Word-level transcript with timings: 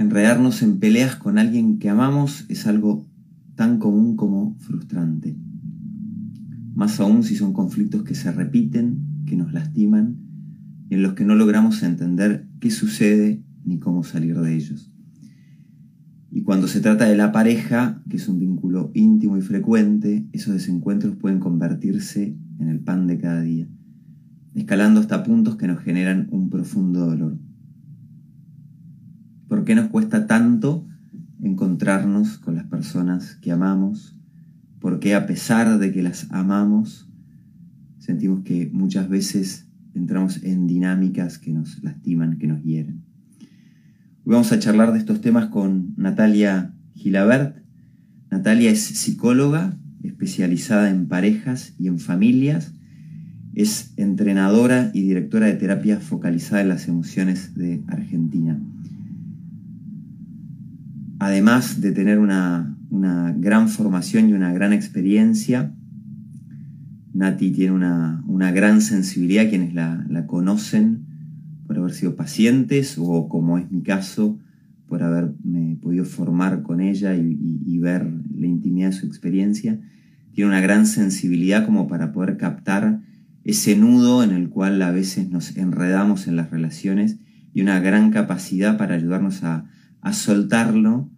Enredarnos 0.00 0.62
en 0.62 0.78
peleas 0.78 1.14
con 1.16 1.36
alguien 1.36 1.78
que 1.78 1.90
amamos 1.90 2.46
es 2.48 2.66
algo 2.66 3.06
tan 3.54 3.78
común 3.78 4.16
como 4.16 4.56
frustrante. 4.58 5.36
Más 6.74 6.98
aún 7.00 7.22
si 7.22 7.36
son 7.36 7.52
conflictos 7.52 8.02
que 8.02 8.14
se 8.14 8.32
repiten, 8.32 9.24
que 9.26 9.36
nos 9.36 9.52
lastiman, 9.52 10.16
y 10.88 10.94
en 10.94 11.02
los 11.02 11.12
que 11.12 11.26
no 11.26 11.34
logramos 11.34 11.82
entender 11.82 12.48
qué 12.60 12.70
sucede 12.70 13.42
ni 13.66 13.78
cómo 13.78 14.02
salir 14.02 14.40
de 14.40 14.56
ellos. 14.56 14.90
Y 16.30 16.44
cuando 16.44 16.66
se 16.66 16.80
trata 16.80 17.04
de 17.04 17.18
la 17.18 17.30
pareja, 17.30 18.02
que 18.08 18.16
es 18.16 18.26
un 18.26 18.38
vínculo 18.38 18.92
íntimo 18.94 19.36
y 19.36 19.42
frecuente, 19.42 20.26
esos 20.32 20.54
desencuentros 20.54 21.16
pueden 21.16 21.40
convertirse 21.40 22.38
en 22.58 22.68
el 22.70 22.80
pan 22.80 23.06
de 23.06 23.18
cada 23.18 23.42
día, 23.42 23.68
escalando 24.54 24.98
hasta 24.98 25.22
puntos 25.24 25.56
que 25.56 25.66
nos 25.66 25.80
generan 25.80 26.26
un 26.30 26.48
profundo 26.48 27.04
dolor. 27.04 27.36
¿Por 29.50 29.64
qué 29.64 29.74
nos 29.74 29.88
cuesta 29.88 30.28
tanto 30.28 30.86
encontrarnos 31.42 32.38
con 32.38 32.54
las 32.54 32.66
personas 32.66 33.34
que 33.34 33.50
amamos? 33.50 34.14
¿Por 34.78 35.00
qué 35.00 35.16
a 35.16 35.26
pesar 35.26 35.80
de 35.80 35.90
que 35.90 36.04
las 36.04 36.30
amamos, 36.30 37.08
sentimos 37.98 38.44
que 38.44 38.70
muchas 38.72 39.08
veces 39.08 39.66
entramos 39.92 40.44
en 40.44 40.68
dinámicas 40.68 41.38
que 41.38 41.52
nos 41.52 41.82
lastiman, 41.82 42.38
que 42.38 42.46
nos 42.46 42.62
hieren? 42.62 43.02
Hoy 44.24 44.34
vamos 44.34 44.52
a 44.52 44.60
charlar 44.60 44.92
de 44.92 45.00
estos 45.00 45.20
temas 45.20 45.46
con 45.46 45.94
Natalia 45.96 46.72
Gilabert. 46.94 47.56
Natalia 48.30 48.70
es 48.70 48.82
psicóloga 48.82 49.76
especializada 50.04 50.90
en 50.90 51.08
parejas 51.08 51.74
y 51.76 51.88
en 51.88 51.98
familias. 51.98 52.72
Es 53.54 53.94
entrenadora 53.96 54.92
y 54.94 55.02
directora 55.02 55.46
de 55.46 55.54
terapia 55.54 55.98
focalizada 55.98 56.62
en 56.62 56.68
las 56.68 56.86
emociones 56.86 57.56
de 57.56 57.82
Argentina. 57.88 58.60
Además 61.30 61.80
de 61.80 61.92
tener 61.92 62.18
una, 62.18 62.76
gran 63.38 63.68
formación 63.68 64.28
y 64.28 64.32
una 64.32 64.52
gran 64.52 64.72
experiencia, 64.72 65.72
Nati 67.14 67.52
tiene 67.52 67.70
una, 67.72 68.50
gran 68.50 68.80
sensibilidad, 68.80 69.48
quienes 69.48 69.72
la, 69.72 70.24
conocen 70.26 71.06
por 71.68 71.78
haber 71.78 71.92
sido 71.92 72.16
pacientes 72.16 72.96
o 72.98 73.28
como 73.28 73.58
es 73.58 73.70
mi 73.70 73.80
caso, 73.82 74.40
por 74.88 75.04
haberme 75.04 75.76
podido 75.80 76.04
formar 76.04 76.64
con 76.64 76.80
ella 76.80 77.14
y, 77.14 77.78
ver 77.78 78.08
la 78.36 78.48
intimidad 78.48 78.88
de 78.88 78.94
su 78.94 79.06
experiencia, 79.06 79.78
tiene 80.32 80.50
una 80.50 80.60
gran 80.60 80.84
sensibilidad 80.84 81.64
como 81.64 81.86
para 81.86 82.10
poder 82.10 82.38
captar 82.38 83.02
ese 83.44 83.76
nudo 83.76 84.24
en 84.24 84.32
el 84.32 84.48
cual 84.48 84.82
a 84.82 84.90
veces 84.90 85.30
nos 85.30 85.56
enredamos 85.56 86.26
en 86.26 86.34
las 86.34 86.50
relaciones 86.50 87.18
y 87.54 87.62
una 87.62 87.78
gran 87.78 88.10
capacidad 88.10 88.76
para 88.76 88.96
ayudarnos 88.96 89.44
a, 89.44 89.66
soltarlo 90.12 91.08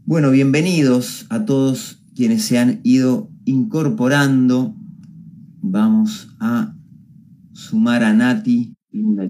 Bueno, 0.06 0.30
bienvenidos 0.30 1.26
a 1.30 1.44
todos 1.44 1.99
quienes 2.20 2.44
se 2.44 2.58
han 2.58 2.80
ido 2.82 3.30
incorporando. 3.46 4.74
Vamos 5.62 6.28
a 6.38 6.74
sumar 7.54 8.04
a 8.04 8.12
Nati 8.12 8.76
en 8.92 9.16
la 9.16 9.28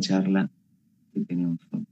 charla 0.00 0.48
que 1.12 1.22
tenemos 1.22 1.58
hoy. 1.72 1.84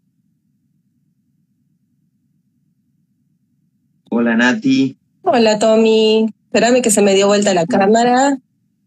Hola 4.09 4.37
Nati. 4.37 4.97
Hola 5.23 5.59
Tommy. 5.59 6.27
Espérame 6.45 6.81
que 6.81 6.93
se 6.93 7.03
me 7.03 7.17
dio 7.17 7.27
vuelta 7.27 7.53
la 7.53 7.67
cámara. 7.67 8.39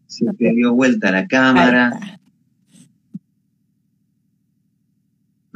Se 0.06 0.24
te 0.32 0.54
dio 0.54 0.72
vuelta 0.72 1.12
la 1.12 1.26
cámara. 1.26 2.18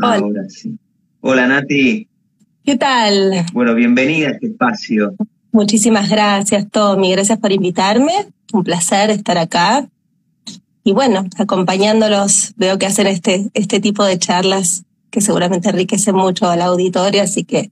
Ahora 0.03 0.51
sí. 0.51 0.79
Hola 1.21 1.47
Nati. 1.47 2.07
¿Qué 2.63 2.77
tal? 2.77 3.47
Bueno, 3.55 3.75
bienvenida 3.75 4.29
a 4.29 4.33
este 4.33 4.49
espacio. 4.49 5.17
Muchísimas 5.55 6.11
gracias, 6.11 6.69
Tommy. 6.69 7.13
Gracias 7.13 7.39
por 7.39 7.53
invitarme. 7.53 8.13
Un 8.53 8.65
placer 8.65 9.11
estar 9.11 9.39
acá 9.39 9.89
y 10.83 10.93
bueno, 10.93 11.27
acompañándolos, 11.39 12.55
veo 12.57 12.77
que 12.77 12.87
hacen 12.87 13.07
este, 13.07 13.49
este 13.55 13.79
tipo 13.79 14.05
de 14.05 14.19
charlas 14.19 14.85
que 15.11 15.21
seguramente 15.21 15.71
enriquecen 15.71 16.17
mucho 16.17 16.51
al 16.51 16.61
auditorio, 16.61 17.23
así 17.23 17.45
que 17.45 17.71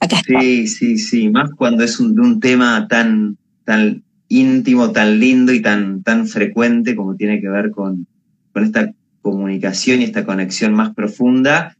acá. 0.00 0.20
Sí, 0.26 0.66
sí, 0.66 0.96
sí, 0.96 1.28
más 1.28 1.50
cuando 1.56 1.84
es 1.84 2.00
un, 2.00 2.18
un 2.18 2.40
tema 2.40 2.88
tan, 2.88 3.36
tan 3.64 4.02
íntimo, 4.28 4.92
tan 4.92 5.20
lindo 5.20 5.52
y 5.52 5.60
tan, 5.60 6.02
tan 6.02 6.26
frecuente 6.26 6.96
como 6.96 7.16
tiene 7.16 7.38
que 7.40 7.50
ver 7.50 7.70
con, 7.70 8.06
con 8.52 8.64
esta 8.64 8.92
comunicación 9.20 10.00
y 10.00 10.04
esta 10.04 10.24
conexión 10.24 10.72
más 10.72 10.94
profunda 10.94 11.76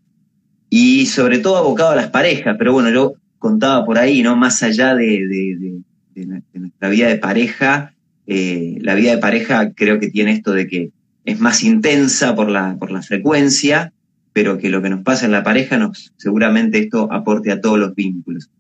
y 0.69 1.07
sobre 1.07 1.39
todo 1.39 1.57
abocado 1.57 1.93
a 1.93 1.97
las 1.97 2.11
parejas, 2.11 2.57
pero 2.59 2.75
bueno, 2.75 2.91
yo 2.91 3.15
contaba 3.39 3.85
por 3.85 3.99
ahí, 3.99 4.23
¿no? 4.23 4.37
Más 4.37 4.63
allá 4.63 4.95
de, 4.95 5.27
de, 5.27 5.83
de 6.15 6.43
nuestra 6.55 6.89
vida 6.89 7.09
de 7.09 7.17
pareja, 7.17 7.93
eh, 8.27 8.79
la 8.81 8.95
vida 8.95 9.13
de 9.13 9.19
pareja 9.19 9.73
creo 9.73 10.01
que 10.01 10.11
tiene 10.11 10.33
esto 10.33 10.53
de 10.53 10.67
que 10.67 10.91
es 11.25 11.41
más 11.41 11.63
intensa 11.63 12.35
por 12.35 12.51
la, 12.51 12.77
por 12.79 12.91
la 12.91 13.03
frecuencia, 13.03 13.93
pero 14.33 14.59
que 14.59 14.69
lo 14.69 14.83
que 14.83 14.91
nos 14.91 15.03
pasa 15.03 15.27
en 15.27 15.33
la 15.33 15.43
pareja 15.43 15.79
nos, 15.79 16.13
seguramente 16.17 16.79
esto 16.79 17.13
aporte 17.13 17.53
a 17.53 17.61
todos 17.61 17.79
los 17.79 17.95
vínculos. 17.95 18.51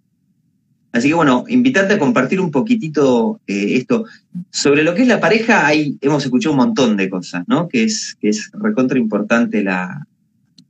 Así 0.93 1.09
que 1.09 1.15
bueno, 1.15 1.45
invitarte 1.49 1.95
a 1.95 1.99
compartir 1.99 2.41
un 2.41 2.51
poquitito 2.51 3.41
eh, 3.47 3.77
esto. 3.77 4.07
Sobre 4.51 4.83
lo 4.83 4.95
que 4.95 5.03
es 5.03 5.09
la 5.09 5.21
pareja, 5.21 5.67
hay, 5.67 5.99
hemos 6.01 6.25
escuchado 6.25 6.55
un 6.55 6.59
montón 6.59 6.97
de 6.97 7.11
cosas, 7.11 7.45
¿no? 7.47 7.69
Que 7.69 7.85
es, 7.85 8.17
que 8.21 8.31
es 8.31 8.51
recontra 8.55 8.99
importante 8.99 9.63
la 9.63 10.07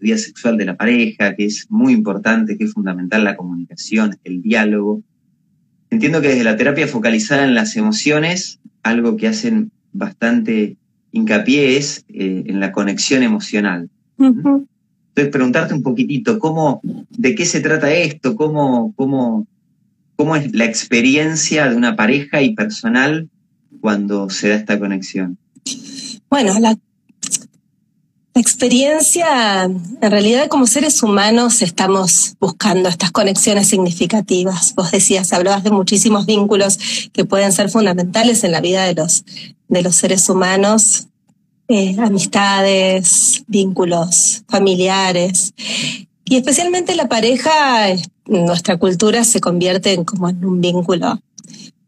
vida 0.01 0.19
sexual 0.19 0.57
de 0.57 0.67
la 0.67 0.77
pareja, 0.77 1.35
que 1.35 1.47
es 1.47 1.67
muy 1.71 1.93
importante, 1.93 2.57
que 2.57 2.65
es 2.65 2.73
fundamental 2.73 3.25
la 3.25 3.37
comunicación, 3.37 4.19
el 4.25 4.43
diálogo. 4.43 5.03
Entiendo 5.91 6.21
que 6.21 6.29
desde 6.29 6.45
la 6.45 6.57
terapia 6.57 6.87
focalizada 6.87 7.45
en 7.45 7.55
las 7.55 7.77
emociones, 7.77 8.61
algo 8.83 9.17
que 9.17 9.29
hacen 9.29 9.71
bastante 9.93 10.77
hincapié 11.13 11.77
es 11.77 12.05
eh, 12.09 12.45
en 12.47 12.61
la 12.61 12.73
conexión 12.73 13.23
emocional. 13.23 13.89
Entonces, 14.19 15.33
preguntarte 15.33 15.75
un 15.75 15.83
poquitito, 15.83 16.39
¿cómo, 16.39 16.81
¿de 16.83 17.35
qué 17.35 17.47
se 17.47 17.61
trata 17.61 17.93
esto? 17.93 18.37
¿Cómo, 18.37 18.93
cómo, 18.97 19.47
¿Cómo 20.17 20.35
es 20.35 20.55
la 20.55 20.65
experiencia 20.65 21.69
de 21.69 21.77
una 21.77 21.95
pareja 21.95 22.43
y 22.43 22.55
personal 22.55 23.29
cuando 23.81 24.31
se 24.31 24.49
da 24.49 24.57
esta 24.57 24.79
conexión? 24.79 25.39
Bueno, 26.31 26.59
la 26.59 26.71
la 26.71 26.79
experiencia, 28.41 29.65
en 29.65 30.11
realidad 30.11 30.49
como 30.49 30.67
seres 30.67 31.03
humanos 31.03 31.63
estamos 31.63 32.37
buscando 32.41 32.89
estas 32.89 33.11
conexiones 33.11 33.69
significativas. 33.69 34.75
Vos 34.75 34.91
decías, 34.91 35.33
hablabas 35.33 35.65
de 35.65 35.71
muchísimos 35.71 36.27
vínculos 36.27 36.79
que 37.13 37.25
pueden 37.25 37.53
ser 37.53 37.71
fundamentales 37.71 38.45
en 38.45 38.53
la 38.53 38.61
vida 38.61 38.85
de 38.85 38.95
los, 38.95 39.25
de 39.69 39.83
los 39.83 39.97
seres 39.97 40.29
humanos, 40.29 41.09
eh, 41.69 41.97
amistades, 41.99 43.43
vínculos 43.47 44.45
familiares. 44.49 45.55
Y 46.25 46.37
especialmente 46.37 46.95
la 46.95 47.09
pareja, 47.09 47.91
en 47.91 48.01
nuestra 48.27 48.77
cultura 48.77 49.25
se 49.25 49.41
convierte 49.41 49.93
en 49.93 50.05
como 50.05 50.29
en 50.29 50.45
un 50.45 50.61
vínculo 50.61 51.21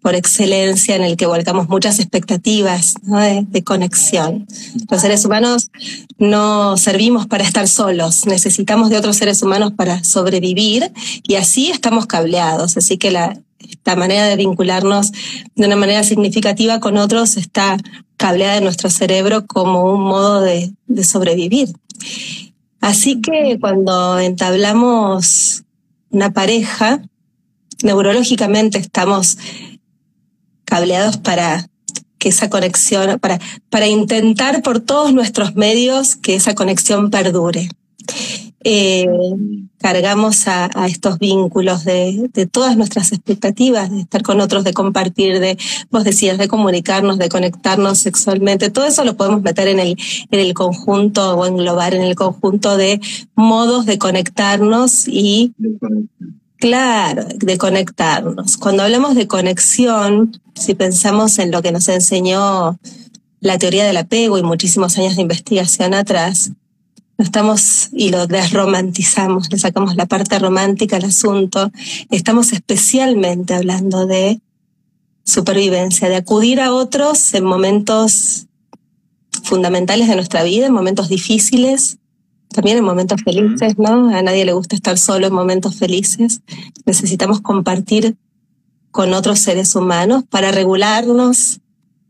por 0.03 0.15
excelencia 0.15 0.95
en 0.95 1.03
el 1.03 1.17
que 1.17 1.27
volcamos 1.27 1.69
muchas 1.69 1.99
expectativas 1.99 2.95
de, 3.03 3.65
conexión. 3.65 4.47
Los 4.91 5.00
seres 5.00 5.25
humanos 5.25 5.71
no 6.19 6.77
servimos 6.77 7.27
para 7.27 7.45
estar 7.45 7.67
solos, 7.69 8.27
necesitamos 8.27 8.91
de 8.91 8.97
otros 8.97 9.17
seres 9.17 9.43
humanos 9.43 9.73
para 9.77 10.05
sobrevivir 10.05 10.93
y 11.23 11.35
así 11.35 11.71
estamos 11.71 12.06
cableados. 12.06 12.77
Así 12.77 12.97
que 12.97 13.11
la, 13.11 13.39
esta 13.59 13.97
manera 13.97 14.27
de 14.27 14.37
vincularnos 14.37 15.12
de 15.56 15.67
una 15.67 15.77
manera 15.77 16.05
significativa 16.05 16.81
con 16.81 16.97
otros 16.97 17.37
está 17.37 17.77
cableada 18.17 18.56
en 18.56 18.65
nuestro 18.65 18.91
cerebro 18.91 19.47
como 19.47 19.93
un 19.93 20.03
modo 20.03 20.41
de, 20.41 20.73
de 20.87 21.05
sobrevivir. 21.05 21.69
Así 22.81 23.21
que 23.21 23.59
cuando 23.61 24.19
entablamos 24.21 25.65
una 26.11 26.33
pareja, 26.33 27.03
neurológicamente 27.83 28.79
estamos 28.79 29.39
cableados 30.69 31.17
para 31.17 31.67
que 32.19 32.29
esa 32.29 32.50
conexión, 32.50 33.19
para, 33.20 33.38
para 33.70 33.87
intentar 33.87 34.62
por 34.62 34.81
todos 34.81 35.15
nuestros 35.15 35.55
medios 35.55 36.17
que 36.17 36.35
esa 36.35 36.55
conexión 36.55 37.11
perdure. 37.11 37.69
Eh, 38.65 39.06
cargamos 39.79 40.49
a, 40.49 40.69
estos 40.88 41.19
vínculos 41.19 41.85
de, 41.85 42.29
todas 42.50 42.76
nuestras 42.76 43.12
expectativas, 43.12 43.91
de 43.91 44.00
estar 44.00 44.23
con 44.23 44.41
otros, 44.41 44.65
de 44.65 44.73
compartir, 44.73 45.38
de, 45.38 45.56
vos 45.91 46.03
decías, 46.03 46.37
de 46.38 46.49
comunicarnos, 46.49 47.19
de 47.19 47.29
conectarnos 47.29 47.99
sexualmente. 47.99 48.70
Todo 48.70 48.87
eso 48.87 49.05
lo 49.05 49.17
podemos 49.17 49.43
meter 49.43 49.69
en 49.69 49.79
el, 49.79 49.97
en 50.31 50.41
el 50.41 50.55
conjunto 50.55 51.37
o 51.37 51.47
englobar 51.47 51.94
en 51.94 52.03
el 52.03 52.17
conjunto 52.17 52.76
de 52.76 53.00
modos 53.37 53.87
de 53.87 53.99
conectarnos 53.99 55.06
y 55.06 55.55
Claro, 56.58 57.25
de 57.37 57.56
conectarnos. 57.56 58.56
Cuando 58.56 58.82
hablamos 58.82 59.14
de 59.14 59.28
conexión, 59.28 60.40
si 60.55 60.75
pensamos 60.75 61.38
en 61.38 61.52
lo 61.52 61.62
que 61.62 61.70
nos 61.70 61.88
enseñó 61.88 62.78
la 63.40 63.58
teoría 63.58 63.87
del 63.87 63.96
apego 63.96 64.38
y 64.38 64.43
muchísimos 64.43 64.99
años 64.99 65.14
de 65.14 65.22
investigación 65.22 65.94
atrás, 65.94 66.50
estamos 67.16 67.90
y 67.93 68.10
lo 68.10 68.26
desromantizamos, 68.26 69.50
le 69.52 69.58
sacamos 69.58 69.94
la 69.94 70.06
parte 70.06 70.37
romántica 70.40 70.96
al 70.96 71.05
asunto, 71.05 71.70
estamos 72.10 72.52
especialmente 72.52 73.55
hablando 73.55 74.06
de 74.06 74.40
supervivencia, 75.25 76.08
de 76.08 76.16
acudir 76.16 76.60
a 76.60 76.72
otros 76.72 77.34
en 77.34 77.44
momentos 77.44 78.46
fundamentales 79.44 80.08
de 80.08 80.16
nuestra 80.16 80.43
vida, 80.43 80.66
en 80.66 80.72
momentos 80.72 81.08
difíciles, 81.08 81.99
también 82.50 82.79
en 82.79 82.85
momentos 82.85 83.23
felices, 83.23 83.79
¿no? 83.79 84.09
A 84.15 84.23
nadie 84.23 84.45
le 84.45 84.53
gusta 84.53 84.77
estar 84.77 84.99
solo 84.99 85.27
en 85.27 85.33
momentos 85.33 85.77
felices. 85.77 86.43
Necesitamos 86.87 87.41
compartir 87.41 88.17
con 88.91 89.12
otros 89.12 89.39
seres 89.39 89.75
humanos 89.75 90.25
para 90.29 90.50
regularnos, 90.50 91.61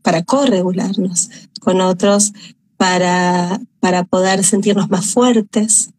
para 0.02 0.22
corregularnos 0.22 1.30
con 1.60 1.80
otros, 1.80 2.32
para, 2.76 3.60
para 3.80 4.04
poder 4.04 4.44
sentirnos 4.44 4.88
más 4.88 5.12
fuertes, 5.12 5.90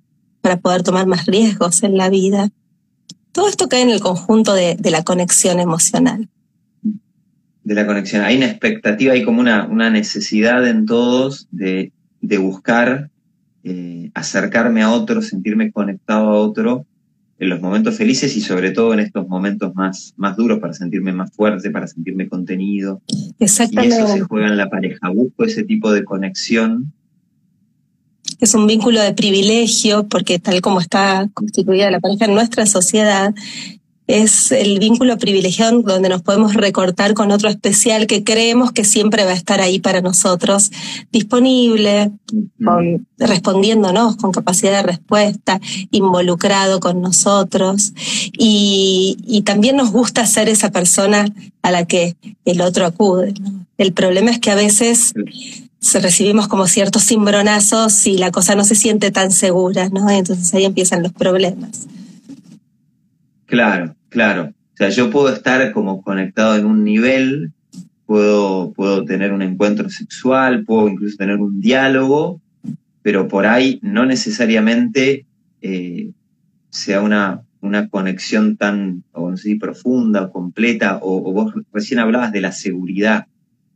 para 0.42 0.58
poder 0.58 0.84
tomar 0.84 1.06
más 1.06 1.26
riesgos 1.26 1.84
en 1.84 1.98
la 1.98 2.10
vida. 2.10 2.50
Todo 3.34 3.50
esto 3.50 3.68
cae 3.68 3.82
en 3.82 3.90
el 3.90 4.00
conjunto 4.00 4.54
de, 4.54 4.76
de 4.76 4.90
la 4.90 5.04
conexión 5.04 5.60
emocional. 5.60 6.30
De 7.64 7.76
la 7.76 7.86
conexión. 7.86 8.24
Hay 8.24 8.38
una 8.38 8.48
expectativa, 8.48 9.14
hay 9.14 9.24
como 9.24 9.42
una, 9.42 9.68
una 9.68 9.90
necesidad 9.90 10.66
en 10.68 10.86
todos 10.86 11.48
de, 11.52 11.92
de 12.22 12.38
buscar 12.38 13.12
eh, 13.70 14.10
acercarme 14.16 14.82
a 14.82 14.92
otro, 14.92 15.22
sentirme 15.22 15.72
conectado 15.72 16.30
a 16.30 16.40
otro 16.40 16.88
en 17.38 17.50
los 17.50 17.62
momentos 17.62 17.96
felices 17.96 18.36
y 18.36 18.42
sobre 18.42 18.72
todo 18.72 18.94
en 18.94 19.00
estos 19.00 19.28
momentos 19.28 19.76
más, 19.76 20.16
más 20.18 20.36
duros 20.36 20.58
para 20.60 20.74
sentirme 20.74 21.14
más 21.14 21.32
fuerte, 21.32 21.70
para 21.70 21.86
sentirme 21.86 22.28
contenido. 22.28 23.02
Exactamente. 23.38 23.96
Y 23.96 24.00
eso 24.00 24.08
se 24.08 24.22
juega 24.22 24.48
en 24.48 24.58
la 24.58 24.72
pareja. 24.72 25.10
Busco 25.10 25.44
ese 25.46 25.64
tipo 25.64 25.92
de 25.92 26.04
conexión. 26.04 26.92
Es 28.40 28.56
un 28.56 28.66
vínculo 28.66 29.02
de 29.02 29.14
privilegio 29.14 30.08
porque 30.08 30.40
tal 30.40 30.62
como 30.62 30.82
está 30.82 31.30
constituida 31.36 31.92
la 31.92 32.00
pareja 32.00 32.26
en 32.26 32.34
nuestra 32.34 32.66
sociedad, 32.66 33.36
es 34.10 34.52
el 34.52 34.80
vínculo 34.80 35.20
privilegiado 35.20 35.84
donde 35.84 36.10
nos 36.10 36.24
podemos 36.24 36.56
recortar 36.56 37.14
con 37.14 37.32
otro 37.32 37.48
especial 37.48 38.08
que 38.08 38.24
creemos 38.24 38.72
que 38.72 38.84
siempre 38.84 39.24
va 39.24 39.32
a 39.32 39.36
estar 39.36 39.62
ahí 39.62 39.78
para 39.78 40.02
nosotros, 40.02 40.72
disponible, 41.12 42.12
respondiéndonos 43.20 44.16
con 44.16 44.32
capacidad 44.32 44.78
de 44.78 44.82
respuesta, 44.82 45.62
involucrado 45.92 46.80
con 46.80 47.02
nosotros. 47.02 47.94
Y, 48.34 49.44
también 49.46 49.78
nos 49.78 49.92
gusta 49.92 50.26
ser 50.26 50.50
esa 50.50 50.72
persona 50.72 51.26
a 51.62 51.72
la 51.72 51.86
que 51.86 52.16
el 52.46 52.62
otro 52.62 52.88
acude. 52.88 53.36
El 53.78 53.94
problema 53.94 54.32
es 54.32 54.40
que 54.40 54.50
a 54.50 54.56
veces 54.56 55.14
recibimos 56.02 56.48
como 56.48 56.68
ciertos 56.68 57.06
cimbronazos 57.06 58.08
y 58.08 58.18
la 58.18 58.32
cosa 58.32 58.56
no 58.56 58.64
se 58.64 58.74
siente 58.74 59.12
tan 59.12 59.32
segura, 59.32 59.90
¿no? 59.90 60.10
Entonces 60.10 60.52
ahí 60.56 60.66
empiezan 60.66 61.04
los 61.04 61.14
problemas. 61.14 61.88
Claro, 63.46 63.96
claro. 64.10 64.54
O 64.74 64.78
sea, 64.78 64.90
yo 64.90 65.10
puedo 65.10 65.30
estar 65.30 65.72
como 65.72 66.02
conectado 66.02 66.56
en 66.56 66.66
un 66.66 66.84
nivel, 66.84 67.52
puedo, 68.06 68.72
puedo 68.74 69.06
tener 69.06 69.34
un 69.34 69.42
encuentro 69.42 69.90
sexual, 69.90 70.64
puedo 70.64 70.88
incluso 70.88 71.18
tener 71.18 71.38
un 71.38 71.60
diálogo, 71.60 72.42
pero 73.02 73.28
por 73.28 73.46
ahí 73.46 73.80
no 73.82 74.06
necesariamente 74.06 75.26
eh, 75.62 76.12
sea 76.70 77.02
una, 77.02 77.42
una 77.62 77.90
conexión 77.90 78.58
tan, 78.58 79.04
o 79.12 79.34
profunda 79.60 80.24
o 80.24 80.32
completa, 80.32 81.00
o, 81.02 81.22
vos 81.34 81.54
recién 81.74 82.00
hablabas 82.00 82.32
de 82.32 82.42
la 82.42 82.52
seguridad. 82.52 83.28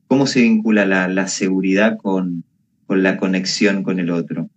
¿Cómo 0.08 0.28
se 0.28 0.42
vincula 0.42 0.86
la, 0.86 1.08
la 1.08 1.28
seguridad 1.28 1.98
con, 1.98 2.44
con 2.86 3.04
la 3.04 3.18
conexión 3.18 3.84
con 3.84 4.00
el 4.00 4.10
otro? 4.10 4.50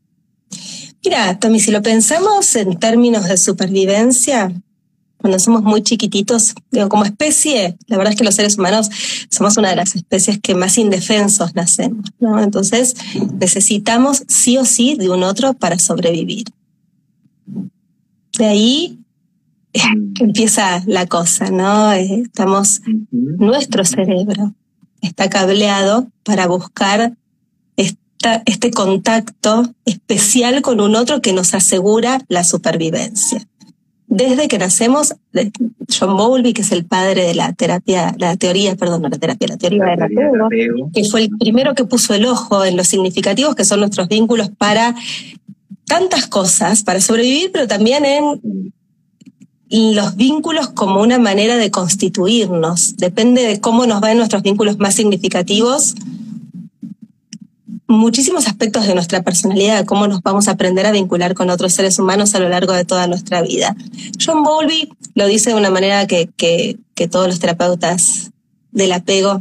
Mira, 1.05 1.39
Tommy, 1.39 1.61
si 1.61 1.71
lo 1.71 1.83
pensamos 1.83 2.57
en 2.57 2.79
términos 2.79 3.29
de 3.29 3.37
supervivencia, 3.37 4.53
cuando 5.27 5.41
somos 5.41 5.65
muy 5.65 5.83
chiquititos, 5.83 6.55
digo, 6.71 6.89
como 6.89 7.05
especie, 7.05 7.77
la 7.89 7.97
verdad 7.97 8.13
es 8.13 8.17
que 8.17 8.23
los 8.23 8.37
seres 8.37 8.59
humanos 8.59 8.89
somos 9.29 9.57
una 9.57 9.71
de 9.71 9.75
las 9.75 9.97
especies 9.97 10.39
que 10.39 10.55
más 10.55 10.79
indefensos 10.79 11.53
nacemos, 11.57 12.13
¿no? 12.21 12.41
Entonces 12.41 12.95
necesitamos 13.41 14.23
sí 14.29 14.57
o 14.57 14.65
sí 14.65 14.95
de 14.95 15.11
un 15.11 15.25
otro 15.25 15.55
para 15.55 15.81
sobrevivir. 15.81 16.45
De 18.39 18.47
ahí 18.47 19.01
eh, 19.73 19.81
empieza 20.21 20.85
la 20.87 21.07
cosa, 21.07 21.51
¿no? 21.51 21.93
Eh, 21.93 22.21
estamos, 22.23 22.83
nuestro 23.11 23.85
cerebro 23.85 24.55
está 25.03 25.29
cableado 25.29 26.07
para 26.23 26.47
buscar 26.47 27.17
esta, 27.77 28.45
este 28.47 28.71
contacto 28.71 29.75
especial 29.87 30.63
con 30.63 30.81
un 30.81 30.95
otro 30.95 31.21
que 31.21 31.33
nos 31.33 31.53
asegura 31.53 32.25
la 32.29 32.45
supervivencia 32.45 33.45
desde 34.09 34.49
que 34.49 34.59
nacemos, 34.59 35.15
John 35.91 36.17
Bowlby, 36.17 36.53
que 36.53 36.63
es 36.63 36.73
el 36.73 36.85
padre 36.85 37.27
de 37.27 37.35
la 37.35 37.53
terapia, 37.53 38.15
la 38.19 38.37
teoría, 38.37 38.77
perdón, 38.77 39.03
no 39.03 39.09
la 39.09 39.19
terapia, 39.19 39.49
la 39.49 39.57
teoría 39.57 39.85
del 39.85 40.03
apego, 40.03 40.91
que 40.95 41.05
fue 41.05 41.23
el 41.23 41.31
primero 41.39 41.75
que 41.75 41.85
puso 41.85 42.15
el 42.15 42.27
ojo 42.27 42.65
en 42.65 42.77
los 42.77 42.89
significativos 42.89 43.55
que 43.55 43.65
son 43.65 43.81
nuestros 43.81 44.09
vínculos 44.09 44.51
para 44.57 44.95
tantas 45.87 46.27
cosas, 46.29 46.83
para 46.83 47.01
sobrevivir, 47.01 47.51
pero 47.53 47.67
también 47.67 48.05
en 48.05 48.41
los 49.95 50.17
vínculos 50.17 50.69
como 50.69 51.01
una 51.01 51.19
manera 51.19 51.57
de 51.57 51.71
constituirnos. 51.71 52.97
Depende 52.97 53.43
de 53.43 53.61
cómo 53.61 53.87
nos 53.87 54.01
van 54.01 54.17
nuestros 54.17 54.43
vínculos 54.43 54.79
más 54.79 54.95
significativos 54.95 55.95
muchísimos 57.89 58.47
aspectos 58.47 58.87
de 58.87 58.95
nuestra 58.95 59.23
personalidad, 59.23 59.85
cómo 59.85 60.09
nos 60.09 60.23
vamos 60.23 60.49
a 60.49 60.53
aprender 60.53 60.87
a 60.87 60.93
vincular 60.93 61.35
con 61.35 61.51
otros 61.51 61.73
seres 61.73 61.99
humanos 61.99 62.35
a 62.35 62.41
lo 62.41 62.49
largo 62.49 62.73
de 62.73 62.85
toda 62.85 63.07
nuestra 63.07 63.43
vida. 63.43 63.77
John 64.25 64.43
Bowlby 64.43 64.93
lo 65.15 65.27
dice 65.27 65.51
de 65.51 65.57
una 65.57 65.71
manera 65.71 66.07
que, 66.07 66.29
que, 66.37 66.79
que 66.95 67.09
todos 67.09 67.29
los 67.29 67.39
terapeutas 67.39 68.31
del 68.73 68.93
apego 68.93 69.41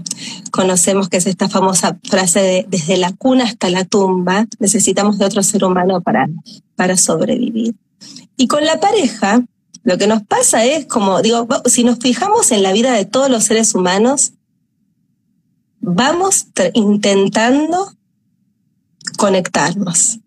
conocemos, 0.51 1.09
que 1.09 1.17
es 1.17 1.27
esta 1.27 1.49
famosa 1.49 1.97
frase 2.03 2.39
de 2.39 2.65
desde 2.69 2.97
la 2.97 3.11
cuna 3.11 3.43
hasta 3.43 3.69
la 3.69 3.83
tumba, 3.83 4.47
necesitamos 4.59 5.17
de 5.17 5.25
otro 5.25 5.43
ser 5.43 5.65
humano 5.65 6.01
para, 6.01 6.27
para 6.75 6.95
sobrevivir. 6.97 7.75
Y 8.37 8.47
con 8.47 8.63
la 8.65 8.79
pareja, 8.79 9.43
lo 9.83 9.97
que 9.97 10.07
nos 10.07 10.23
pasa 10.23 10.63
es 10.65 10.85
como, 10.85 11.21
digo, 11.21 11.47
si 11.65 11.83
nos 11.83 11.99
fijamos 11.99 12.51
en 12.51 12.63
la 12.63 12.71
vida 12.71 12.93
de 12.93 13.05
todos 13.05 13.29
los 13.29 13.43
seres 13.43 13.75
humanos, 13.75 14.33
vamos 15.81 16.47
intentando 16.73 17.91
conectarnos. 19.17 20.19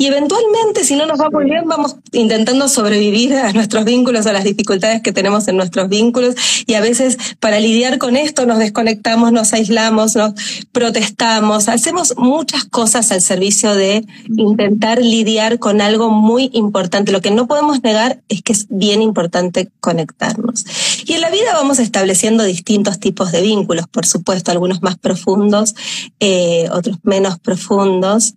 Y 0.00 0.06
eventualmente, 0.06 0.84
si 0.84 0.94
no 0.94 1.06
nos 1.06 1.20
va 1.20 1.28
muy 1.28 1.46
bien, 1.46 1.64
vamos 1.66 1.96
intentando 2.12 2.68
sobrevivir 2.68 3.34
a 3.34 3.52
nuestros 3.52 3.84
vínculos, 3.84 4.26
a 4.26 4.32
las 4.32 4.44
dificultades 4.44 5.02
que 5.02 5.10
tenemos 5.10 5.48
en 5.48 5.56
nuestros 5.56 5.88
vínculos. 5.88 6.36
Y 6.66 6.74
a 6.74 6.80
veces 6.80 7.18
para 7.40 7.58
lidiar 7.58 7.98
con 7.98 8.16
esto 8.16 8.46
nos 8.46 8.58
desconectamos, 8.60 9.32
nos 9.32 9.52
aislamos, 9.52 10.14
nos 10.14 10.34
protestamos, 10.70 11.68
hacemos 11.68 12.14
muchas 12.16 12.64
cosas 12.64 13.10
al 13.10 13.22
servicio 13.22 13.74
de 13.74 14.06
intentar 14.36 15.02
lidiar 15.02 15.58
con 15.58 15.80
algo 15.80 16.10
muy 16.10 16.50
importante. 16.52 17.10
Lo 17.10 17.20
que 17.20 17.32
no 17.32 17.48
podemos 17.48 17.82
negar 17.82 18.22
es 18.28 18.42
que 18.42 18.52
es 18.52 18.66
bien 18.68 19.02
importante 19.02 19.68
conectarnos. 19.80 20.64
Y 21.06 21.14
en 21.14 21.22
la 21.22 21.30
vida 21.30 21.54
vamos 21.54 21.80
estableciendo 21.80 22.44
distintos 22.44 23.00
tipos 23.00 23.32
de 23.32 23.42
vínculos, 23.42 23.88
por 23.88 24.06
supuesto, 24.06 24.52
algunos 24.52 24.80
más 24.80 24.96
profundos, 24.96 25.74
eh, 26.20 26.68
otros 26.70 26.98
menos 27.02 27.40
profundos. 27.40 28.36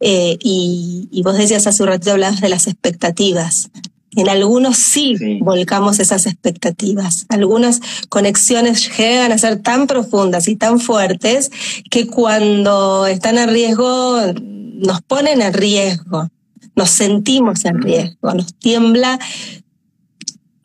Eh, 0.00 0.36
y, 0.40 1.22
vos 1.22 1.36
decías 1.36 1.66
hace 1.66 1.82
un 1.82 1.88
ratito, 1.88 2.12
hablabas 2.12 2.40
de 2.40 2.48
las 2.48 2.66
expectativas. 2.66 3.70
En 4.14 4.28
algunos 4.30 4.78
sí, 4.78 5.40
volcamos 5.40 5.98
esas 5.98 6.24
expectativas. 6.24 7.26
Algunas 7.28 7.80
conexiones 8.08 8.90
llegan 8.96 9.30
a 9.32 9.38
ser 9.38 9.60
tan 9.60 9.86
profundas 9.86 10.48
y 10.48 10.56
tan 10.56 10.80
fuertes 10.80 11.50
que 11.90 12.06
cuando 12.06 13.06
están 13.06 13.36
en 13.36 13.50
riesgo 13.50 14.18
nos 14.40 15.02
ponen 15.02 15.42
en 15.42 15.52
riesgo, 15.52 16.28
nos 16.74 16.90
sentimos 16.90 17.64
en 17.66 17.82
riesgo, 17.82 18.32
nos 18.32 18.54
tiembla 18.54 19.18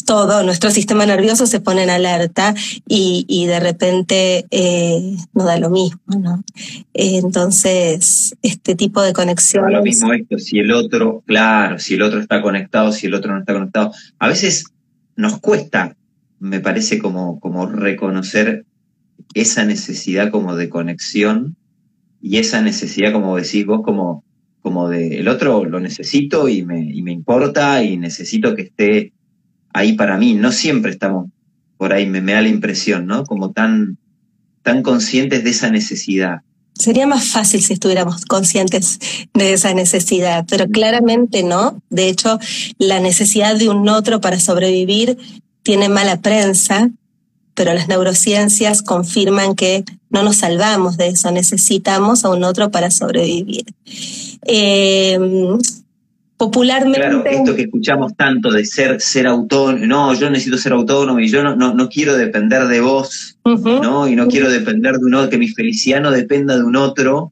todo, 0.06 0.44
nuestro 0.44 0.72
sistema 0.72 1.06
nervioso 1.06 1.46
se 1.46 1.60
pone 1.60 1.84
en 1.84 1.90
alerta 1.90 2.54
y, 2.88 3.46
de 3.46 3.60
repente 3.60 4.46
eh, 4.52 5.16
no 5.34 5.46
da 5.46 5.58
lo 5.58 5.70
mismo, 5.70 6.00
¿no? 6.08 6.44
entonces, 6.94 8.36
este 8.42 8.76
tipo 8.76 9.02
de 9.02 9.14
conexiones... 9.14 9.72
lo 9.74 9.84
mismo 9.84 10.14
esto, 10.14 10.38
si 10.38 10.60
el 10.60 10.72
otro, 10.72 11.24
claro, 11.26 11.80
si 11.80 11.96
el 11.96 12.02
otro 12.02 12.20
está 12.20 12.42
conectado, 12.42 12.92
si 12.92 13.08
el 13.08 13.14
otro 13.14 13.34
no 13.34 13.40
está 13.40 13.54
conectado. 13.54 13.92
A 14.20 14.28
veces 14.28 14.66
nos 15.16 15.40
cuesta, 15.40 15.96
me 16.40 16.60
parece, 16.60 17.00
como, 17.00 17.40
como 17.40 17.66
reconocer 17.66 18.66
esa 19.34 19.66
necesidad 19.66 20.32
como 20.32 20.56
de 20.56 20.70
conexión 20.70 21.56
y 22.22 22.38
esa 22.38 22.62
necesidad, 22.62 23.14
como 23.14 23.38
decís 23.38 23.66
vos, 23.66 23.82
como, 23.84 24.24
como 24.62 24.90
de 24.90 25.20
el 25.20 25.28
otro 25.28 25.66
lo 25.66 25.80
necesito 25.80 26.48
y 26.50 26.64
me, 26.64 26.82
y 26.82 27.02
me 27.02 27.12
importa 27.12 27.84
y 27.84 27.98
necesito 27.98 28.56
que 28.56 28.64
esté 28.64 29.14
ahí 29.74 29.94
para 29.94 30.18
mí. 30.18 30.34
No 30.34 30.52
siempre 30.52 30.92
estamos 30.92 31.30
por 31.78 31.94
ahí, 31.94 32.06
me, 32.06 32.22
da 32.22 32.42
la 32.42 32.48
impresión, 32.48 33.08
¿no? 33.08 33.24
Como 33.26 33.52
tan, 33.52 33.98
tan 34.62 34.84
conscientes 34.84 35.44
de 35.44 35.50
esa 35.50 35.72
necesidad. 35.72 36.42
Sería 36.76 37.08
más 37.08 37.26
fácil 37.26 37.62
si 37.62 37.74
estuviéramos 37.74 38.26
conscientes 38.26 39.00
de 39.34 39.54
esa 39.54 39.74
necesidad, 39.74 40.46
pero 40.48 40.68
claramente 40.68 41.42
no. 41.42 41.82
De 41.90 42.08
hecho, 42.08 42.40
la 42.78 43.00
necesidad 43.00 43.56
de 43.56 43.70
un 43.70 43.90
otro 43.90 44.22
para 44.22 44.40
sobrevivir 44.40 45.18
tiene 45.64 45.90
mala 45.90 46.22
prensa, 46.22 46.92
pero 47.56 47.74
las 47.74 47.88
neurociencias 47.88 48.84
confirman 48.84 49.56
que 49.56 49.84
no 50.12 50.22
nos 50.22 50.38
salvamos 50.38 50.98
de 50.98 51.08
eso, 51.08 51.32
necesitamos 51.32 52.26
a 52.26 52.30
un 52.30 52.44
otro 52.44 52.70
para 52.70 52.92
sobrevivir. 52.92 53.66
Eh, 54.46 55.18
popularmente. 56.42 57.00
Claro, 57.00 57.24
esto 57.24 57.56
que 57.56 57.62
escuchamos 57.62 58.16
tanto 58.16 58.52
de 58.52 58.66
ser, 58.66 59.00
ser 59.00 59.28
autónomo, 59.28 59.86
no, 59.86 60.14
yo 60.16 60.28
necesito 60.32 60.58
ser 60.58 60.72
autónomo 60.74 61.20
y 61.20 61.28
yo 61.28 61.44
no, 61.44 61.56
no, 61.56 61.88
quiero 61.88 62.18
depender 62.18 62.66
de 62.66 62.82
vos, 62.82 63.38
¿no? 63.46 64.08
Y 64.08 64.16
no 64.16 64.28
quiero 64.28 64.50
depender 64.50 64.98
de 64.98 65.06
un 65.06 65.14
otro, 65.14 65.30
que 65.30 65.38
mi 65.38 65.50
felicidad 65.50 66.02
no 66.02 66.10
dependa 66.10 66.58
de 66.58 66.64
un 66.64 66.76
otro. 66.78 67.32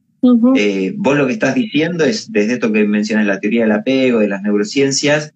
Eh, 0.55 0.93
vos 0.95 1.17
lo 1.17 1.25
que 1.25 1.33
estás 1.33 1.55
diciendo 1.55 2.05
es, 2.05 2.31
desde 2.31 2.53
esto 2.53 2.71
que 2.71 2.85
mencionas 2.85 3.25
la 3.25 3.39
teoría 3.39 3.63
del 3.63 3.71
apego, 3.71 4.19
de 4.19 4.27
las 4.27 4.43
neurociencias, 4.43 5.33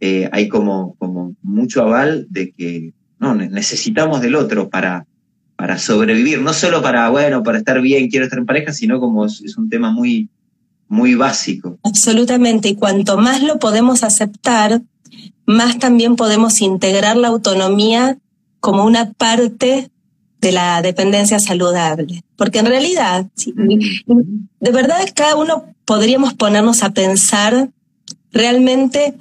eh, 0.00 0.30
hay 0.32 0.48
como, 0.48 0.94
como 0.94 1.36
mucho 1.42 1.82
aval 1.82 2.26
de 2.30 2.52
que 2.52 2.94
no, 3.18 3.34
necesitamos 3.34 4.22
del 4.22 4.34
otro 4.34 4.70
para, 4.70 5.04
para 5.56 5.76
sobrevivir, 5.76 6.40
no 6.40 6.54
solo 6.54 6.80
para, 6.80 7.10
bueno, 7.10 7.42
para 7.42 7.58
estar 7.58 7.82
bien, 7.82 8.08
quiero 8.08 8.24
estar 8.24 8.38
en 8.38 8.46
pareja, 8.46 8.72
sino 8.72 8.98
como 8.98 9.26
es 9.26 9.58
un 9.58 9.68
tema 9.68 9.90
muy, 9.90 10.30
muy 10.90 11.14
básico. 11.14 11.78
Absolutamente, 11.84 12.68
y 12.68 12.74
cuanto 12.74 13.16
más 13.16 13.42
lo 13.42 13.58
podemos 13.58 14.02
aceptar, 14.02 14.82
más 15.46 15.78
también 15.78 16.16
podemos 16.16 16.60
integrar 16.60 17.16
la 17.16 17.28
autonomía 17.28 18.18
como 18.58 18.84
una 18.84 19.12
parte 19.12 19.90
de 20.40 20.52
la 20.52 20.82
dependencia 20.82 21.38
saludable. 21.38 22.24
Porque 22.36 22.58
en 22.58 22.66
realidad, 22.66 23.26
de 23.36 24.70
verdad 24.72 24.98
cada 25.14 25.36
uno 25.36 25.64
podríamos 25.84 26.34
ponernos 26.34 26.82
a 26.82 26.90
pensar 26.90 27.70
realmente 28.32 29.14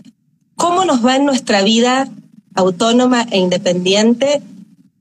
cómo 0.56 0.86
nos 0.86 1.06
va 1.06 1.18
en 1.18 1.26
nuestra 1.26 1.62
vida 1.62 2.10
autónoma 2.56 3.28
e 3.30 3.38
independiente 3.38 4.42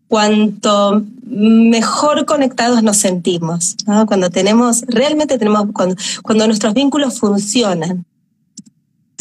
cuanto 0.08 1.04
mejor 1.24 2.24
conectados 2.24 2.82
nos 2.82 2.96
sentimos, 2.96 3.76
cuando 4.06 4.30
tenemos, 4.30 4.82
realmente 4.88 5.38
tenemos, 5.38 5.66
cuando, 5.72 5.94
cuando 6.22 6.46
nuestros 6.46 6.74
vínculos 6.74 7.20
funcionan. 7.20 8.04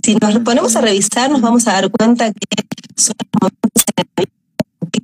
Si 0.02 0.16
nos 0.16 0.40
ponemos 0.40 0.76
a 0.78 0.82
revisar, 0.82 1.30
nos 1.30 1.42
vamos 1.42 1.68
a 1.68 1.74
dar 1.74 1.92
cuenta 1.92 2.32
que 2.32 2.64
son 2.96 3.16
momentos 3.42 3.84
en 3.98 4.06
que 4.90 5.04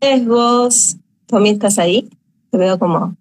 riesgos. 0.00 0.96
¿Tú 1.26 1.38
estás 1.38 1.78
ahí? 1.78 2.10
Te 2.50 2.58
veo 2.58 2.78
como... 2.78 3.16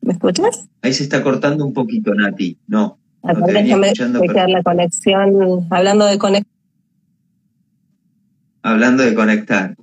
¿Me 0.00 0.12
escuchas? 0.12 0.66
Ahí 0.82 0.92
se 0.92 1.04
está 1.04 1.22
cortando 1.22 1.64
un 1.64 1.72
poquito, 1.72 2.12
Nati. 2.14 2.58
No. 2.66 2.98
no 3.22 3.46
déjame 3.46 3.92
la 4.48 4.62
conexión, 4.62 5.66
hablando 5.70 6.06
de 6.06 6.18
conexión 6.18 6.55
hablando 8.66 9.04
de 9.04 9.14
conectar. 9.14 9.76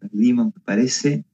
Perdimos, 0.00 0.46
me 0.46 0.60
parece. 0.64 1.24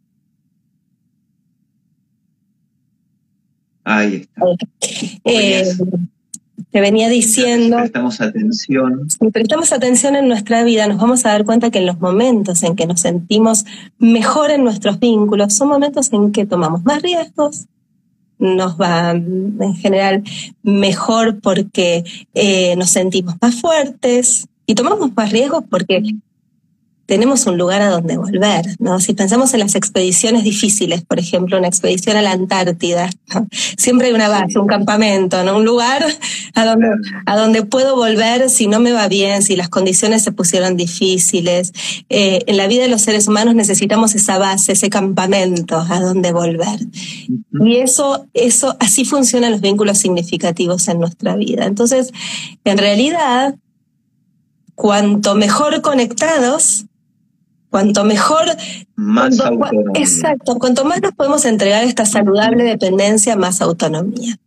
Ahí 3.82 4.16
está. 4.16 4.42
Eh, 5.24 5.64
te 6.70 6.80
venía 6.82 7.08
diciendo. 7.08 7.76
Si 7.76 7.82
prestamos 7.82 8.20
atención. 8.20 9.08
Si 9.08 9.30
prestamos 9.30 9.72
atención 9.72 10.14
en 10.14 10.28
nuestra 10.28 10.62
vida, 10.62 10.86
nos 10.86 10.98
vamos 10.98 11.24
a 11.24 11.30
dar 11.30 11.46
cuenta 11.46 11.70
que 11.70 11.78
en 11.78 11.86
los 11.86 11.98
momentos 12.00 12.62
en 12.62 12.76
que 12.76 12.86
nos 12.86 13.00
sentimos 13.00 13.64
mejor 13.98 14.50
en 14.50 14.64
nuestros 14.64 15.00
vínculos, 15.00 15.54
son 15.54 15.68
momentos 15.68 16.12
en 16.12 16.30
que 16.30 16.44
tomamos 16.44 16.84
más 16.84 17.00
riesgos, 17.00 17.68
nos 18.38 18.76
va 18.76 19.11
en 19.11 19.75
general 19.76 20.23
mejor 20.62 21.40
porque 21.40 22.04
eh, 22.35 22.76
nos 22.76 22.90
sentimos 22.90 23.35
más 23.40 23.61
fuertes 23.61 24.47
y 24.66 24.75
tomamos 24.75 25.11
más 25.14 25.33
riesgos 25.33 25.64
porque 25.68 26.02
tenemos 27.08 27.46
un 27.46 27.56
lugar 27.56 27.80
a 27.80 27.88
donde 27.88 28.18
volver, 28.18 28.66
¿no? 28.80 29.00
Si 29.00 29.14
pensamos 29.14 29.54
en 29.54 29.60
las 29.60 29.74
expediciones 29.74 30.44
difíciles, 30.44 31.02
por 31.02 31.18
ejemplo, 31.18 31.56
una 31.56 31.66
expedición 31.66 32.18
a 32.18 32.22
la 32.22 32.32
Antártida, 32.32 33.08
siempre 33.78 34.08
hay 34.08 34.12
una 34.12 34.28
base, 34.28 34.58
un 34.58 34.66
campamento, 34.66 35.42
¿no? 35.42 35.56
Un 35.56 35.64
lugar 35.64 36.04
a 36.54 36.64
donde, 36.66 36.86
a 37.24 37.38
donde 37.38 37.62
puedo 37.62 37.96
volver 37.96 38.50
si 38.50 38.66
no 38.66 38.78
me 38.78 38.92
va 38.92 39.08
bien, 39.08 39.42
si 39.42 39.56
las 39.56 39.70
condiciones 39.70 40.22
se 40.22 40.32
pusieron 40.32 40.76
difíciles. 40.76 41.72
Eh, 42.10 42.40
en 42.46 42.58
la 42.58 42.66
vida 42.66 42.82
de 42.82 42.88
los 42.88 43.00
seres 43.00 43.26
humanos 43.26 43.54
necesitamos 43.54 44.14
esa 44.14 44.36
base, 44.36 44.72
ese 44.72 44.90
campamento 44.90 45.78
a 45.78 46.00
donde 46.00 46.32
volver. 46.32 46.80
Y 47.58 47.76
eso, 47.76 48.26
eso, 48.34 48.76
así 48.80 49.06
funcionan 49.06 49.52
los 49.52 49.62
vínculos 49.62 49.96
significativos 49.96 50.86
en 50.88 51.00
nuestra 51.00 51.36
vida. 51.36 51.64
Entonces, 51.64 52.12
en 52.64 52.76
realidad, 52.76 53.54
cuanto 54.74 55.34
mejor 55.36 55.80
conectados, 55.80 56.84
Cuanto 57.70 58.02
mejor, 58.04 58.44
más 58.96 59.38
autonomía. 59.40 60.00
Exacto, 60.00 60.56
cuanto 60.58 60.84
más 60.84 61.02
nos 61.02 61.12
podemos 61.12 61.44
entregar 61.44 61.84
esta 61.84 62.06
saludable 62.06 62.64
dependencia, 62.64 63.37
más 63.37 63.60
autonomía. 63.60 64.38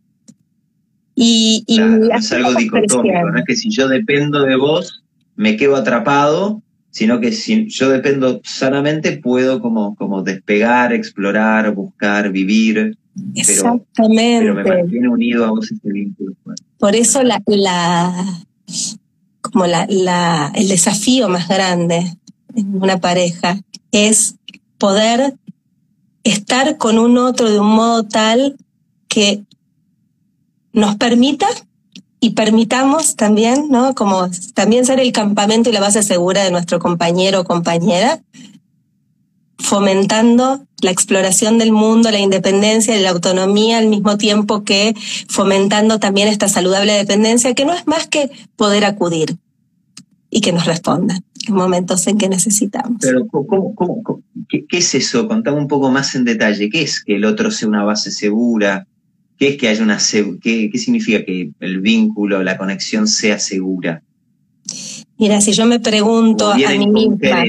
Y, 1.14 1.64
es 1.68 2.32
algo 2.32 2.54
dicotómico, 2.54 3.30
no 3.30 3.38
es 3.38 3.44
que 3.46 3.54
si 3.54 3.70
yo 3.70 3.86
dependo 3.86 4.42
de 4.42 4.56
vos, 4.56 5.04
me 5.36 5.56
quedo 5.56 5.76
atrapado, 5.76 6.62
sino 6.90 7.20
que 7.20 7.32
si 7.32 7.68
yo 7.68 7.90
dependo 7.90 8.40
sanamente, 8.44 9.18
puedo 9.18 9.60
como, 9.60 9.94
como 9.94 10.22
despegar, 10.22 10.92
explorar, 10.92 11.72
buscar, 11.74 12.32
vivir. 12.32 12.98
Exactamente. 13.34 14.52
Pero, 14.52 14.54
me 14.54 14.64
mantiene 14.64 15.08
unido 15.08 15.44
a 15.44 15.50
vos 15.50 15.70
este 15.70 15.92
vínculo. 15.92 16.34
Por 16.78 16.96
eso 16.96 17.22
la, 17.22 17.42
la 17.46 18.12
como 19.40 19.66
la, 19.66 19.86
la, 19.88 20.50
el 20.54 20.68
desafío 20.68 21.28
más 21.28 21.46
grande 21.46 22.04
en 22.54 22.82
una 22.82 22.98
pareja 22.98 23.60
es 23.90 24.36
poder 24.78 25.34
estar 26.24 26.76
con 26.78 26.98
un 26.98 27.18
otro 27.18 27.50
de 27.50 27.60
un 27.60 27.74
modo 27.74 28.04
tal 28.04 28.56
que 29.08 29.42
nos 30.72 30.96
permita 30.96 31.46
y 32.20 32.30
permitamos 32.30 33.16
también, 33.16 33.68
¿no? 33.68 33.94
Como 33.94 34.28
también 34.54 34.86
ser 34.86 35.00
el 35.00 35.12
campamento 35.12 35.68
y 35.68 35.72
la 35.72 35.80
base 35.80 36.02
segura 36.02 36.44
de 36.44 36.50
nuestro 36.50 36.78
compañero 36.78 37.40
o 37.40 37.44
compañera, 37.44 38.22
fomentando 39.58 40.64
la 40.80 40.90
exploración 40.90 41.58
del 41.58 41.72
mundo, 41.72 42.10
la 42.10 42.20
independencia 42.20 42.96
y 42.96 43.02
la 43.02 43.10
autonomía 43.10 43.78
al 43.78 43.88
mismo 43.88 44.18
tiempo 44.18 44.64
que 44.64 44.94
fomentando 45.28 45.98
también 45.98 46.28
esta 46.28 46.48
saludable 46.48 46.92
dependencia, 46.92 47.54
que 47.54 47.64
no 47.64 47.72
es 47.72 47.86
más 47.86 48.06
que 48.06 48.30
poder 48.56 48.84
acudir 48.84 49.36
y 50.34 50.40
que 50.40 50.50
nos 50.50 50.64
respondan 50.64 51.22
en 51.46 51.54
momentos 51.54 52.06
en 52.06 52.16
que 52.16 52.26
necesitamos. 52.26 52.96
Pero, 53.02 53.28
qué, 54.48 54.64
es 54.70 54.94
eso? 54.94 55.28
Contame 55.28 55.58
un 55.58 55.68
poco 55.68 55.90
más 55.90 56.14
en 56.14 56.24
detalle. 56.24 56.70
¿Qué 56.70 56.82
es 56.82 57.04
que 57.04 57.16
el 57.16 57.26
otro 57.26 57.50
sea 57.50 57.68
una 57.68 57.84
base 57.84 58.10
segura? 58.10 58.86
¿Qué 59.36 59.48
es 59.48 59.56
que 59.58 59.68
haya 59.68 59.84
una 59.84 59.98
qué, 60.40 60.70
qué 60.72 60.78
significa 60.78 61.22
que 61.22 61.50
el 61.60 61.80
vínculo, 61.80 62.42
la 62.42 62.56
conexión 62.56 63.06
sea 63.06 63.38
segura? 63.38 64.02
Mira, 65.18 65.42
si 65.42 65.52
yo 65.52 65.66
me 65.66 65.80
pregunto 65.80 66.50
a 66.50 66.56
mí 66.56 66.86
misma, 66.86 67.44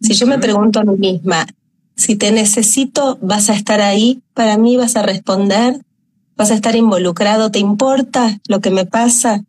si 0.00 0.14
yo 0.14 0.26
me 0.26 0.38
pregunto 0.38 0.80
a 0.80 0.84
mí 0.84 0.96
misma, 0.96 1.46
Si 1.94 2.16
te 2.16 2.32
necesito, 2.32 3.18
vas 3.20 3.50
a 3.50 3.54
estar 3.54 3.82
ahí 3.82 4.22
para 4.32 4.56
mí, 4.56 4.76
vas 4.78 4.96
a 4.96 5.02
responder, 5.02 5.80
vas 6.36 6.50
a 6.50 6.54
estar 6.54 6.76
involucrado, 6.76 7.50
¿te 7.50 7.58
importa 7.58 8.38
lo 8.48 8.60
que 8.60 8.70
me 8.70 8.86
pasa? 8.86 9.44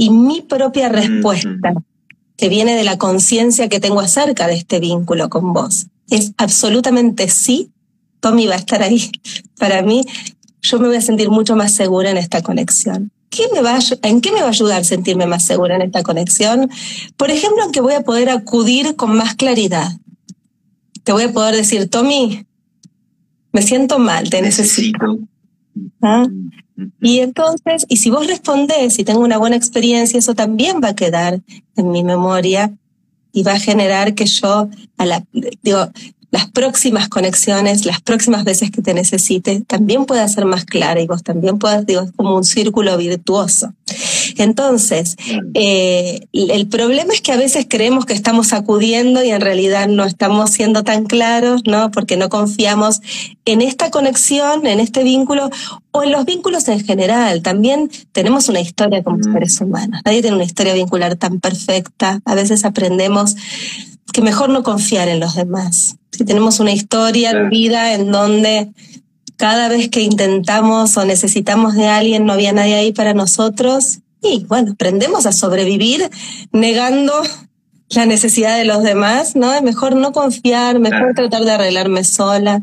Y 0.00 0.10
mi 0.10 0.42
propia 0.42 0.88
respuesta, 0.88 1.74
que 2.36 2.48
viene 2.48 2.76
de 2.76 2.84
la 2.84 2.98
conciencia 2.98 3.68
que 3.68 3.80
tengo 3.80 4.00
acerca 4.00 4.46
de 4.46 4.54
este 4.54 4.78
vínculo 4.78 5.28
con 5.28 5.52
vos, 5.52 5.88
es 6.08 6.34
absolutamente 6.36 7.28
sí, 7.28 7.72
Tommy 8.20 8.46
va 8.46 8.54
a 8.54 8.58
estar 8.58 8.80
ahí. 8.80 9.10
Para 9.58 9.82
mí, 9.82 10.04
yo 10.62 10.78
me 10.78 10.86
voy 10.86 10.96
a 10.96 11.00
sentir 11.00 11.30
mucho 11.30 11.56
más 11.56 11.74
segura 11.74 12.10
en 12.10 12.16
esta 12.16 12.42
conexión. 12.42 13.10
¿Qué 13.28 13.48
me 13.52 13.60
va 13.60 13.80
¿En 14.02 14.20
qué 14.20 14.30
me 14.30 14.40
va 14.40 14.46
a 14.46 14.50
ayudar 14.50 14.84
sentirme 14.84 15.26
más 15.26 15.44
segura 15.44 15.74
en 15.74 15.82
esta 15.82 16.04
conexión? 16.04 16.70
Por 17.16 17.32
ejemplo, 17.32 17.64
en 17.64 17.72
que 17.72 17.80
voy 17.80 17.94
a 17.94 18.02
poder 18.02 18.30
acudir 18.30 18.94
con 18.94 19.16
más 19.16 19.34
claridad. 19.34 19.90
Te 21.02 21.10
voy 21.10 21.24
a 21.24 21.32
poder 21.32 21.56
decir, 21.56 21.90
Tommy, 21.90 22.46
me 23.52 23.62
siento 23.62 23.98
mal, 23.98 24.30
te 24.30 24.42
necesito. 24.42 25.18
¿Ah? 26.02 26.26
Y 27.00 27.20
entonces, 27.20 27.84
y 27.88 27.96
si 27.96 28.10
vos 28.10 28.26
respondés 28.26 28.98
y 28.98 29.04
tengo 29.04 29.20
una 29.20 29.38
buena 29.38 29.56
experiencia, 29.56 30.18
eso 30.18 30.34
también 30.34 30.80
va 30.82 30.90
a 30.90 30.96
quedar 30.96 31.40
en 31.76 31.90
mi 31.90 32.04
memoria 32.04 32.72
y 33.32 33.42
va 33.42 33.52
a 33.52 33.58
generar 33.60 34.14
que 34.14 34.26
yo, 34.26 34.68
a 34.96 35.06
la, 35.06 35.24
digo, 35.62 35.90
las 36.30 36.50
próximas 36.50 37.08
conexiones, 37.08 37.86
las 37.86 38.00
próximas 38.00 38.44
veces 38.44 38.70
que 38.70 38.82
te 38.82 38.94
necesite, 38.94 39.62
también 39.62 40.04
pueda 40.04 40.28
ser 40.28 40.44
más 40.44 40.64
clara 40.64 41.00
y 41.00 41.06
vos 41.06 41.22
también 41.22 41.58
puedas, 41.58 41.86
digo, 41.86 42.02
es 42.02 42.12
como 42.12 42.36
un 42.36 42.44
círculo 42.44 42.96
virtuoso. 42.96 43.72
Entonces, 44.42 45.16
eh, 45.54 46.26
el 46.32 46.68
problema 46.68 47.12
es 47.12 47.20
que 47.20 47.32
a 47.32 47.36
veces 47.36 47.66
creemos 47.68 48.06
que 48.06 48.12
estamos 48.12 48.52
acudiendo 48.52 49.22
y 49.22 49.30
en 49.30 49.40
realidad 49.40 49.88
no 49.88 50.04
estamos 50.04 50.50
siendo 50.50 50.84
tan 50.84 51.04
claros, 51.04 51.62
¿no? 51.64 51.90
Porque 51.90 52.16
no 52.16 52.28
confiamos 52.28 53.00
en 53.44 53.62
esta 53.62 53.90
conexión, 53.90 54.66
en 54.66 54.80
este 54.80 55.02
vínculo 55.02 55.50
o 55.90 56.02
en 56.02 56.12
los 56.12 56.24
vínculos 56.24 56.68
en 56.68 56.84
general. 56.84 57.42
También 57.42 57.90
tenemos 58.12 58.48
una 58.48 58.60
historia 58.60 59.02
como 59.02 59.22
seres 59.22 59.60
humanos. 59.60 60.00
Nadie 60.04 60.22
tiene 60.22 60.36
una 60.36 60.44
historia 60.44 60.74
vincular 60.74 61.16
tan 61.16 61.40
perfecta. 61.40 62.20
A 62.24 62.34
veces 62.34 62.64
aprendemos 62.64 63.36
que 64.12 64.22
mejor 64.22 64.50
no 64.50 64.62
confiar 64.62 65.08
en 65.08 65.20
los 65.20 65.34
demás. 65.34 65.96
Si 66.12 66.24
tenemos 66.24 66.60
una 66.60 66.72
historia 66.72 67.32
de 67.32 67.48
vida 67.48 67.94
en 67.94 68.10
donde 68.10 68.72
cada 69.36 69.68
vez 69.68 69.88
que 69.88 70.02
intentamos 70.02 70.96
o 70.96 71.04
necesitamos 71.04 71.74
de 71.74 71.86
alguien 71.86 72.26
no 72.26 72.32
había 72.32 72.52
nadie 72.52 72.74
ahí 72.74 72.92
para 72.92 73.14
nosotros, 73.14 74.00
y 74.22 74.44
bueno, 74.44 74.72
aprendemos 74.72 75.26
a 75.26 75.32
sobrevivir 75.32 76.08
negando 76.52 77.14
la 77.90 78.06
necesidad 78.06 78.56
de 78.58 78.64
los 78.64 78.82
demás, 78.82 79.36
¿no? 79.36 79.52
Es 79.52 79.62
mejor 79.62 79.96
no 79.96 80.12
confiar, 80.12 80.78
mejor 80.78 81.14
tratar 81.14 81.44
de 81.44 81.52
arreglarme 81.52 82.04
sola. 82.04 82.62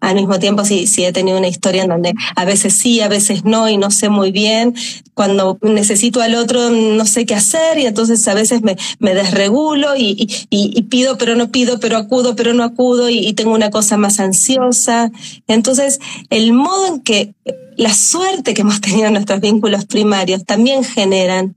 Al 0.00 0.14
mismo 0.14 0.38
tiempo, 0.38 0.64
sí, 0.64 0.86
sí 0.86 1.04
he 1.04 1.12
tenido 1.12 1.38
una 1.38 1.48
historia 1.48 1.82
en 1.82 1.88
donde 1.88 2.14
a 2.36 2.44
veces 2.44 2.74
sí, 2.74 3.00
a 3.00 3.08
veces 3.08 3.44
no, 3.44 3.68
y 3.68 3.76
no 3.76 3.90
sé 3.90 4.08
muy 4.08 4.30
bien. 4.30 4.74
Cuando 5.12 5.58
necesito 5.60 6.20
al 6.20 6.36
otro, 6.36 6.70
no 6.70 7.04
sé 7.04 7.26
qué 7.26 7.34
hacer, 7.34 7.78
y 7.78 7.86
entonces 7.86 8.26
a 8.28 8.34
veces 8.34 8.62
me, 8.62 8.76
me 9.00 9.14
desregulo 9.14 9.96
y, 9.96 10.28
y, 10.50 10.82
pido, 10.82 11.18
pero 11.18 11.34
no 11.34 11.50
pido, 11.50 11.80
pero 11.80 11.96
acudo, 11.96 12.36
pero 12.36 12.54
no 12.54 12.62
acudo, 12.62 13.08
y, 13.08 13.18
y 13.18 13.32
tengo 13.32 13.52
una 13.52 13.70
cosa 13.70 13.96
más 13.96 14.20
ansiosa. 14.20 15.10
Entonces, 15.48 15.98
el 16.30 16.52
modo 16.52 16.86
en 16.86 17.00
que 17.00 17.34
la 17.76 17.92
suerte 17.92 18.54
que 18.54 18.62
hemos 18.62 18.80
tenido 18.80 19.06
en 19.06 19.14
nuestros 19.14 19.40
vínculos 19.40 19.84
primarios 19.84 20.44
también 20.44 20.84
generan 20.84 21.56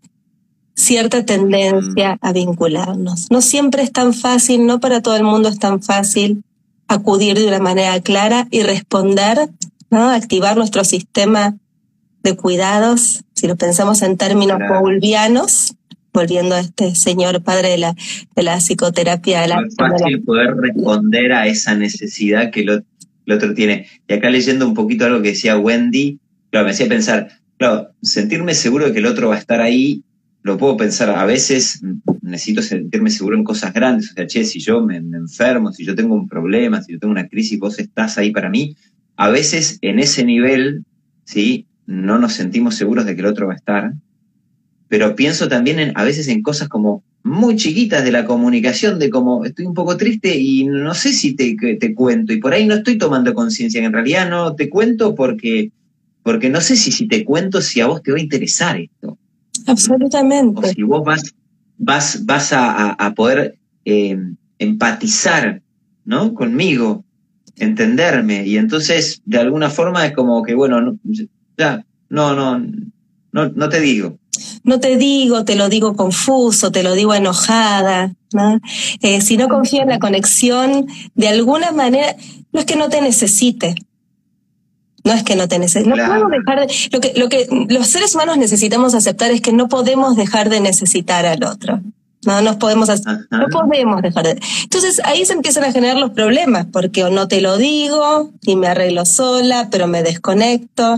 cierta 0.76 1.26
tendencia 1.26 2.18
a 2.22 2.34
vincularnos. 2.34 3.28
No 3.30 3.42
siempre 3.42 3.84
es 3.84 3.92
tan 3.92 4.16
fácil, 4.16 4.66
no 4.66 4.80
para 4.80 5.02
todo 5.02 5.16
el 5.16 5.24
mundo 5.24 5.50
es 5.50 5.60
tan 5.60 5.82
fácil 5.84 6.44
acudir 6.88 7.38
de 7.38 7.48
una 7.48 7.60
manera 7.60 8.00
clara 8.02 8.48
y 8.52 8.64
responder, 8.64 9.50
¿no? 9.90 10.10
Activar 10.10 10.58
nuestro 10.58 10.84
sistema 10.84 11.58
de 12.24 12.36
cuidados, 12.36 13.24
si 13.34 13.48
lo 13.48 13.56
pensamos 13.56 14.02
en 14.02 14.18
términos 14.18 14.60
paulvianos, 14.68 15.76
volviendo 16.14 16.56
a 16.56 16.60
este 16.60 16.94
señor 16.96 17.42
padre 17.42 17.70
de 17.70 17.78
la, 17.78 17.96
de 18.36 18.44
la 18.44 18.58
psicoterapia. 18.58 19.48
No 19.48 19.66
es 19.66 19.76
fácil 19.76 20.24
poder 20.24 20.56
responder 20.56 21.32
a 21.32 21.48
esa 21.48 21.76
necesidad 21.76 22.52
que 22.52 22.62
el 22.62 23.32
otro 23.32 23.54
tiene. 23.54 23.88
Y 24.08 24.14
acá 24.14 24.30
leyendo 24.30 24.68
un 24.68 24.74
poquito 24.74 25.06
algo 25.06 25.22
que 25.22 25.30
decía 25.30 25.58
Wendy, 25.58 26.20
claro, 26.50 26.66
me 26.66 26.72
hacía 26.72 26.88
pensar, 26.88 27.30
claro, 27.58 27.92
sentirme 28.02 28.54
seguro 28.54 28.88
de 28.88 28.94
que 28.94 29.00
el 29.00 29.06
otro 29.06 29.30
va 29.30 29.36
a 29.36 29.40
estar 29.40 29.62
ahí 29.62 30.04
lo 30.44 30.58
puedo 30.58 30.78
pensar, 30.78 31.10
a 31.10 31.26
veces 31.26 31.82
necesito 32.32 32.62
sentirme 32.62 33.10
seguro 33.10 33.38
en 33.38 33.44
cosas 33.44 33.74
grandes, 33.74 34.12
o 34.12 34.14
sea, 34.14 34.26
che, 34.26 34.44
si 34.44 34.60
yo 34.60 34.82
me, 34.82 34.98
enfermo, 34.98 35.72
si 35.72 35.86
yo 35.86 35.94
tengo 35.94 36.16
un 36.16 36.28
problema, 36.28 36.82
si 36.82 36.94
yo 36.94 37.00
tengo 37.00 37.12
una 37.12 37.28
crisis, 37.28 37.60
vos 37.60 37.78
estás 37.78 38.18
ahí 38.18 38.32
para 38.32 38.50
mí. 38.50 38.76
A 39.16 39.30
veces 39.30 39.78
en 39.82 40.00
ese 40.00 40.26
nivel, 40.26 40.84
¿sí? 41.26 41.68
No 41.86 42.18
nos 42.18 42.34
sentimos 42.34 42.76
seguros 42.76 43.06
de 43.06 43.14
que 43.14 43.22
el 43.22 43.28
otro 43.28 43.48
va 43.48 43.54
a 43.54 43.58
estar, 43.58 43.94
pero 44.88 45.16
pienso 45.16 45.48
también 45.48 45.80
en, 45.80 45.92
a 45.96 46.04
veces 46.04 46.28
en 46.28 46.42
cosas 46.42 46.68
como 46.68 47.04
muy 47.24 47.56
chiquitas 47.56 48.04
de 48.04 48.12
la 48.12 48.26
comunicación, 48.26 48.98
de 48.98 49.10
como 49.10 49.46
estoy 49.46 49.66
un 49.66 49.74
poco 49.74 49.96
triste 49.96 50.36
y 50.38 50.66
no 50.66 50.94
sé 50.94 51.14
si 51.14 51.36
te, 51.36 51.56
te 51.56 51.94
cuento, 51.94 52.34
y 52.34 52.40
por 52.40 52.54
ahí 52.54 52.66
no 52.66 52.76
estoy 52.76 52.98
tomando 52.98 53.34
conciencia, 53.34 53.84
en 53.84 53.94
realidad 53.94 54.30
no 54.30 54.56
te 54.56 54.70
cuento 54.70 55.14
porque, 55.14 55.72
porque 56.24 56.50
no 56.50 56.62
sé 56.62 56.76
si, 56.76 56.92
si 56.92 57.08
te 57.08 57.24
cuento 57.24 57.62
si 57.62 57.82
a 57.82 57.88
vos 57.88 58.02
te 58.02 58.12
va 58.12 58.18
a 58.18 58.22
interesar 58.22 58.80
esto. 58.80 59.18
Absolutamente. 59.68 60.60
O 60.60 60.68
si 60.68 60.84
vos 60.84 61.04
vas, 61.04 61.34
vas, 61.82 62.26
vas 62.26 62.54
a, 62.54 63.14
poder 63.16 63.58
eh, 63.86 64.18
empatizar, 64.60 65.62
¿no? 66.06 66.34
Conmigo, 66.34 67.04
entenderme. 67.58 68.46
Y 68.46 68.58
entonces, 68.58 69.22
de 69.26 69.40
alguna 69.40 69.70
forma, 69.70 70.06
es 70.06 70.14
como 70.14 70.44
que, 70.44 70.54
bueno, 70.54 70.80
no, 70.80 70.98
ya, 71.58 71.84
no, 72.10 72.36
no, 72.36 72.60
no, 73.32 73.50
no 73.50 73.70
te 73.70 73.82
digo. 73.82 74.18
No 74.64 74.80
te 74.80 74.96
digo, 74.98 75.44
te 75.44 75.56
lo 75.56 75.70
digo 75.70 75.96
confuso, 75.96 76.72
te 76.72 76.84
lo 76.84 76.94
digo 76.94 77.14
enojada, 77.14 78.14
¿no? 78.32 78.60
Eh, 79.02 79.22
si 79.22 79.36
no 79.36 79.50
confío 79.50 79.82
en 79.82 79.90
la 79.90 80.00
conexión, 80.00 80.86
de 81.16 81.28
alguna 81.28 81.72
manera, 81.72 82.16
no 82.52 82.60
es 82.60 82.66
que 82.66 82.76
no 82.76 82.90
te 82.90 83.02
necesite, 83.02 83.76
no 85.04 85.14
es 85.14 85.24
que 85.24 85.36
no 85.36 85.48
te 85.48 85.60
necesitemos. 85.60 85.98
No 85.98 86.08
podemos 86.08 86.32
dejar 86.32 86.60
de, 86.60 86.74
lo 86.92 87.00
que, 87.00 87.14
lo 87.16 87.30
que 87.30 87.48
los 87.70 87.88
seres 87.88 88.16
humanos 88.16 88.38
necesitamos 88.38 88.94
aceptar 88.94 89.32
es 89.32 89.42
que 89.42 89.54
no 89.54 89.68
podemos 89.68 90.16
dejar 90.16 90.50
de 90.50 90.60
necesitar 90.60 91.26
al 91.26 91.44
otro. 91.44 91.82
No 92.24 92.40
nos 92.42 92.58
podemos 92.58 92.88
no 93.32 93.48
podemos 93.52 94.02
dejar 94.02 94.26
de. 94.26 94.40
Entonces 94.64 95.02
ahí 95.06 95.26
se 95.26 95.34
empiezan 95.34 95.64
a 95.64 95.72
generar 95.72 95.98
los 95.98 96.12
problemas, 96.12 96.68
porque 96.72 97.04
o 97.04 97.10
no 97.10 97.28
te 97.28 97.42
lo 97.42 97.58
digo 97.58 98.32
y 98.44 98.56
me 98.56 98.68
arreglo 98.68 99.06
sola, 99.06 99.70
pero 99.72 99.88
me 99.88 100.04
desconecto. 100.04 100.98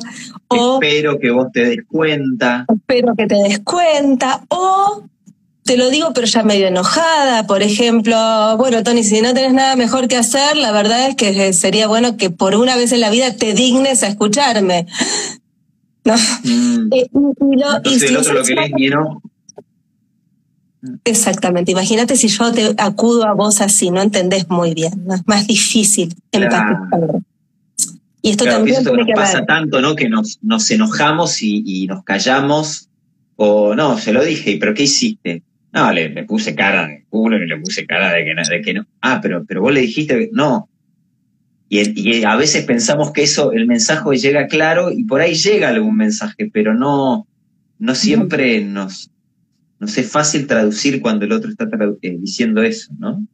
O 0.49 0.79
espero 0.81 1.19
que 1.19 1.31
vos 1.31 1.47
te 1.53 1.63
des 1.63 1.79
cuenta. 1.87 2.65
Espero 2.73 3.15
que 3.15 3.25
te 3.25 3.35
des 3.35 3.59
cuenta. 3.59 4.43
O 4.49 5.03
te 5.63 5.77
lo 5.77 5.89
digo, 5.89 6.11
pero 6.13 6.27
ya 6.27 6.43
medio 6.43 6.67
enojada. 6.67 7.47
Por 7.47 7.61
ejemplo, 7.61 8.17
bueno, 8.57 8.83
Tony, 8.83 9.03
si 9.03 9.21
no 9.21 9.33
tenés 9.33 9.53
nada 9.53 9.75
mejor 9.75 10.07
que 10.07 10.17
hacer, 10.17 10.57
la 10.57 10.71
verdad 10.71 11.07
es 11.07 11.15
que 11.15 11.53
sería 11.53 11.87
bueno 11.87 12.17
que 12.17 12.29
por 12.29 12.55
una 12.55 12.75
vez 12.75 12.91
en 12.91 12.99
la 12.99 13.09
vida 13.09 13.35
te 13.35 13.53
dignes 13.53 14.03
a 14.03 14.07
escucharme. 14.07 14.87
No. 16.05 16.15
Mm. 16.15 16.89
Eh, 16.91 17.09
y, 17.85 17.97
si 17.97 18.07
el 18.07 18.17
otro 18.17 18.33
lo 18.33 18.43
que 18.43 18.51
es 18.51 18.71
Exactamente. 21.05 21.71
Imagínate 21.71 22.17
si 22.17 22.27
yo 22.27 22.51
te 22.51 22.75
acudo 22.77 23.25
a 23.25 23.31
vos 23.31 23.61
así, 23.61 23.89
no 23.89 24.01
entendés 24.01 24.49
muy 24.49 24.73
bien, 24.73 24.91
¿no? 25.05 25.15
es 25.15 25.25
más 25.25 25.47
difícil 25.47 26.13
empatizar. 26.29 27.21
Y 28.21 28.31
esto 28.31 28.43
también 28.43 28.83
tiene 28.83 29.05
que 29.05 29.13
pasa 29.13 29.45
tanto, 29.45 29.79
¿no? 29.79 29.95
Que 29.95 30.09
nos, 30.09 30.39
nos 30.41 30.69
enojamos 30.71 31.41
y, 31.41 31.63
y, 31.65 31.87
nos 31.87 32.03
callamos. 32.03 32.89
O 33.37 33.73
no, 33.73 33.97
se 33.97 34.11
lo 34.11 34.25
dije, 34.25 34.57
pero 34.59 34.73
¿qué 34.73 34.83
hiciste? 34.83 35.41
No, 35.73 35.91
le, 35.91 36.23
puse 36.25 36.53
cara 36.53 36.87
de 36.87 37.05
culo 37.09 37.37
y 37.37 37.47
le 37.47 37.57
puse 37.57 37.85
cara 37.87 38.13
de 38.13 38.23
que, 38.23 38.35
de 38.35 38.61
que 38.61 38.73
no. 38.75 38.85
Ah, 39.01 39.19
pero, 39.21 39.43
pero 39.43 39.61
vos 39.61 39.73
le 39.73 39.81
dijiste 39.81 40.17
que 40.17 40.29
no. 40.31 40.69
Y, 41.67 42.23
a 42.23 42.35
veces 42.35 42.65
pensamos 42.65 43.11
que 43.11 43.23
eso, 43.23 43.51
el 43.51 43.65
mensaje 43.65 44.17
llega 44.17 44.45
claro 44.47 44.91
y 44.91 45.05
por 45.05 45.21
ahí 45.21 45.33
llega 45.33 45.69
algún 45.69 45.97
mensaje, 45.97 46.51
pero 46.53 46.75
no, 46.75 47.27
no 47.79 47.95
siempre 47.95 48.63
nos, 48.63 49.09
nos 49.79 49.97
es 49.97 50.07
fácil 50.07 50.45
traducir 50.45 51.01
cuando 51.01 51.25
el 51.25 51.31
otro 51.31 51.49
está 51.49 51.67
eh, 52.03 52.17
diciendo 52.19 52.61
eso, 52.61 52.91
¿no? 52.99 53.25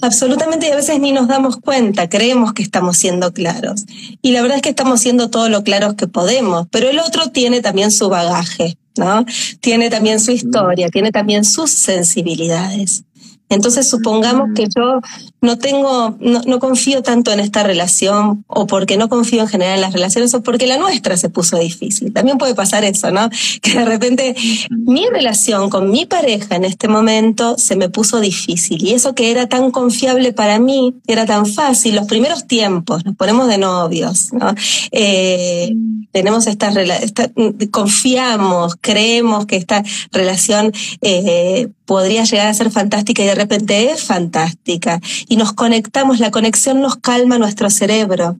Absolutamente, 0.00 0.68
y 0.68 0.70
a 0.70 0.76
veces 0.76 0.98
ni 1.00 1.12
nos 1.12 1.28
damos 1.28 1.58
cuenta, 1.58 2.08
creemos 2.08 2.54
que 2.54 2.62
estamos 2.62 2.96
siendo 2.96 3.34
claros. 3.34 3.84
Y 4.22 4.32
la 4.32 4.40
verdad 4.40 4.56
es 4.56 4.62
que 4.62 4.70
estamos 4.70 5.00
siendo 5.00 5.28
todo 5.28 5.50
lo 5.50 5.62
claros 5.62 5.94
que 5.94 6.06
podemos, 6.06 6.66
pero 6.70 6.88
el 6.88 6.98
otro 6.98 7.28
tiene 7.28 7.60
también 7.60 7.90
su 7.90 8.08
bagaje. 8.08 8.78
¿No? 8.96 9.24
Tiene 9.60 9.90
también 9.90 10.20
su 10.20 10.32
historia, 10.32 10.88
tiene 10.88 11.10
también 11.12 11.44
sus 11.44 11.70
sensibilidades. 11.70 13.04
Entonces 13.54 13.88
supongamos 13.88 14.50
que 14.54 14.66
yo 14.74 15.00
no 15.40 15.58
tengo, 15.58 16.16
no, 16.20 16.58
confío 16.58 17.02
tanto 17.02 17.32
en 17.32 17.40
esta 17.40 17.62
relación 17.62 18.44
o 18.46 18.66
porque 18.66 18.96
no 18.96 19.08
confío 19.08 19.42
en 19.42 19.48
general 19.48 19.74
en 19.74 19.80
las 19.80 19.92
relaciones 19.92 20.32
o 20.34 20.42
porque 20.42 20.66
la 20.66 20.76
nuestra 20.76 21.16
se 21.16 21.28
puso 21.28 21.58
difícil. 21.58 22.12
También 22.12 22.38
puede 22.38 22.54
pasar 22.54 22.84
eso, 22.84 23.10
¿no? 23.10 23.28
Que 23.62 23.78
de 23.78 23.84
repente 23.84 24.34
mi 24.70 25.06
relación 25.06 25.70
con 25.70 25.90
mi 25.90 26.06
pareja 26.06 26.56
en 26.56 26.64
este 26.64 26.88
momento 26.88 27.56
se 27.58 27.76
me 27.76 27.88
puso 27.88 28.20
difícil 28.20 28.82
y 28.84 28.92
eso 28.92 29.14
que 29.14 29.30
era 29.30 29.48
tan 29.48 29.70
confiable 29.70 30.32
para 30.32 30.58
mí, 30.58 30.94
era 31.06 31.26
tan 31.26 31.46
fácil, 31.46 31.96
los 31.96 32.06
primeros 32.06 32.46
tiempos, 32.46 33.04
nos 33.04 33.16
ponemos 33.16 33.48
de 33.48 33.58
novios, 33.58 34.32
¿no? 34.32 34.54
Eh, 34.90 35.72
tenemos 36.12 36.46
esta, 36.46 36.68
esta, 36.68 37.30
confiamos, 37.70 38.76
creemos 38.80 39.46
que 39.46 39.56
esta 39.56 39.82
relación 40.12 40.72
eh, 41.00 41.68
podría 41.86 42.24
llegar 42.24 42.46
a 42.46 42.54
ser 42.54 42.70
fantástica 42.70 43.22
y 43.22 43.26
de 43.26 43.34
repente 43.42 43.90
es 43.90 44.04
fantástica. 44.04 45.00
Y 45.28 45.36
nos 45.36 45.52
conectamos, 45.52 46.18
la 46.18 46.30
conexión 46.30 46.80
nos 46.80 46.96
calma 46.96 47.38
nuestro 47.38 47.70
cerebro. 47.70 48.38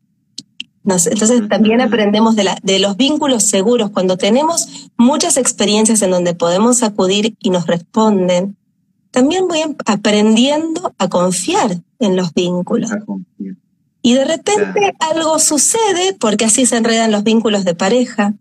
entonces 0.84 1.48
también 1.48 1.80
aprendemos 1.80 2.34
de, 2.36 2.44
la, 2.44 2.58
de 2.62 2.78
los 2.78 2.96
vínculos 2.96 3.44
seguros. 3.44 3.90
Cuando 3.90 4.16
tenemos 4.16 4.90
muchas 4.96 5.36
experiencias 5.36 6.02
en 6.02 6.10
donde 6.10 6.34
podemos 6.34 6.82
acudir 6.82 7.36
y 7.40 7.50
nos 7.50 7.66
responden, 7.66 8.56
también 9.12 9.46
voy 9.46 9.60
aprendiendo 9.84 10.94
a 10.98 11.08
confiar 11.08 11.78
en 12.00 12.16
los 12.16 12.32
vínculos. 12.34 12.90
Y 14.02 14.14
de 14.14 14.24
repente 14.24 14.94
algo 14.98 15.38
sucede 15.38 16.16
porque 16.18 16.46
así 16.46 16.66
se 16.66 16.76
enredan 16.76 17.12
los 17.12 17.22
vínculos 17.22 17.64
de 17.64 17.74
pareja 17.74 18.34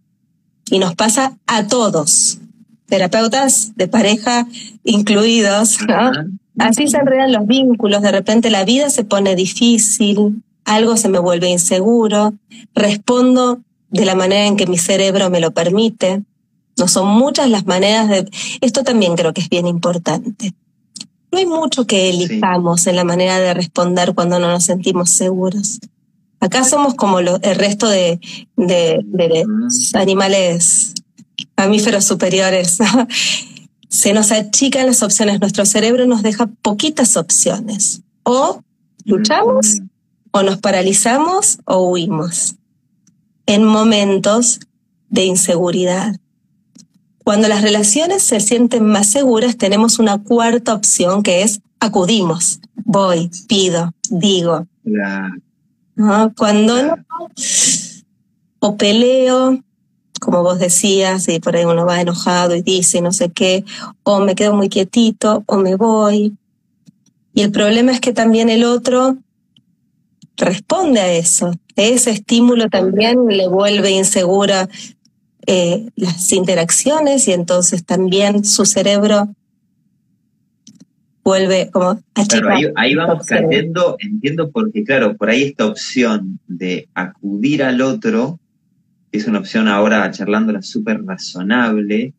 y 0.72 0.80
nos 0.80 0.96
pasa 0.96 1.38
a 1.46 1.68
todos, 1.68 2.40
terapeutas 2.88 3.76
de 3.76 3.88
pareja 3.88 4.48
incluidos, 4.84 5.78
¿no? 5.88 6.12
Así 6.60 6.88
se 6.88 6.98
enredan 6.98 7.32
los 7.32 7.48
vínculos, 7.48 8.02
de 8.02 8.12
repente 8.12 8.50
la 8.50 8.66
vida 8.66 8.90
se 8.90 9.04
pone 9.04 9.36
difícil, 9.36 10.44
algo 10.66 10.98
se 10.98 11.10
me 11.10 11.20
vuelve 11.20 11.50
inseguro, 11.50 12.34
respondo 12.76 13.62
de 13.90 14.06
la 14.06 14.16
manera 14.16 14.46
en 14.46 14.58
que 14.58 14.68
mi 14.68 14.78
cerebro 14.78 15.30
me 15.30 15.40
lo 15.40 15.52
permite. 15.52 16.24
No 16.78 16.88
son 16.88 17.08
muchas 17.08 17.50
las 17.50 17.66
maneras 17.66 18.10
de... 18.10 18.30
Esto 18.62 18.84
también 18.84 19.16
creo 19.16 19.34
que 19.34 19.42
es 19.42 19.50
bien 19.50 19.68
importante. 19.68 20.54
No 21.32 21.38
hay 21.38 21.46
mucho 21.46 21.86
que 21.86 22.10
elijamos 22.10 22.88
en 22.88 22.96
la 22.96 23.04
manera 23.04 23.40
de 23.40 23.54
responder 23.54 24.14
cuando 24.14 24.40
no 24.40 24.48
nos 24.48 24.66
sentimos 24.66 25.10
seguros. 25.12 25.80
Acá 26.42 26.64
somos 26.64 26.96
como 26.96 27.20
el 27.20 27.56
resto 27.56 27.88
de, 27.88 28.20
animales 29.94 30.94
mamíferos 31.56 32.06
superiores. 32.06 32.80
Se 33.92 34.14
nos 34.14 34.32
achican 34.32 34.86
las 34.86 35.04
opciones, 35.04 35.42
nuestro 35.42 35.66
cerebro 35.66 36.08
nos 36.08 36.24
deja 36.24 36.48
poquitas 36.62 37.18
opciones. 37.18 38.02
O 38.24 38.62
luchamos, 39.04 39.82
o 40.32 40.44
nos 40.44 40.60
paralizamos, 40.60 41.60
o 41.66 41.90
huimos. 41.90 42.56
En 43.46 43.66
momentos 43.66 44.62
de 45.10 45.26
inseguridad. 45.26 46.16
Cuando 47.26 47.50
las 47.50 47.62
relaciones 47.64 48.24
se 48.24 48.40
sienten 48.40 48.86
más 48.86 49.08
seguras, 49.08 49.58
tenemos 49.58 50.00
una 50.00 50.24
cuarta 50.24 50.74
opción 50.74 51.22
que 51.22 51.44
es 51.44 51.60
acudimos, 51.82 52.62
voy, 52.86 53.30
pido, 53.50 53.94
digo. 54.10 54.68
Cuando 56.38 56.82
no, 56.82 56.96
o 58.60 58.78
peleo, 58.78 59.62
como 60.22 60.44
vos 60.44 60.60
decías, 60.60 61.28
y 61.28 61.40
por 61.40 61.56
ahí 61.56 61.66
uno 61.66 61.84
va 61.84 62.00
enojado 62.00 62.56
y 62.56 62.62
dice 62.62 63.02
no 63.02 63.12
sé 63.12 63.32
qué, 63.32 63.66
o 64.04 64.20
me 64.20 64.36
quedo 64.36 64.54
muy 64.54 64.70
quietito, 64.70 65.44
o 65.48 65.58
me 65.58 65.76
voy. 65.76 66.34
Y 67.34 67.42
el 67.42 67.52
problema 67.52 67.92
es 67.92 68.00
que 68.00 68.14
también 68.14 68.50
el 68.50 68.64
otro 68.64 69.18
responde 70.38 71.00
a 71.00 71.12
eso. 71.12 71.52
Ese 71.76 72.12
estímulo 72.12 72.70
también 72.70 73.26
le 73.28 73.48
vuelve 73.48 73.90
insegura 73.90 74.70
eh, 75.48 75.88
las 75.96 76.32
interacciones 76.32 77.28
y 77.28 77.34
entonces 77.34 77.84
también 77.84 78.46
su 78.46 78.66
cerebro 78.66 79.30
vuelve 81.24 81.72
como 81.72 81.90
a 81.90 82.26
claro, 82.28 82.50
ahí, 82.76 82.96
vamos 82.96 83.26
cayendo, 83.26 83.96
entiendo 84.00 84.52
porque 84.52 84.84
claro, 84.84 85.18
por 85.18 85.30
ahí 85.30 85.44
esta 85.44 85.66
opción 85.66 86.40
de 86.48 86.90
acudir 86.94 87.64
al 87.64 87.82
otro, 87.82 88.40
es 89.12 89.28
una 89.28 89.40
opción 89.40 89.68
ahora 89.68 90.10
charlándola 90.12 90.62
súper 90.62 91.04
razonable, 91.04 92.14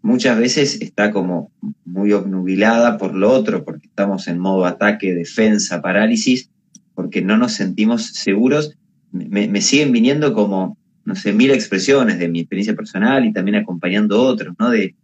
muchas 0.00 0.38
veces 0.38 0.80
está 0.80 1.10
como 1.10 1.52
muy 1.84 2.12
obnubilada 2.12 2.98
por 2.98 3.14
lo 3.14 3.30
otro, 3.30 3.64
porque 3.64 3.86
estamos 3.86 4.28
en 4.28 4.38
modo 4.38 4.64
ataque, 4.64 5.14
defensa, 5.14 5.82
parálisis, 5.82 6.50
porque 6.94 7.22
no 7.22 7.36
nos 7.36 7.52
sentimos 7.52 8.06
seguros. 8.06 8.76
me 9.12 9.60
siguen 9.60 9.92
viniendo 9.92 10.32
como 10.32 10.76
no 11.04 11.14
sé, 11.14 11.32
mil 11.32 11.50
expresiones 11.50 12.18
de 12.18 12.28
mi 12.28 12.40
experiencia 12.40 12.74
personal 12.74 13.24
y 13.24 13.32
también 13.32 13.56
acompañando 13.56 14.16
a 14.16 14.22
otros, 14.22 14.54
¿no? 14.58 14.70
De, 14.70 14.94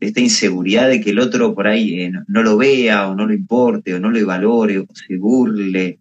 esta 0.00 0.20
inseguridad 0.20 0.88
de 0.88 1.00
que 1.00 1.10
el 1.10 1.18
otro 1.18 1.56
por 1.56 1.66
ahí 1.66 2.02
eh, 2.02 2.12
no, 2.28 2.42
lo 2.44 2.56
vea 2.56 3.08
o 3.08 3.16
no 3.16 3.26
lo 3.26 3.34
importe 3.34 3.94
o 3.94 3.98
no 3.98 4.12
lo 4.12 4.24
valore 4.24 4.78
o 4.78 4.86
se 4.94 5.16
burle 5.16 5.98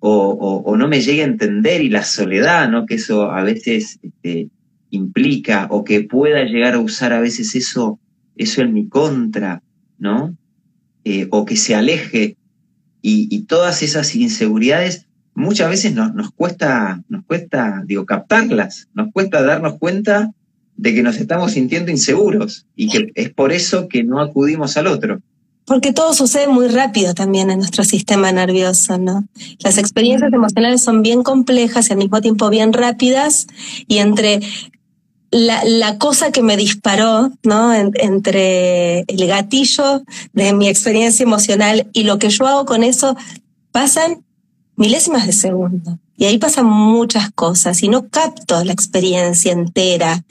o, 0.00 0.76
no 0.76 0.88
me 0.88 1.00
llegue 1.00 1.22
a 1.22 1.26
entender 1.26 1.80
y 1.80 1.88
la 1.88 2.04
soledad, 2.04 2.68
¿no? 2.68 2.86
Que 2.86 2.94
eso 2.94 3.30
a 3.30 3.42
veces 3.42 3.98
este, 4.02 4.48
implica 4.90 5.66
o 5.70 5.84
que 5.84 6.02
pueda 6.02 6.44
llegar 6.44 6.74
a 6.74 6.80
usar 6.80 7.12
a 7.12 7.20
veces 7.20 7.54
eso, 7.54 7.98
eso 8.36 8.62
en 8.62 8.72
mi 8.72 8.88
contra, 8.88 9.62
¿no? 9.98 10.36
Eh, 11.04 11.26
o 11.30 11.44
que 11.44 11.56
se 11.56 11.74
aleje 11.74 12.36
y, 13.02 13.28
y 13.30 13.42
todas 13.42 13.82
esas 13.82 14.14
inseguridades 14.14 15.06
muchas 15.34 15.70
veces 15.70 15.94
nos, 15.94 16.14
nos, 16.14 16.32
cuesta, 16.32 17.02
nos 17.08 17.24
cuesta, 17.24 17.82
digo, 17.86 18.04
captarlas, 18.04 18.88
nos 18.92 19.12
cuesta 19.12 19.42
darnos 19.42 19.78
cuenta 19.78 20.32
de 20.76 20.94
que 20.94 21.02
nos 21.02 21.16
estamos 21.16 21.52
sintiendo 21.52 21.90
inseguros 21.90 22.66
y 22.76 22.88
que 22.88 23.12
es 23.14 23.30
por 23.30 23.52
eso 23.52 23.88
que 23.88 24.04
no 24.04 24.20
acudimos 24.20 24.76
al 24.76 24.86
otro. 24.86 25.20
Porque 25.68 25.92
todo 25.92 26.14
sucede 26.14 26.48
muy 26.48 26.68
rápido 26.68 27.14
también 27.14 27.50
en 27.50 27.58
nuestro 27.58 27.84
sistema 27.84 28.32
nervioso, 28.32 28.98
¿no? 28.98 29.24
Las 29.60 29.76
experiencias 29.76 30.32
emocionales 30.32 30.82
son 30.82 31.02
bien 31.02 31.22
complejas 31.22 31.88
y 31.88 31.92
al 31.92 31.98
mismo 31.98 32.20
tiempo 32.22 32.48
bien 32.48 32.72
rápidas 32.72 33.46
y 33.86 33.98
entre 33.98 34.40
la, 35.30 35.62
la 35.64 35.98
cosa 35.98 36.32
que 36.32 36.42
me 36.42 36.56
disparó, 36.56 37.30
¿no? 37.42 37.74
entre 37.74 39.00
el 39.00 39.26
gatillo 39.26 40.02
de 40.32 40.52
mi 40.54 40.68
experiencia 40.68 41.22
emocional 41.22 41.88
y 41.92 42.04
lo 42.04 42.18
que 42.18 42.30
yo 42.30 42.46
hago 42.46 42.64
con 42.64 42.82
eso, 42.82 43.16
pasan 43.70 44.24
milésimas 44.76 45.26
de 45.26 45.32
segundo. 45.32 45.98
Y 46.16 46.24
ahí 46.24 46.38
pasan 46.38 46.66
muchas 46.66 47.30
cosas 47.32 47.82
y 47.82 47.88
no 47.88 48.08
capto 48.08 48.64
la 48.64 48.72
experiencia 48.72 49.52
entera. 49.52 50.24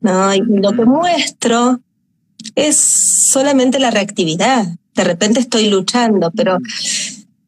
¿no? 0.00 0.34
Y 0.34 0.40
lo 0.40 0.72
que 0.72 0.84
muestro 0.84 1.80
es 2.54 2.76
solamente 2.76 3.78
la 3.78 3.90
reactividad. 3.90 4.66
De 4.94 5.04
repente 5.04 5.40
estoy 5.40 5.68
luchando, 5.68 6.30
pero 6.34 6.58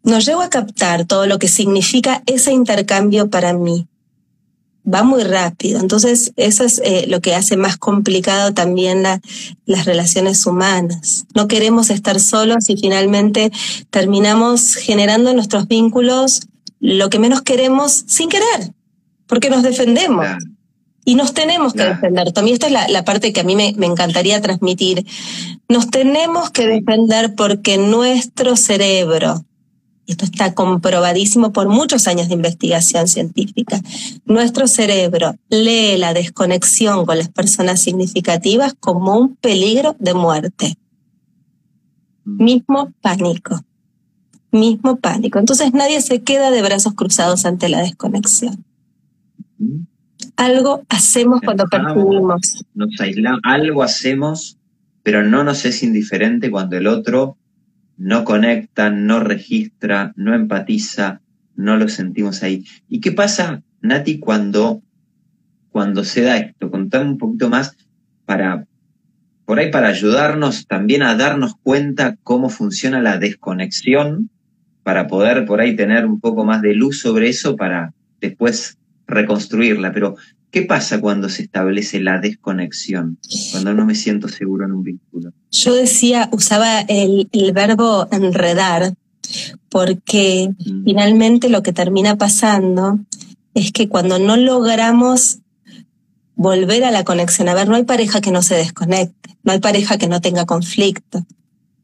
no 0.02 0.18
llego 0.18 0.40
a 0.40 0.50
captar 0.50 1.04
todo 1.04 1.26
lo 1.26 1.38
que 1.38 1.48
significa 1.48 2.22
ese 2.26 2.52
intercambio 2.52 3.28
para 3.30 3.52
mí 3.52 3.86
va 4.92 5.02
muy 5.02 5.24
rápido. 5.24 5.80
Entonces, 5.80 6.32
eso 6.36 6.64
es 6.64 6.80
eh, 6.84 7.06
lo 7.08 7.20
que 7.20 7.34
hace 7.34 7.56
más 7.56 7.76
complicado 7.76 8.54
también 8.54 9.02
las 9.64 9.84
relaciones 9.84 10.46
humanas. 10.46 11.26
No 11.34 11.48
queremos 11.48 11.90
estar 11.90 12.20
solos 12.20 12.70
y 12.70 12.76
finalmente 12.76 13.50
terminamos 13.90 14.74
generando 14.76 15.30
en 15.30 15.36
nuestros 15.36 15.66
vínculos 15.66 16.42
lo 16.78 17.10
que 17.10 17.18
menos 17.18 17.42
queremos 17.42 18.04
sin 18.06 18.28
querer, 18.28 18.72
porque 19.26 19.50
nos 19.50 19.62
defendemos. 19.62 20.26
Y 21.08 21.14
nos 21.14 21.34
tenemos 21.34 21.72
que 21.72 21.84
defender. 21.84 22.32
También 22.32 22.54
esta 22.54 22.66
es 22.66 22.90
la, 22.90 23.04
parte 23.04 23.32
que 23.32 23.38
a 23.38 23.44
mí 23.44 23.54
me, 23.54 23.72
me 23.76 23.86
encantaría 23.86 24.42
transmitir. 24.42 25.06
Nos 25.68 25.88
tenemos 25.88 26.50
que 26.50 26.66
defender 26.66 27.36
porque 27.36 27.78
nuestro 27.78 28.56
cerebro, 28.56 29.44
esto 30.08 30.24
está 30.24 30.52
comprobadísimo 30.52 31.52
por 31.52 31.68
muchos 31.68 32.08
años 32.08 32.26
de 32.26 32.34
investigación 32.34 33.06
científica, 33.06 33.80
nuestro 34.24 34.66
cerebro 34.66 35.36
lee 35.48 35.96
la 35.96 36.12
desconexión 36.12 37.06
con 37.06 37.18
las 37.18 37.28
personas 37.28 37.80
significativas 37.80 38.74
como 38.74 39.16
un 39.16 39.36
peligro 39.36 39.94
de 40.00 40.12
muerte. 40.12 40.76
Mismo 42.24 42.92
pánico, 43.00 43.60
mismo 44.50 44.96
pánico. 44.96 45.38
Entonces 45.38 45.72
nadie 45.72 46.00
se 46.00 46.22
queda 46.22 46.50
de 46.50 46.62
brazos 46.62 46.94
cruzados 46.94 47.44
ante 47.44 47.68
la 47.68 47.82
desconexión. 47.82 48.64
Algo 50.36 50.84
hacemos 50.88 51.40
cuando 51.40 51.66
percibimos. 51.66 52.64
Nos 52.74 53.00
aislamos, 53.00 53.40
algo 53.42 53.82
hacemos, 53.82 54.58
pero 55.02 55.22
no 55.22 55.44
nos 55.44 55.64
es 55.64 55.82
indiferente 55.82 56.50
cuando 56.50 56.76
el 56.76 56.86
otro 56.86 57.36
no 57.96 58.24
conecta, 58.24 58.90
no 58.90 59.20
registra, 59.20 60.12
no 60.16 60.34
empatiza, 60.34 61.20
no 61.54 61.76
lo 61.76 61.88
sentimos 61.88 62.42
ahí. 62.42 62.64
¿Y 62.88 63.00
qué 63.00 63.12
pasa, 63.12 63.62
Nati, 63.80 64.18
cuando, 64.18 64.82
cuando 65.70 66.04
se 66.04 66.22
da 66.22 66.36
esto? 66.36 66.70
Contame 66.70 67.10
un 67.10 67.18
poquito 67.18 67.48
más 67.48 67.74
para, 68.26 68.66
por 69.46 69.58
ahí 69.58 69.70
para 69.70 69.88
ayudarnos 69.88 70.66
también 70.66 71.02
a 71.02 71.16
darnos 71.16 71.54
cuenta 71.62 72.16
cómo 72.22 72.50
funciona 72.50 73.00
la 73.00 73.18
desconexión, 73.18 74.30
para 74.86 75.08
poder 75.08 75.46
por 75.46 75.60
ahí 75.60 75.74
tener 75.74 76.06
un 76.06 76.20
poco 76.20 76.44
más 76.44 76.62
de 76.62 76.72
luz 76.72 77.00
sobre 77.00 77.28
eso 77.28 77.56
para 77.56 77.92
después 78.20 78.78
reconstruirla. 79.06 79.92
Pero, 79.92 80.16
¿qué 80.50 80.62
pasa 80.62 81.00
cuando 81.00 81.28
se 81.28 81.42
establece 81.42 82.00
la 82.00 82.18
desconexión? 82.18 83.18
Cuando 83.52 83.74
no 83.74 83.86
me 83.86 83.94
siento 83.94 84.28
seguro 84.28 84.66
en 84.66 84.72
un 84.72 84.82
vínculo. 84.82 85.32
Yo 85.50 85.74
decía, 85.74 86.28
usaba 86.32 86.80
el, 86.80 87.28
el 87.32 87.52
verbo 87.52 88.08
enredar, 88.10 88.94
porque 89.68 90.50
mm. 90.58 90.84
finalmente 90.84 91.48
lo 91.48 91.62
que 91.62 91.72
termina 91.72 92.16
pasando 92.16 93.00
es 93.54 93.72
que 93.72 93.88
cuando 93.88 94.18
no 94.18 94.36
logramos 94.36 95.38
volver 96.34 96.84
a 96.84 96.90
la 96.90 97.04
conexión, 97.04 97.48
a 97.48 97.54
ver, 97.54 97.68
no 97.68 97.76
hay 97.76 97.84
pareja 97.84 98.20
que 98.20 98.30
no 98.30 98.42
se 98.42 98.54
desconecte, 98.54 99.36
no 99.42 99.52
hay 99.52 99.60
pareja 99.60 99.96
que 99.96 100.08
no 100.08 100.20
tenga 100.20 100.44
conflicto, 100.44 101.26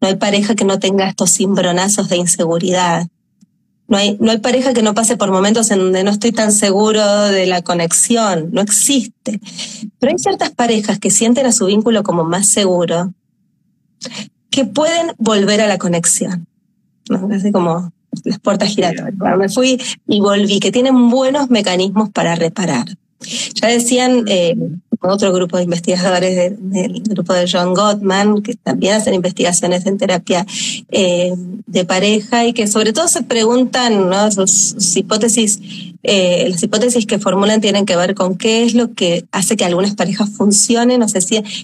no 0.01 0.09
hay 0.09 0.17
pareja 0.17 0.55
que 0.55 0.65
no 0.65 0.79
tenga 0.79 1.09
estos 1.09 1.33
cimbronazos 1.33 2.09
de 2.09 2.17
inseguridad. 2.17 3.09
No 3.93 3.99
hay, 3.99 4.17
no 4.21 4.31
hay 4.31 4.39
pareja 4.39 4.73
que 4.73 4.83
no 4.83 4.95
pase 4.95 5.19
por 5.19 5.31
momentos 5.31 5.71
en 5.71 5.79
donde 5.81 6.03
no 6.03 6.13
estoy 6.13 6.33
tan 6.33 6.51
seguro 6.51 7.07
de 7.25 7.45
la 7.45 7.61
conexión, 7.61 8.49
no 8.51 8.63
existe. 8.63 9.39
Pero 9.99 10.13
hay 10.13 10.19
ciertas 10.19 10.49
parejas 10.49 10.99
que 10.99 11.11
sienten 11.11 11.45
a 11.45 11.53
su 11.53 11.67
vínculo 11.67 12.03
como 12.03 12.25
más 12.25 12.49
seguro, 12.49 13.13
que 14.49 14.65
pueden 14.65 15.13
volver 15.19 15.61
a 15.61 15.67
la 15.67 15.77
conexión. 15.77 16.47
¿no? 17.11 17.29
Así 17.35 17.53
como 17.53 17.93
las 18.25 18.39
puertas 18.39 18.71
giratorias. 18.71 19.13
me 19.37 19.51
fui 19.51 19.79
y 20.07 20.21
volví, 20.21 20.59
que 20.59 20.73
tienen 20.73 21.11
buenos 21.11 21.51
mecanismos 21.51 22.09
para 22.09 22.35
reparar. 22.35 22.87
Ya 23.61 23.69
decían 23.69 24.25
eh, 24.27 24.57
otro 25.11 25.33
grupo 25.33 25.57
de 25.57 25.65
investigadores 25.65 26.55
del 26.59 27.03
grupo 27.03 27.33
de 27.33 27.49
John 27.51 27.75
Gottman, 27.75 28.43
que 28.43 28.55
también 28.55 28.95
hacen 28.95 29.15
investigaciones 29.15 29.85
en 29.87 29.99
terapia 29.99 30.47
eh, 30.91 31.33
de 31.67 31.85
pareja 31.85 32.47
y 32.47 32.53
que 32.53 32.67
sobre 32.67 32.93
todo 32.93 33.09
se 33.09 33.23
preguntan, 33.23 34.09
¿no? 34.09 34.31
sus, 34.31 34.97
hipótesis, 34.97 35.61
eh, 36.03 36.47
las 36.51 36.63
hipótesis 36.63 37.07
que 37.07 37.19
formulan 37.19 37.61
tienen 37.61 37.87
que 37.87 37.97
ver 37.97 38.15
con 38.15 38.37
qué 38.37 38.65
es 38.65 38.75
lo 38.75 38.95
que 38.95 39.25
hace 39.33 39.57
que 39.57 39.65
algunas 39.65 39.95
parejas 39.95 40.31
funcionen, 40.31 41.03
o 41.03 41.09
sea, 41.09 41.21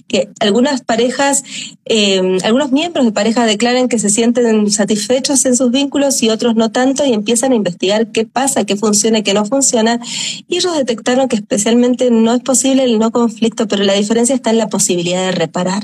que 0.07 0.29
algunas 0.39 0.81
parejas, 0.81 1.43
eh, 1.85 2.37
algunos 2.43 2.71
miembros 2.71 3.05
de 3.05 3.11
pareja 3.11 3.45
declaren 3.45 3.87
que 3.87 3.99
se 3.99 4.09
sienten 4.09 4.69
satisfechos 4.71 5.45
en 5.45 5.55
sus 5.55 5.71
vínculos 5.71 6.21
y 6.23 6.29
otros 6.29 6.55
no 6.55 6.71
tanto 6.71 7.05
y 7.05 7.13
empiezan 7.13 7.51
a 7.51 7.55
investigar 7.55 8.07
qué 8.07 8.25
pasa, 8.25 8.65
qué 8.65 8.75
funciona 8.75 9.19
qué 9.23 9.33
no 9.33 9.45
funciona. 9.45 9.99
Y 10.47 10.57
ellos 10.57 10.75
detectaron 10.75 11.27
que 11.27 11.35
especialmente 11.35 12.11
no 12.11 12.33
es 12.33 12.41
posible 12.41 12.83
el 12.83 12.99
no 12.99 13.11
conflicto, 13.29 13.67
pero 13.67 13.83
la 13.83 13.93
diferencia 13.93 14.35
está 14.35 14.49
en 14.49 14.57
la 14.57 14.69
posibilidad 14.69 15.21
de 15.25 15.31
reparar. 15.31 15.83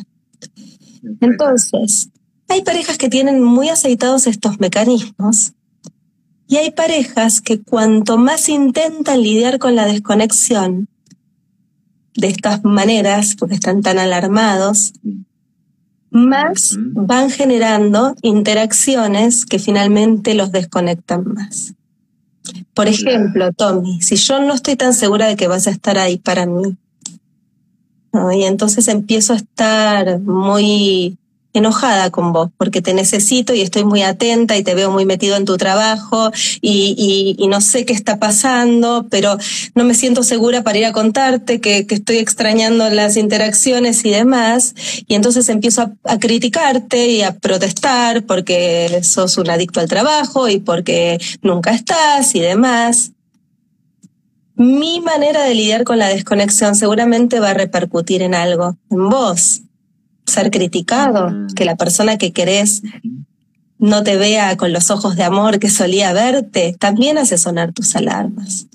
Entonces, 1.21 2.10
hay 2.47 2.63
parejas 2.63 2.97
que 2.97 3.10
tienen 3.10 3.43
muy 3.43 3.69
aceitados 3.69 4.27
estos 4.27 4.60
mecanismos 4.60 5.53
y 6.47 6.58
hay 6.58 6.71
parejas 6.71 7.41
que 7.41 7.62
cuanto 7.62 8.17
más 8.17 8.49
intentan 8.49 9.21
lidiar 9.21 9.60
con 9.60 9.75
la 9.75 9.86
desconexión 9.86 10.88
de 12.15 12.27
estas 12.27 12.63
maneras, 12.63 13.36
porque 13.38 13.55
están 13.55 13.81
tan 13.81 13.99
alarmados, 13.99 14.93
más 16.12 16.77
van 16.79 17.29
generando 17.29 18.15
interacciones 18.21 19.45
que 19.45 19.60
finalmente 19.60 20.34
los 20.34 20.51
desconectan 20.51 21.25
más. 21.34 21.73
Por 22.73 22.88
ejemplo, 22.88 23.51
Tommy, 23.53 24.01
si 24.01 24.15
yo 24.15 24.39
no 24.39 24.53
estoy 24.53 24.75
tan 24.75 24.93
segura 24.93 25.27
de 25.27 25.36
que 25.36 25.47
vas 25.47 25.67
a 25.67 25.71
estar 25.71 25.97
ahí 25.97 26.17
para 26.17 26.45
mí, 26.45 26.77
y 28.34 28.43
entonces 28.43 28.88
empiezo 28.88 29.34
a 29.34 29.38
estar 29.38 30.19
muy 30.19 31.17
enojada 31.58 32.10
con 32.12 32.34
vos 32.34 32.49
porque 32.58 32.82
te 32.82 32.93
necesito 32.93 33.54
y 33.54 33.62
estoy 33.62 33.86
muy 33.86 34.01
atenta 34.01 34.58
y 34.58 34.63
te 34.63 34.75
veo 34.75 34.91
muy 34.91 35.06
metido 35.06 35.36
en 35.38 35.45
tu 35.45 35.58
trabajo 35.58 36.32
y, 36.62 37.36
no 37.49 37.62
sé 37.62 37.86
qué 37.86 37.93
está 37.93 38.19
pasando, 38.19 39.06
pero 39.10 39.38
no 39.75 39.86
me 39.86 39.93
siento 39.93 40.23
segura 40.23 40.63
para 40.63 40.78
ir 40.78 40.86
a 40.86 40.91
contarte 40.91 41.62
que, 41.62 41.86
estoy 41.89 42.17
extrañando 42.17 42.89
las 42.89 43.15
interacciones 43.15 44.04
y 44.04 44.10
demás. 44.10 44.75
Y 45.08 45.15
entonces 45.15 45.47
empiezo 45.47 45.82
a, 45.84 45.93
a, 46.04 46.19
criticarte 46.19 47.08
y 47.08 47.21
a 47.21 47.36
protestar 47.36 48.23
porque 48.25 48.99
sos 49.04 49.38
un 49.38 49.49
adicto 49.49 49.80
al 49.80 49.88
trabajo 49.88 50.49
y 50.49 50.60
porque 50.60 51.19
nunca 51.41 51.71
estás 51.71 52.36
y 52.36 52.41
demás. 52.41 53.14
Mi 54.55 55.01
manera 55.01 55.43
de 55.43 55.53
lidiar 55.53 55.83
con 55.83 55.99
la 55.99 56.07
desconexión 56.07 56.75
seguramente 56.75 57.39
va 57.39 57.51
a 57.51 57.53
repercutir 57.53 58.21
en 58.21 58.33
algo, 58.33 58.77
en 58.89 59.09
vos 59.09 59.61
ser 60.25 60.49
criticado, 60.49 61.31
que 61.55 61.65
la 61.65 61.75
persona 61.75 62.17
que 62.17 62.33
querés 62.33 62.81
no 63.77 64.03
te 64.03 64.17
vea 64.17 64.55
con 64.57 64.73
los 64.73 64.89
ojos 64.89 65.15
de 65.15 65.23
amor 65.23 65.59
que 65.59 65.69
solía 65.69 66.13
verte, 66.13 66.75
también 66.79 67.17
hace 67.17 67.37
sonar 67.37 67.73
tus 67.73 67.95
alarmas. 67.95 68.67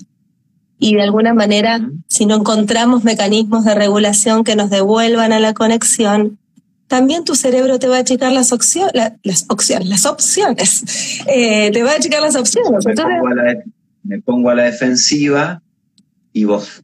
Y 0.79 0.95
de 0.95 1.01
alguna 1.01 1.33
manera, 1.33 1.81
si 2.07 2.25
no 2.25 2.35
encontramos 2.35 3.03
mecanismos 3.03 3.65
de 3.65 3.75
regulación 3.75 4.43
que 4.43 4.55
nos 4.55 4.69
devuelvan 4.69 5.33
a 5.33 5.39
la 5.39 5.53
conexión, 5.53 6.39
también 6.87 7.23
tu 7.23 7.35
cerebro 7.35 7.79
te 7.79 7.87
va 7.87 7.97
a 7.97 7.99
achicar 7.99 8.31
las, 8.31 8.51
opciones, 8.51 8.93
las 9.23 9.45
opciones, 9.49 9.87
las 9.87 10.05
opciones. 10.05 10.83
Eh, 11.27 11.71
te 11.71 11.83
va 11.83 11.91
a 11.91 11.95
achicar 11.95 12.21
las 12.21 12.35
opciones. 12.35 12.85
me 14.03 14.21
pongo 14.21 14.49
a 14.49 14.55
la 14.55 14.63
defensiva 14.63 15.61
y 16.33 16.45
vos 16.45 16.83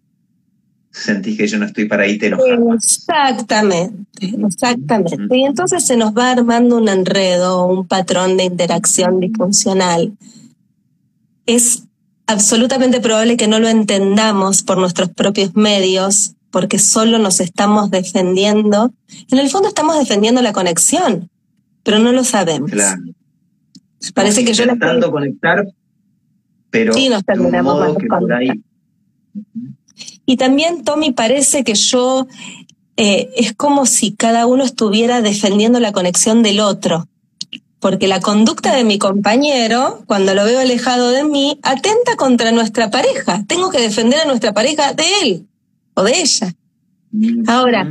sentís 0.91 1.37
que 1.37 1.47
yo 1.47 1.59
no 1.59 1.65
estoy 1.65 1.85
para 1.85 2.03
ahí, 2.03 2.17
te 2.17 2.31
Exactamente, 2.73 4.33
exactamente. 4.45 5.37
Y 5.37 5.43
entonces 5.45 5.85
se 5.85 5.95
nos 5.95 6.13
va 6.13 6.31
armando 6.31 6.77
un 6.77 6.89
enredo, 6.89 7.65
un 7.65 7.87
patrón 7.87 8.37
de 8.37 8.45
interacción 8.45 9.19
disfuncional. 9.19 10.13
Es 11.45 11.83
absolutamente 12.25 12.99
probable 12.99 13.37
que 13.37 13.47
no 13.47 13.59
lo 13.59 13.69
entendamos 13.69 14.63
por 14.63 14.77
nuestros 14.77 15.09
propios 15.09 15.55
medios, 15.55 16.33
porque 16.51 16.79
solo 16.79 17.19
nos 17.19 17.39
estamos 17.39 17.91
defendiendo. 17.91 18.91
En 19.31 19.39
el 19.39 19.49
fondo 19.49 19.69
estamos 19.69 19.97
defendiendo 19.97 20.41
la 20.41 20.53
conexión, 20.53 21.29
pero 21.83 21.99
no 21.99 22.11
lo 22.11 22.23
sabemos. 22.23 22.71
Claro. 22.71 23.01
Parece 24.13 24.45
que 24.45 24.53
yo 24.53 24.63
intentando 24.63 25.11
conectar, 25.11 25.65
pero 26.69 26.93
sí 26.93 27.09
nos 27.09 27.23
terminamos 27.25 27.97
que 27.97 28.07
por 28.07 28.33
ahí 28.33 28.49
y 30.25 30.37
también, 30.37 30.83
Tommy, 30.83 31.11
parece 31.11 31.63
que 31.63 31.73
yo 31.73 32.27
eh, 32.97 33.29
es 33.35 33.53
como 33.53 33.85
si 33.85 34.11
cada 34.11 34.45
uno 34.45 34.63
estuviera 34.63 35.21
defendiendo 35.21 35.79
la 35.79 35.91
conexión 35.91 36.43
del 36.43 36.59
otro. 36.59 37.07
Porque 37.79 38.07
la 38.07 38.19
conducta 38.19 38.75
de 38.75 38.83
mi 38.83 38.97
compañero, 38.97 40.01
cuando 40.07 40.33
lo 40.33 40.43
veo 40.45 40.59
alejado 40.59 41.11
de 41.11 41.23
mí, 41.23 41.59
atenta 41.61 42.15
contra 42.17 42.51
nuestra 42.51 42.89
pareja. 42.89 43.43
Tengo 43.47 43.69
que 43.69 43.79
defender 43.79 44.19
a 44.19 44.25
nuestra 44.25 44.51
pareja 44.53 44.93
de 44.93 45.03
él 45.21 45.47
o 45.93 46.03
de 46.03 46.19
ella. 46.19 46.53
Ahora, 47.47 47.87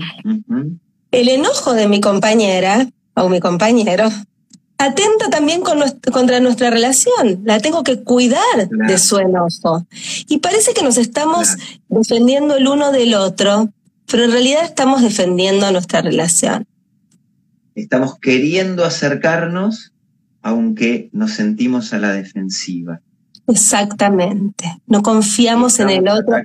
el 1.12 1.28
enojo 1.28 1.72
de 1.72 1.88
mi 1.88 2.00
compañera 2.00 2.88
o 3.14 3.28
mi 3.28 3.40
compañero 3.40 4.11
atenta 4.78 5.30
también 5.30 5.62
contra 5.62 6.40
nuestra 6.40 6.70
relación. 6.70 7.42
La 7.44 7.60
tengo 7.60 7.82
que 7.82 8.02
cuidar 8.02 8.68
de 8.68 8.98
su 8.98 9.18
enojo. 9.18 9.86
Y 10.28 10.38
parece 10.38 10.74
que 10.74 10.82
nos 10.82 10.98
estamos 10.98 11.56
defendiendo 11.88 12.56
el 12.56 12.68
uno 12.68 12.92
del 12.92 13.14
otro, 13.14 13.70
pero 14.10 14.24
en 14.24 14.32
realidad 14.32 14.64
estamos 14.64 15.02
defendiendo 15.02 15.70
nuestra 15.72 16.02
relación. 16.02 16.66
Estamos 17.74 18.18
queriendo 18.18 18.84
acercarnos, 18.84 19.92
aunque 20.42 21.10
nos 21.12 21.32
sentimos 21.32 21.92
a 21.92 21.98
la 21.98 22.12
defensiva. 22.12 23.00
Exactamente. 23.48 24.64
No 24.86 25.02
confiamos 25.02 25.78
en 25.78 25.90
el 25.90 26.08
otro. 26.08 26.36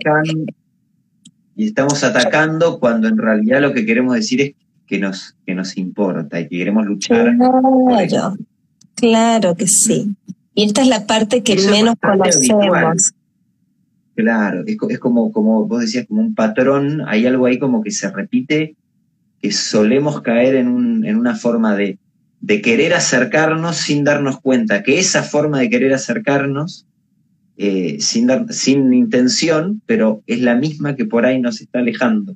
y 1.56 1.68
estamos 1.68 2.04
atacando 2.04 2.80
cuando 2.80 3.08
en 3.08 3.18
realidad 3.18 3.62
lo 3.62 3.74
que 3.74 3.86
queremos 3.86 4.16
decir 4.16 4.42
es 4.42 4.56
que 4.92 5.00
nos, 5.00 5.38
que 5.46 5.56
nos 5.56 5.78
importa 5.78 6.42
y 6.42 6.50
que 6.50 6.58
queremos 6.58 6.86
luchar. 6.86 7.34
Claro, 7.38 8.36
claro 8.94 9.56
que 9.56 9.66
sí. 9.66 10.14
Y 10.54 10.66
esta 10.66 10.82
es 10.82 10.90
la 10.90 11.08
parte 11.08 11.44
que 11.44 11.56
menos 11.56 11.96
conocemos. 12.02 13.14
Claro, 14.16 14.66
es, 14.68 15.00
como, 15.00 15.32
como 15.32 15.66
vos 15.66 15.80
decías, 15.80 16.08
como 16.08 16.20
un 16.20 16.36
patrón, 16.36 17.04
hay 17.08 17.26
algo 17.26 17.46
ahí 17.46 17.58
como 17.58 17.82
que 17.82 17.92
se 17.92 18.12
repite, 18.12 18.76
que 19.42 19.54
solemos 19.54 20.20
caer 20.24 20.56
en, 20.56 20.68
un, 20.68 21.06
en 21.06 21.16
una 21.16 21.36
forma 21.36 21.74
de, 21.78 21.98
de 22.42 22.62
querer 22.62 22.94
acercarnos 22.94 23.78
sin 23.78 24.04
darnos 24.04 24.42
cuenta 24.42 24.84
que 24.84 25.00
esa 25.00 25.24
forma 25.24 25.60
de 25.60 25.70
querer 25.70 25.94
acercarnos, 25.94 26.86
eh, 27.56 27.96
sin, 28.02 28.28
dar, 28.28 28.52
sin 28.52 28.94
intención, 28.94 29.82
pero 29.86 30.22
es 30.28 30.42
la 30.42 30.56
misma 30.56 30.98
que 30.98 31.06
por 31.06 31.26
ahí 31.26 31.40
nos 31.40 31.62
está 31.62 31.80
alejando. 31.80 32.36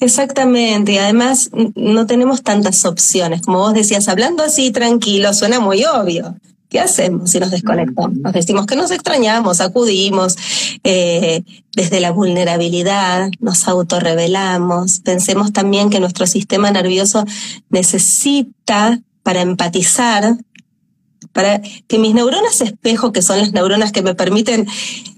Exactamente, 0.00 0.92
y 0.92 0.98
además 0.98 1.50
no 1.74 2.06
tenemos 2.06 2.42
tantas 2.42 2.86
opciones. 2.86 3.42
Como 3.42 3.58
vos 3.58 3.74
decías, 3.74 4.08
hablando 4.08 4.42
así 4.42 4.70
tranquilo, 4.70 5.34
suena 5.34 5.60
muy 5.60 5.84
obvio. 5.84 6.36
¿Qué 6.70 6.80
hacemos 6.80 7.30
si 7.30 7.38
nos 7.38 7.50
desconectamos? 7.50 8.16
Nos 8.16 8.32
decimos 8.32 8.64
que 8.64 8.76
nos 8.76 8.90
extrañamos, 8.92 9.60
acudimos 9.60 10.36
eh, 10.84 11.42
desde 11.74 12.00
la 12.00 12.12
vulnerabilidad, 12.12 13.28
nos 13.40 13.68
autorrevelamos. 13.68 15.00
Pensemos 15.00 15.52
también 15.52 15.90
que 15.90 16.00
nuestro 16.00 16.26
sistema 16.26 16.70
nervioso 16.70 17.24
necesita 17.68 19.00
para 19.22 19.42
empatizar, 19.42 20.36
para 21.32 21.60
que 21.60 21.98
mis 21.98 22.14
neuronas 22.14 22.60
espejo, 22.62 23.12
que 23.12 23.20
son 23.20 23.38
las 23.38 23.52
neuronas 23.52 23.92
que 23.92 24.02
me 24.02 24.14
permiten 24.14 24.66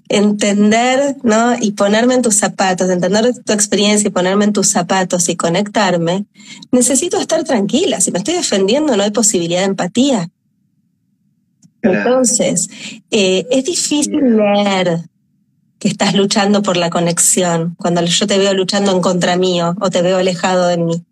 entender, 0.08 1.16
¿no? 1.22 1.56
Y 1.60 1.72
ponerme 1.72 2.14
en 2.14 2.22
tus 2.22 2.36
zapatos, 2.36 2.90
entender 2.90 3.34
tu 3.44 3.52
experiencia 3.52 4.08
y 4.08 4.10
ponerme 4.10 4.44
en 4.44 4.52
tus 4.52 4.68
zapatos 4.68 5.28
y 5.28 5.36
conectarme, 5.36 6.26
necesito 6.70 7.18
estar 7.18 7.44
tranquila. 7.44 8.00
Si 8.00 8.12
me 8.12 8.18
estoy 8.18 8.34
defendiendo, 8.34 8.96
no 8.96 9.02
hay 9.02 9.10
posibilidad 9.10 9.60
de 9.60 9.66
empatía. 9.66 10.28
Entonces, 11.82 12.68
eh, 13.10 13.46
es 13.50 13.64
difícil 13.64 14.36
leer 14.36 15.00
que 15.82 15.88
estás 15.88 16.14
luchando 16.14 16.62
por 16.62 16.76
la 16.76 16.90
conexión, 16.90 17.74
cuando 17.76 18.04
yo 18.04 18.28
te 18.28 18.38
veo 18.38 18.54
luchando 18.54 18.92
en 18.92 19.00
contra 19.00 19.36
mío 19.36 19.74
o 19.80 19.90
te 19.90 20.00
veo 20.00 20.18
alejado 20.18 20.68
de 20.68 20.76
mí. 20.76 21.02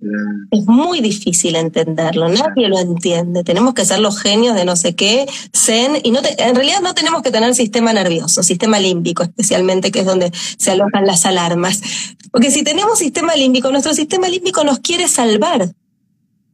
Es 0.53 0.65
muy 0.67 1.01
difícil 1.01 1.57
entenderlo, 1.57 2.29
nadie 2.29 2.69
lo 2.69 2.79
entiende. 2.79 3.43
Tenemos 3.43 3.75
que 3.75 3.85
ser 3.85 3.99
los 3.99 4.21
genios 4.21 4.55
de 4.55 4.65
no 4.65 4.77
sé 4.77 4.95
qué, 4.95 5.27
zen, 5.53 5.99
y 6.05 6.13
no 6.13 6.21
en 6.23 6.55
realidad 6.55 6.83
no 6.83 6.95
tenemos 6.95 7.23
que 7.23 7.33
tener 7.33 7.53
sistema 7.57 7.93
nervioso, 7.93 8.45
sistema 8.45 8.79
límbico 8.79 9.25
especialmente, 9.25 9.91
que 9.91 10.01
es 10.01 10.07
donde 10.07 10.31
se 10.57 10.71
alojan 10.71 11.05
las 11.05 11.27
alarmas. 11.27 11.83
Porque 12.31 12.53
si 12.53 12.63
tenemos 12.63 13.01
sistema 13.01 13.35
límbico, 13.35 13.73
nuestro 13.73 13.93
sistema 13.93 14.29
límbico 14.29 14.63
nos 14.63 14.79
quiere 14.79 15.09
salvar 15.09 15.69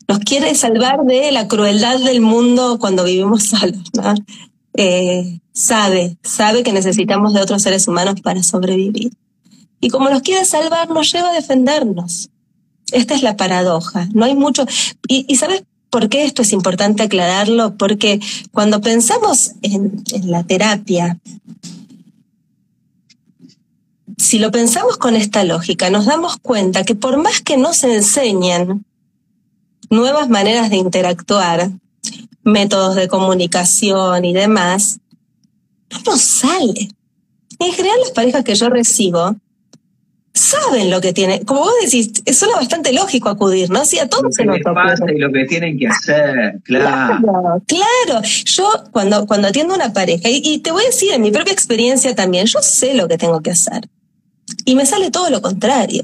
nos 0.08 0.20
quiere 0.20 0.54
salvar 0.54 1.04
de 1.04 1.32
la 1.32 1.48
crueldad 1.48 1.98
del 1.98 2.20
mundo 2.20 2.78
cuando 2.78 3.04
vivimos 3.04 3.42
solos. 3.48 3.90
¿no? 3.92 4.14
Eh, 4.76 5.40
sabe, 5.52 6.18
sabe 6.22 6.62
que 6.62 6.72
necesitamos 6.72 7.32
de 7.32 7.40
otros 7.40 7.62
seres 7.62 7.88
humanos 7.88 8.20
para 8.20 8.42
sobrevivir. 8.42 9.12
Y 9.80 9.88
como 9.88 10.10
nos 10.10 10.22
quiere 10.22 10.44
salvar, 10.44 10.90
nos 10.90 11.12
lleva 11.12 11.30
a 11.30 11.34
defendernos. 11.34 12.30
Esta 12.92 13.14
es 13.14 13.22
la 13.22 13.36
paradoja. 13.36 14.08
No 14.12 14.24
hay 14.24 14.34
mucho. 14.34 14.66
Y, 15.08 15.34
¿sabes 15.36 15.64
por 15.90 16.08
qué 16.08 16.24
esto 16.24 16.42
es 16.42 16.52
importante 16.52 17.02
aclararlo? 17.02 17.76
Porque 17.76 18.20
cuando 18.52 18.80
pensamos 18.80 19.52
en, 19.62 20.02
en 20.12 20.30
la 20.30 20.44
terapia, 20.44 21.18
si 24.18 24.38
lo 24.38 24.50
pensamos 24.50 24.96
con 24.96 25.16
esta 25.16 25.44
lógica, 25.44 25.90
nos 25.90 26.06
damos 26.06 26.36
cuenta 26.38 26.84
que 26.84 26.94
por 26.94 27.16
más 27.16 27.40
que 27.40 27.56
nos 27.56 27.84
enseñen 27.84 28.84
nuevas 29.90 30.28
maneras 30.28 30.70
de 30.70 30.76
interactuar, 30.76 31.70
métodos 32.46 32.94
de 32.94 33.08
comunicación 33.08 34.24
y 34.24 34.32
demás, 34.32 35.00
no 35.90 35.98
nos 36.06 36.22
sale. 36.22 36.88
En 37.58 37.72
general 37.72 37.98
las 38.00 38.12
parejas 38.12 38.44
que 38.44 38.54
yo 38.54 38.68
recibo 38.68 39.36
saben 40.32 40.90
lo 40.90 41.00
que 41.00 41.12
tienen. 41.12 41.44
Como 41.44 41.60
vos 41.60 41.72
decís, 41.82 42.12
suena 42.32 42.56
bastante 42.56 42.92
lógico 42.92 43.28
acudir, 43.28 43.70
¿no? 43.70 43.84
Sí, 43.84 43.98
a 43.98 44.08
todos 44.08 44.34
se 44.34 44.44
nos 44.44 44.58
pasa 44.62 45.04
y 45.12 45.18
lo 45.18 45.32
que 45.32 45.44
tienen 45.46 45.78
que 45.78 45.88
hacer, 45.88 46.60
claro. 46.62 47.62
Claro, 47.66 48.22
Yo 48.44 48.70
cuando, 48.92 49.26
cuando 49.26 49.48
atiendo 49.48 49.74
a 49.74 49.76
una 49.76 49.92
pareja, 49.92 50.28
y, 50.28 50.42
y 50.44 50.58
te 50.58 50.70
voy 50.70 50.84
a 50.84 50.86
decir 50.86 51.12
en 51.12 51.22
mi 51.22 51.30
propia 51.30 51.52
experiencia 51.52 52.14
también, 52.14 52.46
yo 52.46 52.60
sé 52.60 52.94
lo 52.94 53.08
que 53.08 53.18
tengo 53.18 53.40
que 53.40 53.50
hacer. 53.50 53.88
Y 54.64 54.74
me 54.74 54.86
sale 54.86 55.10
todo 55.10 55.30
lo 55.30 55.42
contrario. 55.42 56.02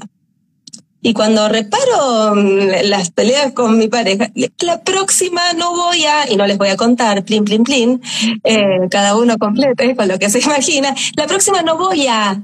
Y 1.05 1.13
cuando 1.13 1.49
reparo 1.49 2.33
mm, 2.33 2.85
las 2.85 3.11
peleas 3.11 3.51
con 3.51 3.77
mi 3.77 3.89
pareja, 3.89 4.31
la 4.59 4.81
próxima 4.83 5.41
no 5.53 5.75
voy 5.75 6.05
a, 6.05 6.31
y 6.31 6.37
no 6.37 6.47
les 6.47 6.57
voy 6.57 6.69
a 6.69 6.77
contar, 6.77 7.25
plin, 7.25 7.43
plin, 7.43 7.63
plin, 7.63 8.01
eh, 8.45 8.87
cada 8.89 9.17
uno 9.17 9.37
complete 9.37 9.97
con 9.97 10.07
lo 10.07 10.17
que 10.17 10.29
se 10.29 10.39
imagina, 10.43 10.95
la 11.17 11.27
próxima 11.27 11.61
no 11.61 11.77
voy 11.77 12.07
a, 12.07 12.41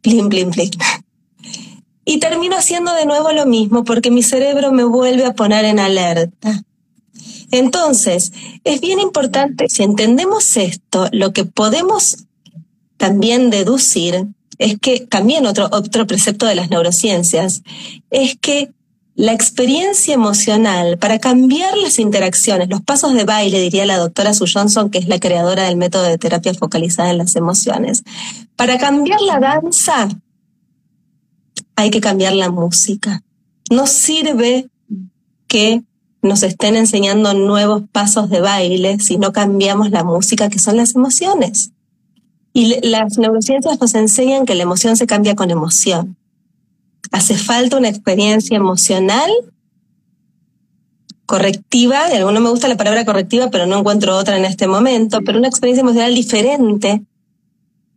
plin, 0.00 0.30
plin, 0.30 0.50
plin. 0.50 0.70
Y 2.06 2.18
termino 2.18 2.56
haciendo 2.56 2.94
de 2.94 3.04
nuevo 3.04 3.32
lo 3.32 3.44
mismo 3.44 3.84
porque 3.84 4.10
mi 4.10 4.22
cerebro 4.22 4.72
me 4.72 4.84
vuelve 4.84 5.26
a 5.26 5.34
poner 5.34 5.66
en 5.66 5.78
alerta. 5.78 6.62
Entonces, 7.52 8.32
es 8.64 8.80
bien 8.80 8.98
importante, 8.98 9.68
si 9.68 9.82
entendemos 9.82 10.56
esto, 10.56 11.06
lo 11.12 11.34
que 11.34 11.44
podemos 11.44 12.24
también 12.96 13.50
deducir 13.50 14.26
es 14.60 14.78
que 14.78 15.00
también 15.00 15.46
otro, 15.46 15.68
otro 15.72 16.06
precepto 16.06 16.44
de 16.44 16.54
las 16.54 16.68
neurociencias 16.68 17.62
es 18.10 18.36
que 18.36 18.70
la 19.14 19.32
experiencia 19.32 20.12
emocional 20.12 20.98
para 20.98 21.18
cambiar 21.18 21.76
las 21.78 21.98
interacciones, 21.98 22.68
los 22.68 22.82
pasos 22.82 23.14
de 23.14 23.24
baile, 23.24 23.58
diría 23.58 23.86
la 23.86 23.96
doctora 23.96 24.34
Sue 24.34 24.50
Johnson, 24.52 24.90
que 24.90 24.98
es 24.98 25.08
la 25.08 25.18
creadora 25.18 25.64
del 25.64 25.78
método 25.78 26.02
de 26.02 26.18
terapia 26.18 26.52
focalizada 26.52 27.10
en 27.10 27.16
las 27.16 27.36
emociones, 27.36 28.04
para 28.54 28.76
cambiar 28.76 29.22
la 29.22 29.40
danza 29.40 30.08
hay 31.74 31.90
que 31.90 32.02
cambiar 32.02 32.34
la 32.34 32.50
música. 32.50 33.22
No 33.70 33.86
sirve 33.86 34.68
que 35.48 35.82
nos 36.20 36.42
estén 36.42 36.76
enseñando 36.76 37.32
nuevos 37.32 37.84
pasos 37.90 38.28
de 38.28 38.42
baile 38.42 39.00
si 39.00 39.16
no 39.16 39.32
cambiamos 39.32 39.90
la 39.90 40.04
música 40.04 40.50
que 40.50 40.58
son 40.58 40.76
las 40.76 40.94
emociones. 40.94 41.72
Y 42.52 42.86
las 42.88 43.18
neurociencias 43.18 43.80
nos 43.80 43.94
enseñan 43.94 44.44
que 44.44 44.54
la 44.54 44.64
emoción 44.64 44.96
se 44.96 45.06
cambia 45.06 45.36
con 45.36 45.50
emoción. 45.50 46.16
Hace 47.12 47.36
falta 47.36 47.76
una 47.76 47.88
experiencia 47.88 48.56
emocional 48.56 49.30
correctiva, 51.26 52.12
y 52.12 52.18
no 52.18 52.40
me 52.40 52.50
gusta 52.50 52.66
la 52.66 52.76
palabra 52.76 53.04
correctiva, 53.04 53.50
pero 53.50 53.66
no 53.66 53.78
encuentro 53.78 54.16
otra 54.16 54.36
en 54.36 54.44
este 54.44 54.66
momento, 54.66 55.20
pero 55.24 55.38
una 55.38 55.46
experiencia 55.46 55.82
emocional 55.82 56.12
diferente, 56.12 57.04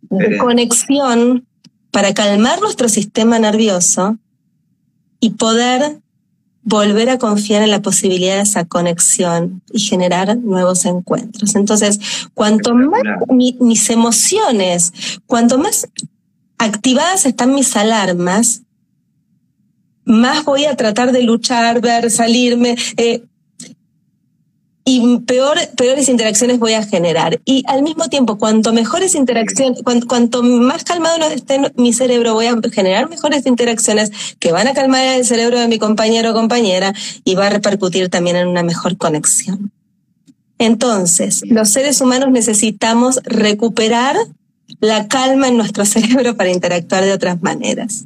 de 0.01 0.37
conexión, 0.37 1.47
para 1.89 2.13
calmar 2.13 2.61
nuestro 2.61 2.89
sistema 2.89 3.39
nervioso 3.39 4.17
y 5.19 5.31
poder 5.31 6.02
volver 6.63 7.09
a 7.09 7.17
confiar 7.17 7.61
en 7.61 7.71
la 7.71 7.81
posibilidad 7.81 8.35
de 8.35 8.41
esa 8.41 8.65
conexión 8.65 9.61
y 9.71 9.79
generar 9.79 10.37
nuevos 10.37 10.85
encuentros. 10.85 11.55
Entonces, 11.55 11.99
cuanto 12.33 12.73
más 12.73 13.01
mis 13.29 13.89
emociones, 13.89 14.93
cuanto 15.25 15.57
más 15.57 15.89
activadas 16.57 17.25
están 17.25 17.53
mis 17.53 17.75
alarmas, 17.75 18.61
más 20.05 20.43
voy 20.43 20.65
a 20.65 20.75
tratar 20.75 21.11
de 21.11 21.23
luchar, 21.23 21.81
ver, 21.81 22.11
salirme, 22.11 22.75
eh, 22.97 23.23
y 24.85 25.19
peor, 25.19 25.57
peores 25.77 26.09
interacciones 26.09 26.59
voy 26.59 26.73
a 26.73 26.83
generar. 26.83 27.39
Y 27.45 27.63
al 27.67 27.83
mismo 27.83 28.09
tiempo, 28.09 28.37
cuanto 28.37 28.73
mejores 28.73 29.15
interacciones, 29.15 29.81
cuanto, 29.83 30.43
más 30.43 30.83
calmado 30.83 31.15
esté 31.29 31.59
mi 31.75 31.93
cerebro, 31.93 32.33
voy 32.33 32.47
a 32.47 32.55
generar 32.71 33.09
mejores 33.09 33.45
interacciones 33.45 34.11
que 34.39 34.51
van 34.51 34.67
a 34.67 34.73
calmar 34.73 35.05
el 35.05 35.25
cerebro 35.25 35.59
de 35.59 35.67
mi 35.67 35.79
compañero 35.79 36.31
o 36.31 36.33
compañera 36.33 36.93
y 37.23 37.35
va 37.35 37.47
a 37.47 37.49
repercutir 37.49 38.09
también 38.09 38.35
en 38.35 38.47
una 38.47 38.63
mejor 38.63 38.97
conexión. 38.97 39.71
Entonces, 40.57 41.43
los 41.47 41.69
seres 41.69 42.01
humanos 42.01 42.31
necesitamos 42.31 43.21
recuperar 43.23 44.15
la 44.79 45.07
calma 45.07 45.47
en 45.47 45.57
nuestro 45.57 45.85
cerebro 45.85 46.35
para 46.35 46.51
interactuar 46.51 47.05
de 47.05 47.13
otras 47.13 47.41
maneras 47.41 48.05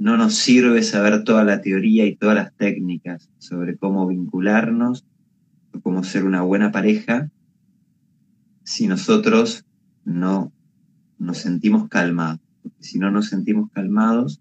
no 0.00 0.16
nos 0.16 0.34
sirve 0.34 0.82
saber 0.82 1.24
toda 1.24 1.44
la 1.44 1.60
teoría 1.60 2.06
y 2.06 2.16
todas 2.16 2.34
las 2.34 2.54
técnicas 2.54 3.28
sobre 3.36 3.76
cómo 3.76 4.06
vincularnos 4.06 5.04
o 5.74 5.80
cómo 5.80 6.04
ser 6.04 6.24
una 6.24 6.40
buena 6.40 6.72
pareja 6.72 7.30
si 8.62 8.86
nosotros 8.86 9.66
no 10.06 10.54
nos 11.18 11.36
sentimos 11.36 11.86
calmados. 11.90 12.40
Porque 12.62 12.82
si 12.82 12.98
no 12.98 13.10
nos 13.10 13.28
sentimos 13.28 13.70
calmados, 13.72 14.40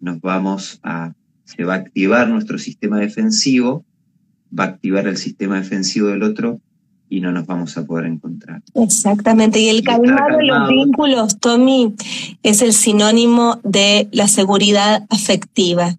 nos 0.00 0.20
vamos 0.20 0.80
a, 0.82 1.14
se 1.44 1.64
va 1.64 1.72
a 1.72 1.78
activar 1.78 2.28
nuestro 2.28 2.58
sistema 2.58 2.98
defensivo, 2.98 3.86
va 4.56 4.64
a 4.64 4.68
activar 4.68 5.06
el 5.06 5.16
sistema 5.16 5.56
defensivo 5.56 6.08
del 6.08 6.22
otro 6.22 6.60
y 7.10 7.20
no 7.20 7.32
nos 7.32 7.46
vamos 7.46 7.76
a 7.76 7.84
poder 7.84 8.06
encontrar. 8.06 8.62
Exactamente, 8.74 9.60
y 9.60 9.68
el 9.68 9.82
calmado 9.82 10.38
de 10.38 10.44
los 10.44 10.68
vínculos, 10.68 11.38
Tommy, 11.38 11.94
es 12.42 12.62
el 12.62 12.72
sinónimo 12.72 13.60
de 13.64 14.08
la 14.12 14.28
seguridad 14.28 15.04
afectiva. 15.10 15.96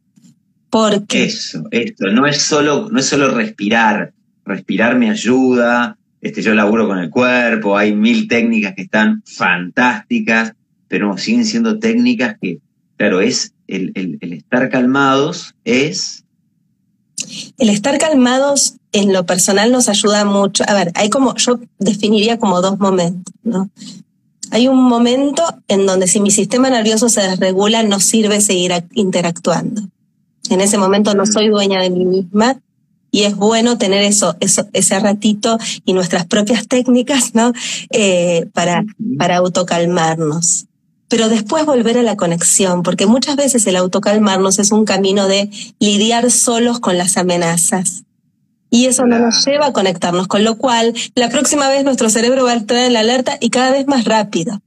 Porque 0.69 1.23
eso, 1.25 1.63
esto, 1.71 2.07
no 2.11 2.27
es 2.27 2.41
solo, 2.41 2.89
no 2.91 2.99
es 2.99 3.07
solo 3.07 3.33
respirar, 3.33 4.13
respirar 4.45 4.97
me 4.97 5.09
ayuda, 5.09 5.97
este, 6.21 6.41
yo 6.41 6.53
laburo 6.53 6.87
con 6.87 6.99
el 6.99 7.09
cuerpo, 7.09 7.77
hay 7.77 7.95
mil 7.95 8.27
técnicas 8.27 8.75
que 8.75 8.83
están 8.83 9.23
fantásticas, 9.25 10.53
pero 10.87 11.17
siguen 11.17 11.45
siendo 11.45 11.79
técnicas 11.79 12.37
que, 12.39 12.59
claro, 12.97 13.19
es 13.21 13.53
el, 13.67 13.91
el 13.95 14.33
estar 14.33 14.69
calmados, 14.69 15.55
es... 15.63 16.23
El 17.57 17.69
estar 17.69 17.97
calmados 17.97 18.78
en 18.91 19.13
lo 19.13 19.25
personal 19.25 19.71
nos 19.71 19.89
ayuda 19.89 20.25
mucho. 20.25 20.63
A 20.67 20.73
ver, 20.73 20.91
hay 20.95 21.09
como, 21.09 21.35
yo 21.35 21.59
definiría 21.77 22.39
como 22.39 22.61
dos 22.61 22.79
momentos, 22.79 23.33
¿no? 23.43 23.69
Hay 24.51 24.67
un 24.67 24.81
momento 24.81 25.43
en 25.67 25.85
donde 25.85 26.07
si 26.07 26.19
mi 26.19 26.31
sistema 26.31 26.69
nervioso 26.69 27.07
se 27.09 27.21
desregula, 27.21 27.83
no 27.83 27.99
sirve 27.99 28.41
seguir 28.41 28.73
interactuando. 28.93 29.83
En 30.49 30.61
ese 30.61 30.77
momento 30.77 31.13
no 31.13 31.23
mm. 31.23 31.27
soy 31.27 31.49
dueña 31.49 31.81
de 31.81 31.91
mí 31.91 32.05
misma 32.05 32.59
y 33.11 33.23
es 33.23 33.35
bueno 33.35 33.77
tener 33.77 34.03
eso, 34.03 34.35
eso 34.39 34.67
ese 34.73 34.99
ratito 34.99 35.57
y 35.85 35.93
nuestras 35.93 36.25
propias 36.25 36.67
técnicas, 36.67 37.35
¿no? 37.35 37.53
Eh, 37.91 38.47
para, 38.53 38.85
para 39.17 39.37
autocalmarnos. 39.37 40.65
Pero 41.07 41.27
después 41.27 41.65
volver 41.65 41.97
a 41.97 42.03
la 42.03 42.15
conexión, 42.17 42.83
porque 42.83 43.07
muchas 43.07 43.35
veces 43.35 43.65
el 43.65 43.75
autocalmarnos 43.75 44.59
es 44.59 44.71
un 44.71 44.85
camino 44.85 45.27
de 45.27 45.49
lidiar 45.79 46.29
solos 46.29 46.79
con 46.79 46.97
las 46.97 47.17
amenazas. 47.17 48.03
Y 48.69 48.85
eso 48.85 49.05
no 49.05 49.17
nos 49.19 49.45
lleva 49.45 49.67
a 49.67 49.73
conectarnos, 49.73 50.27
con 50.27 50.43
lo 50.43 50.57
cual 50.57 50.93
la 51.15 51.29
próxima 51.29 51.69
vez 51.69 51.83
nuestro 51.83 52.09
cerebro 52.09 52.43
va 52.43 52.51
a 52.51 52.55
entrar 52.55 52.85
en 52.85 52.93
la 52.93 52.99
alerta 52.99 53.37
y 53.39 53.49
cada 53.49 53.71
vez 53.71 53.87
más 53.87 54.05
rápido. 54.05 54.61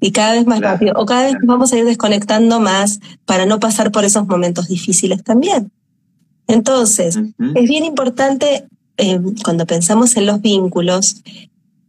Y 0.00 0.12
cada 0.12 0.34
vez 0.34 0.46
más 0.46 0.60
rápido. 0.60 0.94
O 0.96 1.06
cada 1.06 1.24
vez 1.24 1.34
vamos 1.42 1.72
a 1.72 1.78
ir 1.78 1.84
desconectando 1.84 2.60
más 2.60 3.00
para 3.24 3.46
no 3.46 3.58
pasar 3.58 3.90
por 3.90 4.04
esos 4.04 4.26
momentos 4.26 4.68
difíciles 4.68 5.24
también. 5.24 5.72
Entonces, 6.46 7.18
es 7.54 7.68
bien 7.68 7.84
importante 7.84 8.66
eh, 8.96 9.20
cuando 9.44 9.66
pensamos 9.66 10.16
en 10.16 10.26
los 10.26 10.40
vínculos, 10.40 11.22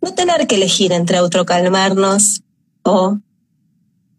no 0.02 0.14
tener 0.14 0.48
que 0.48 0.56
elegir 0.56 0.92
entre 0.92 1.18
autocalmarnos 1.18 2.44
o 2.84 3.18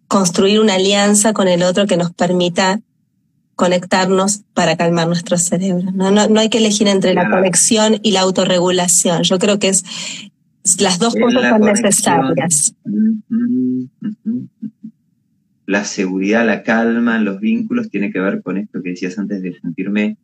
construir 0.08 0.60
una 0.60 0.74
alianza 0.74 1.32
con 1.32 1.48
el 1.48 1.62
otro 1.62 1.86
que 1.86 1.96
nos 1.96 2.12
permita 2.12 2.80
conectarnos 3.54 4.42
para 4.54 4.76
calmar 4.76 5.06
nuestro 5.06 5.36
cerebro. 5.36 5.90
No, 5.92 6.10
no, 6.10 6.40
hay 6.40 6.48
que 6.48 6.58
elegir 6.58 6.88
entre 6.88 7.14
la 7.14 7.30
conexión 7.30 7.98
y 8.02 8.12
la 8.12 8.20
autorregulación. 8.20 9.22
Yo 9.22 9.38
creo 9.38 9.58
que 9.58 9.68
es 9.68 9.84
las 10.80 10.98
dos 10.98 11.14
cosas 11.14 11.50
son 11.50 11.60
necesarias. 11.60 12.74
La 15.66 15.84
seguridad, 15.84 16.46
la 16.46 16.62
calma 16.62 17.18
los 17.18 17.40
vínculos 17.40 17.90
tiene 17.90 18.12
que 18.12 18.20
ver 18.20 18.42
con 18.42 18.58
esto 18.58 18.82
que 18.82 18.90
decías 18.90 19.18
antes 19.18 19.42
de 19.42 19.58
sentirme 19.60 20.16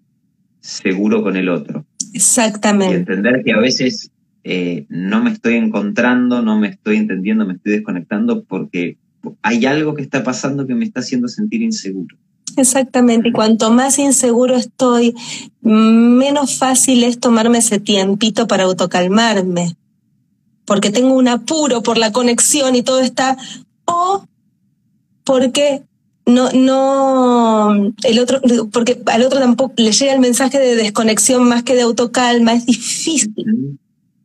seguro 0.61 1.23
con 1.23 1.37
el 1.37 1.49
otro. 1.49 1.87
Exactamente. 2.13 2.95
Y 2.95 2.99
entender 2.99 3.43
que 3.45 3.53
a 3.53 3.59
veces 3.59 4.11
eh, 4.45 4.87
no 4.89 5.23
me 5.23 5.31
estoy 5.31 5.55
encontrando, 5.55 6.43
no 6.43 6.59
me 6.59 6.69
estoy 6.69 6.97
entendiendo, 6.97 7.47
me 7.47 7.55
estoy 7.55 7.73
desconectando 7.73 8.45
porque 8.45 8.97
hay 9.43 9.67
algo 9.67 9.95
que 9.95 10.03
está 10.03 10.23
pasando 10.23 10.67
que 10.67 10.75
me 10.75 10.85
está 10.85 11.01
haciendo 11.01 11.29
sentir 11.29 11.63
inseguro. 11.63 12.17
Exactamente, 12.59 13.29
y 13.29 13.33
cuanto 13.33 13.71
más 13.71 14.01
inseguro 14.01 14.57
estoy, 14.57 15.15
menos 15.61 16.57
fácil 16.57 17.05
es 17.05 17.21
tomarme 17.21 17.59
ese 17.59 17.79
tiempito 17.79 18.49
para 18.49 18.65
autocalmarme, 18.65 19.77
porque 20.65 20.91
tengo 20.91 21.15
un 21.15 21.29
apuro 21.29 21.85
por 21.85 21.99
la 21.99 22.11
conexión 22.11 22.75
y 22.75 22.83
todo 22.83 22.99
está, 22.99 23.37
o 23.85 24.25
porque 25.23 25.85
no, 26.27 26.51
no, 26.51 27.93
el 28.03 28.19
otro, 28.19 28.41
porque 28.73 29.01
al 29.07 29.23
otro 29.23 29.39
tampoco 29.39 29.75
le 29.77 29.93
llega 29.93 30.13
el 30.13 30.21
mensaje 30.21 30.59
de 30.59 30.75
desconexión 30.75 31.49
más 31.49 31.63
que 31.63 31.77
de 31.77 31.83
autocalma, 31.83 32.55
es 32.55 32.67
difícil. 32.67 33.79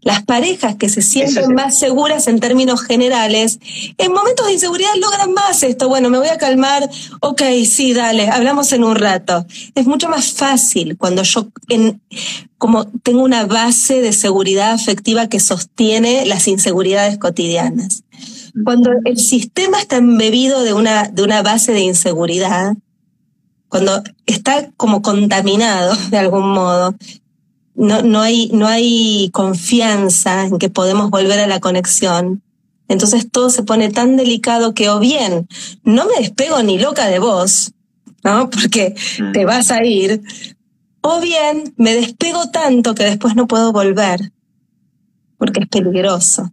Las 0.04 0.24
parejas 0.24 0.76
que 0.76 0.89
se 0.89 1.01
sienten 1.01 1.54
más 1.54 1.80
seguras 1.80 2.28
en 2.28 2.39
términos 2.39 2.82
generales, 2.82 3.60
en 3.97 4.12
momentos 4.12 4.45
de 4.45 4.54
inseguridad 4.54 4.89
logran 4.99 5.34
más 5.34 5.64
esto. 5.64 5.88
Bueno, 5.88 6.10
me 6.10 6.18
voy 6.18 6.28
a 6.28 6.38
calmar. 6.38 6.89
Ok, 7.22 7.41
sí, 7.66 7.93
dale, 7.93 8.28
hablamos 8.30 8.74
en 8.74 8.84
un 8.84 8.95
rato. 8.95 9.45
Es 9.76 9.86
mucho 9.86 10.10
más 10.10 10.34
fácil 10.34 10.97
cuando 10.97 11.24
yo, 11.24 11.47
en, 11.70 12.01
como 12.58 12.86
tengo 12.86 13.24
una 13.24 13.45
base 13.45 14.01
de 14.01 14.12
seguridad 14.12 14.72
afectiva 14.72 15.28
que 15.28 15.39
sostiene 15.39 16.26
las 16.26 16.47
inseguridades 16.47 17.18
cotidianas. 17.18 18.04
Cuando 18.64 18.91
el 19.06 19.18
sistema 19.18 19.80
está 19.80 19.97
embebido 19.97 20.64
de 20.64 20.74
una, 20.74 21.08
de 21.08 21.24
una 21.24 21.41
base 21.41 21.72
de 21.72 21.82
inseguridad, 21.82 22.76
cuando 23.74 24.04
está 24.28 24.70
como 24.78 25.01
contaminado 25.01 25.95
de 26.12 26.18
algún 26.18 26.54
modo, 26.54 26.95
no, 27.76 28.01
no, 28.01 28.21
hay, 28.21 28.49
no 28.53 28.67
hay 28.67 29.30
confianza 29.32 30.45
en 30.45 30.59
que 30.59 30.69
podemos 30.69 31.09
volver 31.09 31.39
a 31.39 31.47
la 31.47 31.59
conexión. 31.59 32.43
Entonces 32.88 33.30
todo 33.32 33.49
se 33.49 33.63
pone 33.63 33.89
tan 33.89 34.17
delicado 34.17 34.74
que 34.74 34.89
o 34.89 34.99
bien 34.99 35.47
no 35.84 36.05
me 36.05 36.17
despego 36.19 36.61
ni 36.61 36.78
loca 36.78 37.07
de 37.07 37.19
vos, 37.19 37.74
¿no? 38.24 38.49
Porque 38.49 38.95
te 39.34 39.43
mm. 39.43 39.47
vas 39.47 39.71
a 39.71 39.84
ir, 39.84 40.21
o 41.01 41.19
bien 41.19 41.74
me 41.78 41.93
despego 41.95 42.49
tanto 42.49 42.95
que 42.95 43.03
después 43.03 43.36
no 43.36 43.47
puedo 43.47 43.71
volver, 43.71 44.32
porque 45.38 45.61
es 45.61 45.67
peligroso. 45.67 46.51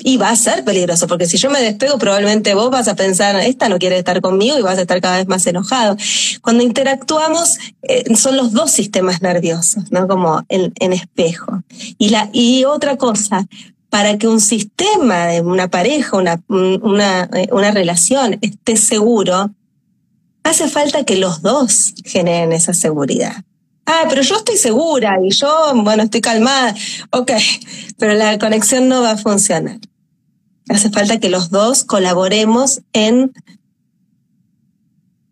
Y 0.00 0.16
va 0.16 0.30
a 0.30 0.36
ser 0.36 0.64
peligroso, 0.64 1.06
porque 1.06 1.26
si 1.26 1.36
yo 1.36 1.50
me 1.50 1.60
despego, 1.60 1.98
probablemente 1.98 2.54
vos 2.54 2.70
vas 2.70 2.88
a 2.88 2.96
pensar, 2.96 3.36
esta 3.40 3.68
no 3.68 3.78
quiere 3.78 3.98
estar 3.98 4.20
conmigo 4.20 4.58
y 4.58 4.62
vas 4.62 4.78
a 4.78 4.82
estar 4.82 5.00
cada 5.00 5.18
vez 5.18 5.28
más 5.28 5.46
enojado. 5.46 5.96
Cuando 6.42 6.62
interactuamos, 6.62 7.58
eh, 7.82 8.14
son 8.16 8.36
los 8.36 8.52
dos 8.52 8.70
sistemas 8.70 9.22
nerviosos, 9.22 9.90
¿no? 9.90 10.06
Como 10.08 10.42
en, 10.48 10.92
espejo. 10.92 11.62
Y, 11.98 12.10
la, 12.10 12.30
y 12.32 12.64
otra 12.64 12.96
cosa, 12.96 13.46
para 13.90 14.18
que 14.18 14.28
un 14.28 14.40
sistema 14.40 15.32
una 15.42 15.68
pareja, 15.68 16.16
una, 16.16 16.40
una, 16.48 17.28
eh, 17.34 17.48
una 17.52 17.70
relación 17.70 18.38
esté 18.42 18.76
seguro, 18.76 19.50
hace 20.42 20.68
falta 20.68 21.04
que 21.04 21.16
los 21.16 21.42
dos 21.42 21.94
generen 22.04 22.52
esa 22.52 22.74
seguridad. 22.74 23.44
Ah, 23.90 24.04
pero 24.06 24.20
yo 24.20 24.36
estoy 24.36 24.58
segura 24.58 25.18
y 25.24 25.30
yo, 25.30 25.72
bueno, 25.82 26.02
estoy 26.02 26.20
calmada. 26.20 26.74
Ok, 27.10 27.32
pero 27.96 28.12
la 28.12 28.38
conexión 28.38 28.86
no 28.86 29.00
va 29.00 29.12
a 29.12 29.16
funcionar. 29.16 29.78
Hace 30.68 30.90
falta 30.90 31.18
que 31.18 31.30
los 31.30 31.48
dos 31.48 31.84
colaboremos 31.84 32.82
en 32.92 33.32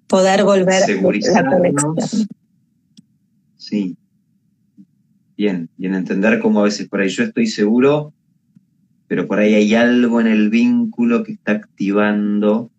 poder 0.06 0.42
volver 0.44 0.84
a 0.84 1.42
la 1.42 1.50
conexión. 1.50 1.96
Sí. 3.58 3.98
Bien, 5.36 5.68
y 5.76 5.84
en 5.84 5.94
entender 5.94 6.38
cómo 6.38 6.60
a 6.60 6.64
veces 6.64 6.88
por 6.88 7.02
ahí 7.02 7.10
yo 7.10 7.24
estoy 7.24 7.48
seguro, 7.48 8.14
pero 9.06 9.26
por 9.26 9.38
ahí 9.38 9.52
hay 9.52 9.74
algo 9.74 10.18
en 10.18 10.28
el 10.28 10.48
vínculo 10.48 11.24
que 11.24 11.32
está 11.32 11.52
activando 11.52 12.70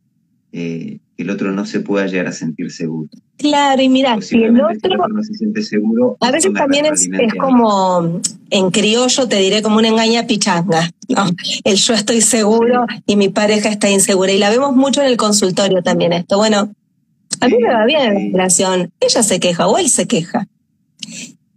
eh, 0.51 1.01
que 1.17 1.23
el 1.23 1.31
otro 1.31 1.51
no 1.51 1.65
se 1.65 1.79
pueda 1.79 2.05
llegar 2.05 2.27
a 2.27 2.31
sentir 2.31 2.71
seguro. 2.71 3.09
Claro, 3.37 3.81
y 3.81 3.89
mira, 3.89 4.21
si 4.21 4.43
el 4.43 4.61
otro 4.61 5.07
no 5.07 5.23
se 5.23 5.33
siente 5.33 5.63
seguro, 5.63 6.15
a 6.19 6.31
veces 6.31 6.53
también 6.53 6.85
es, 6.85 7.09
como 7.39 8.21
en 8.51 8.71
criollo 8.71 9.27
te 9.27 9.37
diré 9.37 9.63
como 9.63 9.77
una 9.77 9.87
engaña 9.87 10.27
pichanga, 10.27 10.91
¿no? 11.09 11.25
El 11.63 11.75
yo 11.75 11.93
estoy 11.95 12.21
seguro 12.21 12.85
y 13.07 13.15
mi 13.15 13.29
pareja 13.29 13.69
está 13.69 13.89
insegura 13.89 14.31
y 14.31 14.37
la 14.37 14.51
vemos 14.51 14.75
mucho 14.75 15.01
en 15.01 15.07
el 15.07 15.17
consultorio 15.17 15.81
también 15.81 16.13
esto. 16.13 16.37
Bueno, 16.37 16.71
a 17.41 17.47
mí 17.47 17.55
me 17.59 17.73
va 17.73 17.85
bien 17.85 18.13
la 18.13 18.19
relación, 18.19 18.91
ella 18.99 19.23
se 19.23 19.39
queja 19.39 19.67
o 19.67 19.77
él 19.77 19.89
se 19.89 20.07
queja. 20.07 20.47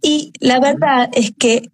Y 0.01 0.33
la 0.39 0.59
verdad 0.59 1.09
es 1.13 1.31
que 1.37 1.69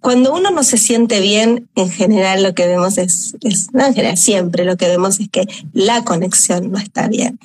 cuando 0.00 0.32
uno 0.32 0.50
no 0.50 0.62
se 0.62 0.78
siente 0.78 1.20
bien, 1.20 1.68
en 1.74 1.90
general 1.90 2.42
lo 2.42 2.54
que 2.54 2.66
vemos 2.66 2.98
es, 2.98 3.34
es 3.42 3.72
no 3.72 3.84
en 3.84 3.94
general 3.94 4.16
siempre 4.16 4.64
lo 4.64 4.76
que 4.76 4.86
vemos 4.86 5.18
es 5.18 5.28
que 5.28 5.46
la 5.72 6.04
conexión 6.04 6.70
no 6.70 6.78
está 6.78 7.08
bien. 7.08 7.38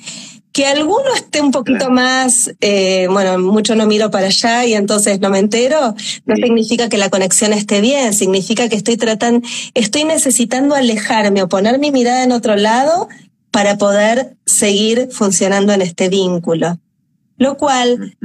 Que 0.52 0.66
alguno 0.66 1.12
esté 1.16 1.40
un 1.40 1.50
poquito 1.50 1.90
más, 1.90 2.54
eh, 2.60 3.08
bueno, 3.10 3.40
mucho 3.40 3.74
no 3.74 3.86
miro 3.86 4.12
para 4.12 4.26
allá 4.26 4.64
y 4.64 4.74
entonces 4.74 5.18
no 5.18 5.28
me 5.28 5.40
entero, 5.40 5.96
no 6.26 6.36
significa 6.36 6.88
que 6.88 6.96
la 6.96 7.10
conexión 7.10 7.52
esté 7.52 7.80
bien, 7.80 8.14
significa 8.14 8.68
que 8.68 8.76
estoy 8.76 8.96
tratando, 8.96 9.44
estoy 9.74 10.04
necesitando 10.04 10.76
alejarme 10.76 11.42
o 11.42 11.48
poner 11.48 11.80
mi 11.80 11.90
mirada 11.90 12.22
en 12.22 12.30
otro 12.30 12.54
lado 12.54 13.08
para 13.50 13.78
poder 13.78 14.36
seguir 14.46 15.08
funcionando 15.10 15.72
en 15.72 15.82
este 15.82 16.08
vínculo. 16.08 16.78
Lo 17.36 17.56
cual 17.56 18.16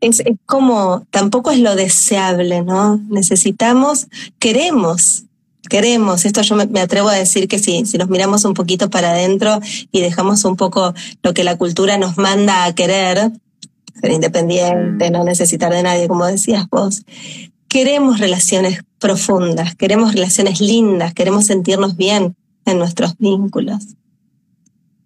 es, 0.00 0.20
es 0.20 0.36
como, 0.46 1.06
tampoco 1.10 1.50
es 1.50 1.58
lo 1.58 1.74
deseable, 1.74 2.62
¿no? 2.62 3.00
Necesitamos, 3.08 4.06
queremos 4.38 5.24
queremos. 5.68 6.24
Esto 6.24 6.42
yo 6.42 6.56
me, 6.56 6.80
atrevo 6.80 7.08
a 7.08 7.14
decir 7.14 7.48
que 7.48 7.58
si, 7.58 7.86
si 7.86 7.98
nos 7.98 8.08
miramos 8.08 8.44
un 8.44 8.54
poquito 8.54 8.90
para 8.90 9.10
adentro 9.10 9.60
y 9.90 10.00
dejamos 10.00 10.44
un 10.44 10.56
poco 10.56 10.94
lo 11.22 11.34
que 11.34 11.44
la 11.44 11.56
cultura 11.56 11.98
nos 11.98 12.18
manda 12.18 12.64
a 12.64 12.74
querer, 12.74 13.32
ser 14.00 14.10
independiente, 14.10 15.10
no 15.10 15.24
necesitar 15.24 15.72
de 15.72 15.82
nadie, 15.82 16.08
como 16.08 16.26
decías 16.26 16.68
vos, 16.70 17.04
queremos 17.68 18.20
relaciones 18.20 18.80
profundas, 18.98 19.74
queremos 19.74 20.14
relaciones 20.14 20.60
lindas, 20.60 21.14
queremos 21.14 21.46
sentirnos 21.46 21.96
bien 21.96 22.36
en 22.66 22.78
nuestros 22.78 23.16
vínculos. 23.18 23.96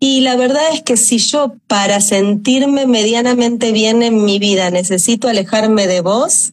Y 0.00 0.20
la 0.20 0.36
verdad 0.36 0.62
es 0.72 0.82
que 0.82 0.96
si 0.96 1.18
yo 1.18 1.56
para 1.66 2.00
sentirme 2.00 2.86
medianamente 2.86 3.72
bien 3.72 4.02
en 4.02 4.24
mi 4.24 4.38
vida 4.38 4.70
necesito 4.70 5.28
alejarme 5.28 5.86
de 5.86 6.00
vos, 6.00 6.52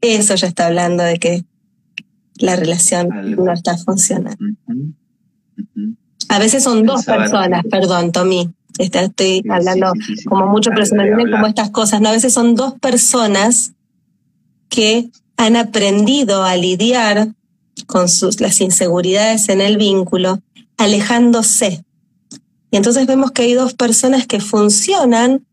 eso 0.00 0.34
ya 0.34 0.46
está 0.46 0.66
hablando 0.66 1.02
de 1.02 1.18
que 1.18 1.44
la 2.36 2.56
relación 2.56 3.08
no 3.36 3.52
está 3.52 3.78
funcionando. 3.78 4.44
A 6.28 6.38
veces 6.38 6.64
son 6.64 6.84
dos 6.84 7.04
personas, 7.04 7.62
perdón, 7.70 8.12
Tommy. 8.12 8.50
Este, 8.78 9.04
estoy 9.04 9.42
hablando 9.50 9.92
como 10.26 10.46
mucho, 10.46 10.70
pero 10.70 10.86
se 10.86 10.96
me 10.96 11.04
vienen 11.04 11.30
como 11.30 11.46
estas 11.46 11.70
cosas. 11.70 12.00
¿no? 12.00 12.08
A 12.08 12.12
veces 12.12 12.32
son 12.32 12.54
dos 12.54 12.74
personas 12.80 13.72
que 14.68 15.10
han 15.36 15.56
aprendido 15.56 16.42
a 16.42 16.56
lidiar 16.56 17.28
con 17.86 18.08
sus, 18.08 18.40
las 18.40 18.60
inseguridades 18.60 19.48
en 19.48 19.60
el 19.60 19.76
vínculo, 19.76 20.40
alejándose. 20.78 21.84
Y 22.72 22.78
entonces 22.78 23.06
vemos 23.06 23.30
que 23.30 23.42
hay 23.42 23.52
dos 23.52 23.74
personas 23.74 24.26
que 24.26 24.40
funcionan, 24.40 25.46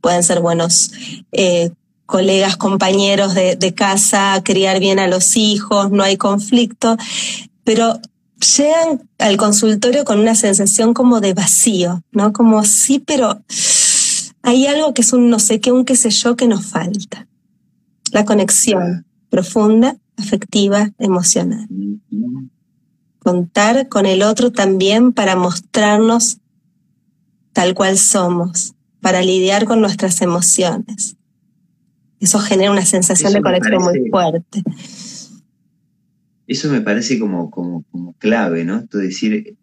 pueden 0.00 0.22
ser 0.22 0.40
buenos 0.40 0.92
eh, 1.30 1.70
colegas, 2.06 2.56
compañeros 2.56 3.34
de, 3.34 3.54
de 3.54 3.74
casa, 3.74 4.40
criar 4.42 4.80
bien 4.80 4.98
a 4.98 5.06
los 5.06 5.36
hijos, 5.36 5.90
no 5.90 6.02
hay 6.02 6.16
conflicto, 6.16 6.96
pero 7.64 8.00
llegan 8.56 9.08
al 9.18 9.36
consultorio 9.36 10.06
con 10.06 10.18
una 10.18 10.34
sensación 10.34 10.94
como 10.94 11.20
de 11.20 11.34
vacío, 11.34 12.02
¿no? 12.12 12.32
Como 12.32 12.64
sí, 12.64 12.98
pero 12.98 13.42
hay 14.42 14.66
algo 14.66 14.94
que 14.94 15.02
es 15.02 15.12
un 15.12 15.28
no 15.28 15.38
sé 15.38 15.60
qué, 15.60 15.70
un 15.70 15.84
qué 15.84 15.96
sé 15.96 16.08
yo 16.08 16.34
que 16.34 16.48
nos 16.48 16.64
falta. 16.64 17.28
La 18.10 18.24
conexión 18.24 19.04
profunda, 19.28 19.98
afectiva, 20.16 20.92
emocional. 20.98 21.68
Contar 23.18 23.88
con 23.88 24.06
el 24.06 24.22
otro 24.22 24.50
también 24.50 25.12
para 25.12 25.36
mostrarnos 25.36 26.38
tal 27.54 27.72
cual 27.72 27.96
somos, 27.96 28.74
para 29.00 29.22
lidiar 29.22 29.64
con 29.64 29.80
nuestras 29.80 30.20
emociones. 30.20 31.16
Eso 32.20 32.38
genera 32.38 32.70
una 32.70 32.84
sensación 32.84 33.32
de 33.32 33.40
conexión 33.40 33.82
muy 33.82 34.10
fuerte. 34.10 34.62
Eso 36.46 36.70
me 36.70 36.82
parece 36.82 37.18
como, 37.18 37.50
como, 37.50 37.84
como 37.90 38.12
clave, 38.14 38.64
¿no? 38.64 38.78
Esto 38.78 38.98
de 38.98 39.06
decir, 39.06 39.56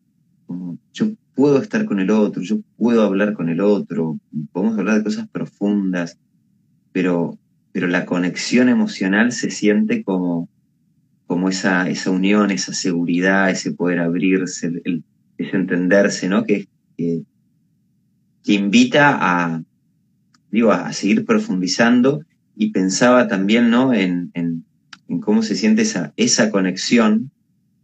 como, 0.47 0.77
yo 0.93 1.11
puedo 1.35 1.61
estar 1.61 1.85
con 1.85 1.99
el 1.99 2.11
otro, 2.11 2.41
yo 2.41 2.59
puedo 2.77 3.03
hablar 3.03 3.33
con 3.33 3.49
el 3.49 3.61
otro, 3.61 4.19
podemos 4.51 4.77
hablar 4.77 4.97
de 4.97 5.03
cosas 5.03 5.27
profundas, 5.27 6.17
pero, 6.91 7.37
pero 7.71 7.87
la 7.87 8.05
conexión 8.05 8.69
emocional 8.69 9.31
se 9.31 9.51
siente 9.51 10.03
como, 10.03 10.49
como 11.27 11.49
esa, 11.49 11.89
esa 11.89 12.11
unión, 12.11 12.51
esa 12.51 12.73
seguridad, 12.73 13.49
ese 13.49 13.73
poder 13.73 13.99
abrirse, 13.99 14.71
ese 15.37 15.55
entenderse, 15.57 16.29
¿no? 16.29 16.45
Que, 16.45 16.67
que, 16.97 17.23
que 18.43 18.53
invita 18.53 19.17
a, 19.19 19.63
digo, 20.51 20.71
a 20.71 20.91
seguir 20.93 21.25
profundizando 21.25 22.23
y 22.55 22.71
pensaba 22.71 23.27
también, 23.27 23.69
¿no? 23.69 23.93
En, 23.93 24.31
en, 24.33 24.65
en 25.07 25.19
cómo 25.19 25.43
se 25.43 25.55
siente 25.55 25.83
esa, 25.83 26.13
esa 26.17 26.51
conexión 26.51 27.31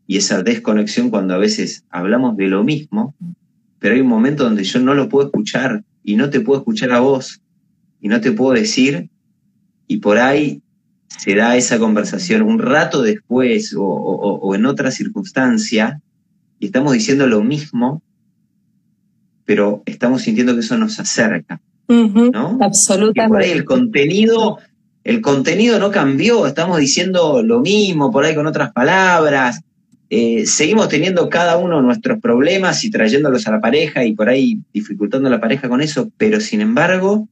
y 0.07 0.17
esa 0.17 0.41
desconexión 0.43 1.09
cuando 1.09 1.33
a 1.33 1.37
veces 1.37 1.83
hablamos 1.89 2.37
de 2.37 2.47
lo 2.47 2.63
mismo, 2.63 3.15
pero 3.79 3.95
hay 3.95 4.01
un 4.01 4.07
momento 4.07 4.43
donde 4.43 4.63
yo 4.63 4.79
no 4.79 4.95
lo 4.95 5.09
puedo 5.09 5.27
escuchar 5.27 5.83
y 6.03 6.15
no 6.15 6.29
te 6.29 6.39
puedo 6.39 6.59
escuchar 6.59 6.91
a 6.93 7.01
vos 7.01 7.41
y 7.99 8.07
no 8.07 8.21
te 8.21 8.31
puedo 8.31 8.53
decir 8.53 9.09
y 9.87 9.97
por 9.97 10.17
ahí 10.17 10.61
se 11.07 11.35
da 11.35 11.55
esa 11.55 11.79
conversación 11.79 12.41
un 12.41 12.59
rato 12.59 13.01
después 13.01 13.73
o, 13.75 13.83
o, 13.83 14.39
o 14.39 14.55
en 14.55 14.65
otra 14.65 14.91
circunstancia 14.91 16.01
y 16.59 16.67
estamos 16.67 16.93
diciendo 16.93 17.27
lo 17.27 17.43
mismo, 17.43 18.01
pero 19.47 19.81
estamos 19.87 20.21
sintiendo 20.21 20.53
que 20.53 20.59
eso 20.59 20.77
nos 20.77 20.99
acerca. 20.99 21.59
¿no? 21.87 22.59
Absolutamente. 22.61 23.29
por 23.29 23.41
ahí 23.41 23.51
el 23.51 23.63
contenido 23.63 24.59
el 25.07 25.21
contenido 25.21 25.79
no 25.79 25.89
cambió, 25.89 26.45
estamos 26.45 26.79
diciendo 26.79 27.41
lo 27.41 27.61
mismo, 27.61 28.11
por 28.11 28.25
ahí 28.25 28.35
con 28.35 28.45
otras 28.45 28.73
palabras, 28.73 29.61
eh, 30.09 30.45
seguimos 30.45 30.89
teniendo 30.89 31.29
cada 31.29 31.55
uno 31.55 31.81
nuestros 31.81 32.19
problemas 32.19 32.83
y 32.83 32.91
trayéndolos 32.91 33.47
a 33.47 33.51
la 33.51 33.61
pareja 33.61 34.03
y 34.03 34.13
por 34.13 34.27
ahí 34.27 34.59
dificultando 34.73 35.29
a 35.29 35.31
la 35.31 35.39
pareja 35.39 35.69
con 35.69 35.79
eso, 35.79 36.11
pero 36.17 36.41
sin 36.41 36.59
embargo, 36.59 37.29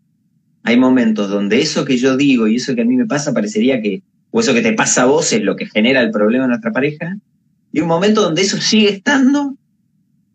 hay 0.63 0.77
momentos 0.77 1.29
donde 1.29 1.59
eso 1.59 1.83
que 1.83 1.97
yo 1.97 2.15
digo 2.15 2.47
y 2.47 2.55
eso 2.55 2.75
que 2.75 2.83
a 2.83 2.85
mí 2.85 2.95
me 2.95 3.07
pasa 3.07 3.33
parecería 3.33 3.81
que, 3.81 4.03
o 4.31 4.39
eso 4.39 4.53
que 4.53 4.61
te 4.61 4.71
pasa 4.71 5.01
a 5.01 5.07
vos 5.07 5.33
es 5.33 5.41
lo 5.41 5.57
que 5.57 5.65
genera 5.65 5.99
el 5.99 6.11
problema 6.11 6.45
en 6.45 6.51
nuestra 6.51 6.71
pareja, 6.71 7.17
y 7.73 7.81
un 7.81 7.89
momento 7.89 8.21
donde 8.21 8.43
eso 8.43 8.55
sigue 8.55 8.87
estando 8.87 9.57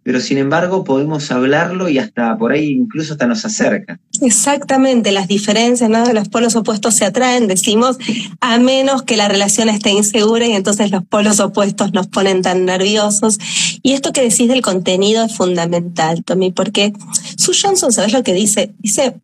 pero 0.03 0.21
sin 0.21 0.39
embargo 0.39 0.83
podemos 0.85 1.31
hablarlo 1.31 1.89
y 1.89 1.99
hasta 1.99 2.37
por 2.39 2.53
ahí 2.53 2.71
incluso 2.71 3.13
hasta 3.13 3.27
nos 3.27 3.45
acerca. 3.45 4.01
Exactamente, 4.23 5.13
las 5.13 5.29
diferencias, 5.29 5.91
¿no? 5.91 6.05
Los 6.13 6.29
polos 6.29 6.57
opuestos 6.57 6.95
se 6.95 7.05
atraen, 7.05 7.47
decimos, 7.47 7.99
a 8.41 8.59
menos 8.59 9.03
que 9.03 9.17
la 9.17 9.29
relación 9.29 9.69
esté 9.69 9.91
insegura 9.91 10.47
y 10.47 10.53
entonces 10.53 10.91
los 10.91 11.05
polos 11.05 11.41
opuestos 11.41 11.93
nos 11.93 12.07
ponen 12.07 12.43
tan 12.43 12.65
nerviosos. 12.65 13.39
Y 13.83 13.93
esto 13.93 14.13
que 14.13 14.23
decís 14.23 14.49
del 14.49 14.63
contenido 14.63 15.25
es 15.25 15.37
fundamental, 15.37 16.25
Tommy, 16.25 16.51
porque 16.53 16.93
Sue 17.37 17.55
Johnson, 17.61 17.93
¿sabes 17.93 18.13
lo 18.13 18.23
que 18.23 18.33
dice? 18.33 18.73
Dice, 18.79 19.17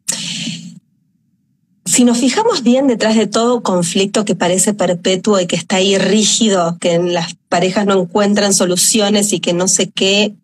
si 1.87 2.05
nos 2.05 2.19
fijamos 2.19 2.63
bien 2.63 2.89
detrás 2.89 3.17
de 3.17 3.27
todo 3.27 3.63
conflicto 3.63 4.25
que 4.25 4.35
parece 4.35 4.75
perpetuo 4.75 5.41
y 5.41 5.47
que 5.47 5.57
está 5.57 5.77
ahí 5.77 5.97
rígido, 5.97 6.77
que 6.81 6.95
en 6.95 7.15
las 7.15 7.37
parejas 7.49 7.87
no 7.87 8.03
encuentran 8.03 8.53
soluciones 8.53 9.33
y 9.33 9.41
que 9.41 9.53
no 9.53 9.69
sé 9.69 9.89
qué, 9.89 10.35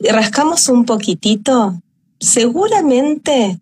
rascamos 0.00 0.68
un 0.68 0.84
poquitito, 0.84 1.80
seguramente 2.20 3.60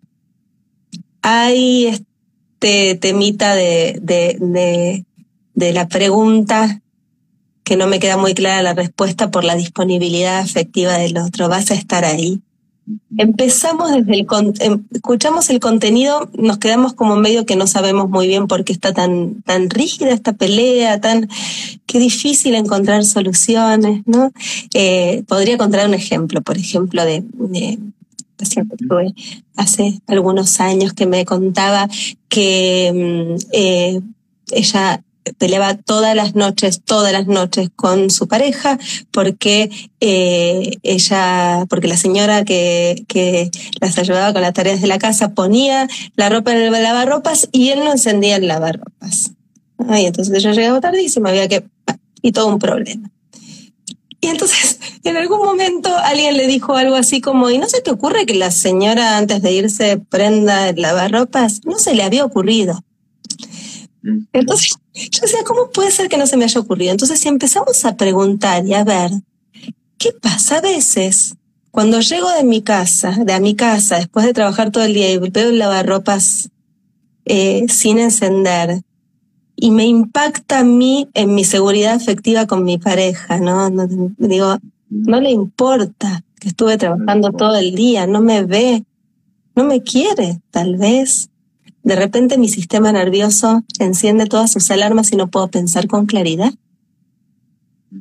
hay 1.21 1.87
este 1.87 2.95
temita 2.95 3.55
de, 3.55 3.99
de, 4.01 5.05
de, 5.53 5.73
la 5.73 5.87
pregunta 5.87 6.81
que 7.63 7.75
no 7.75 7.87
me 7.87 7.99
queda 7.99 8.17
muy 8.17 8.33
clara 8.33 8.61
la 8.61 8.73
respuesta 8.73 9.31
por 9.31 9.43
la 9.43 9.55
disponibilidad 9.55 10.39
afectiva 10.39 10.93
del 10.93 11.17
otro. 11.17 11.49
¿Vas 11.49 11.71
a 11.71 11.75
estar 11.75 12.05
ahí? 12.05 12.41
Empezamos 13.17 13.91
desde 13.91 14.13
el, 14.13 14.27
em, 14.59 14.83
escuchamos 14.91 15.49
el 15.49 15.59
contenido, 15.59 16.29
nos 16.37 16.57
quedamos 16.57 16.93
como 16.93 17.15
medio 17.15 17.45
que 17.45 17.55
no 17.55 17.67
sabemos 17.67 18.09
muy 18.09 18.27
bien 18.27 18.47
por 18.47 18.65
qué 18.65 18.73
está 18.73 18.93
tan, 18.93 19.41
tan 19.43 19.69
rígida 19.69 20.11
esta 20.11 20.33
pelea, 20.33 20.99
tan, 20.99 21.29
qué 21.85 21.99
difícil 21.99 22.55
encontrar 22.55 23.05
soluciones, 23.05 24.01
¿no? 24.05 24.31
Eh, 24.73 25.23
podría 25.27 25.57
contar 25.57 25.87
un 25.87 25.93
ejemplo, 25.93 26.41
por 26.41 26.57
ejemplo, 26.57 27.05
de, 27.05 27.23
de 27.33 27.79
hace 29.55 30.01
algunos 30.07 30.59
años 30.59 30.93
que 30.93 31.05
me 31.05 31.25
contaba 31.25 31.87
que 32.27 32.91
mm, 32.93 33.47
eh, 33.53 34.01
ella 34.51 35.03
peleaba 35.37 35.75
todas 35.75 36.15
las 36.15 36.35
noches, 36.35 36.81
todas 36.83 37.11
las 37.13 37.27
noches 37.27 37.69
con 37.75 38.09
su 38.09 38.27
pareja, 38.27 38.77
porque 39.11 39.69
eh, 39.99 40.77
ella, 40.83 41.65
porque 41.69 41.87
la 41.87 41.97
señora 41.97 42.43
que, 42.43 43.05
que 43.07 43.51
las 43.79 43.97
ayudaba 43.97 44.33
con 44.33 44.41
las 44.41 44.53
tareas 44.53 44.81
de 44.81 44.87
la 44.87 44.99
casa 44.99 45.33
ponía 45.33 45.87
la 46.15 46.29
ropa 46.29 46.51
en 46.51 46.73
el 46.73 46.83
lavarropas 46.83 47.49
y 47.51 47.69
él 47.69 47.79
no 47.79 47.91
encendía 47.91 48.37
el 48.37 48.47
lavarropas. 48.47 49.31
Y 49.89 50.05
entonces 50.05 50.35
ella 50.35 50.51
llegaba 50.51 50.79
tardísima, 50.79 51.29
había 51.29 51.47
que, 51.47 51.65
y 52.21 52.31
todo 52.31 52.47
un 52.47 52.59
problema. 52.59 53.11
Y 54.23 54.27
entonces, 54.27 54.79
en 55.03 55.17
algún 55.17 55.39
momento 55.39 55.89
alguien 55.95 56.37
le 56.37 56.47
dijo 56.47 56.75
algo 56.75 56.95
así 56.95 57.19
como, 57.19 57.49
¿y 57.49 57.57
no 57.57 57.67
se 57.67 57.81
te 57.81 57.91
ocurre 57.91 58.25
que 58.25 58.35
la 58.35 58.51
señora 58.51 59.17
antes 59.17 59.41
de 59.41 59.51
irse 59.51 59.97
prenda 59.97 60.69
el 60.69 60.81
lavarropas? 60.81 61.61
No 61.65 61.77
se 61.77 61.93
le 61.93 62.03
había 62.03 62.23
ocurrido. 62.23 62.83
Entonces, 64.33 64.75
yo 64.93 65.21
decía, 65.21 65.39
¿cómo 65.45 65.69
puede 65.69 65.91
ser 65.91 66.09
que 66.09 66.17
no 66.17 66.27
se 66.27 66.37
me 66.37 66.43
haya 66.43 66.59
ocurrido? 66.59 66.91
Entonces, 66.91 67.19
si 67.19 67.29
empezamos 67.29 67.85
a 67.85 67.95
preguntar 67.95 68.65
y 68.65 68.73
a 68.73 68.83
ver, 68.83 69.11
¿qué 69.97 70.11
pasa 70.11 70.57
a 70.57 70.61
veces? 70.61 71.35
Cuando 71.71 72.01
llego 72.01 72.29
de 72.31 72.43
mi 72.43 72.61
casa, 72.61 73.17
de 73.23 73.33
a 73.33 73.39
mi 73.39 73.55
casa, 73.55 73.97
después 73.97 74.25
de 74.25 74.33
trabajar 74.33 74.71
todo 74.71 74.83
el 74.83 74.93
día 74.93 75.11
y 75.11 75.17
veo 75.17 75.49
el 75.49 75.57
lavarropas 75.57 76.49
eh, 77.25 77.65
sin 77.69 77.97
encender, 77.97 78.83
y 79.55 79.71
me 79.71 79.85
impacta 79.85 80.59
a 80.59 80.63
mí 80.63 81.09
en 81.13 81.35
mi 81.35 81.45
seguridad 81.45 81.93
afectiva 81.93 82.47
con 82.47 82.63
mi 82.63 82.77
pareja, 82.77 83.39
¿no? 83.39 83.69
no 83.69 83.87
digo, 84.17 84.57
no 84.89 85.21
le 85.21 85.31
importa 85.31 86.23
que 86.39 86.49
estuve 86.49 86.77
trabajando 86.77 87.31
todo 87.31 87.55
el 87.55 87.73
día, 87.73 88.05
no 88.05 88.19
me 88.19 88.43
ve, 88.43 88.83
no 89.55 89.63
me 89.63 89.81
quiere, 89.81 90.41
tal 90.51 90.77
vez. 90.77 91.29
De 91.83 91.95
repente 91.95 92.37
mi 92.37 92.47
sistema 92.47 92.91
nervioso 92.91 93.63
enciende 93.79 94.25
todas 94.25 94.51
sus 94.51 94.71
alarmas 94.71 95.11
y 95.11 95.17
no 95.17 95.29
puedo 95.29 95.49
pensar 95.49 95.87
con 95.87 96.05
claridad. 96.05 96.53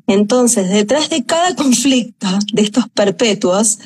Entonces, 0.07 0.71
detrás 0.71 1.11
de 1.11 1.25
cada 1.25 1.55
conflicto 1.57 2.29
de 2.53 2.63
estos 2.63 2.89
perpetuos, 2.89 3.79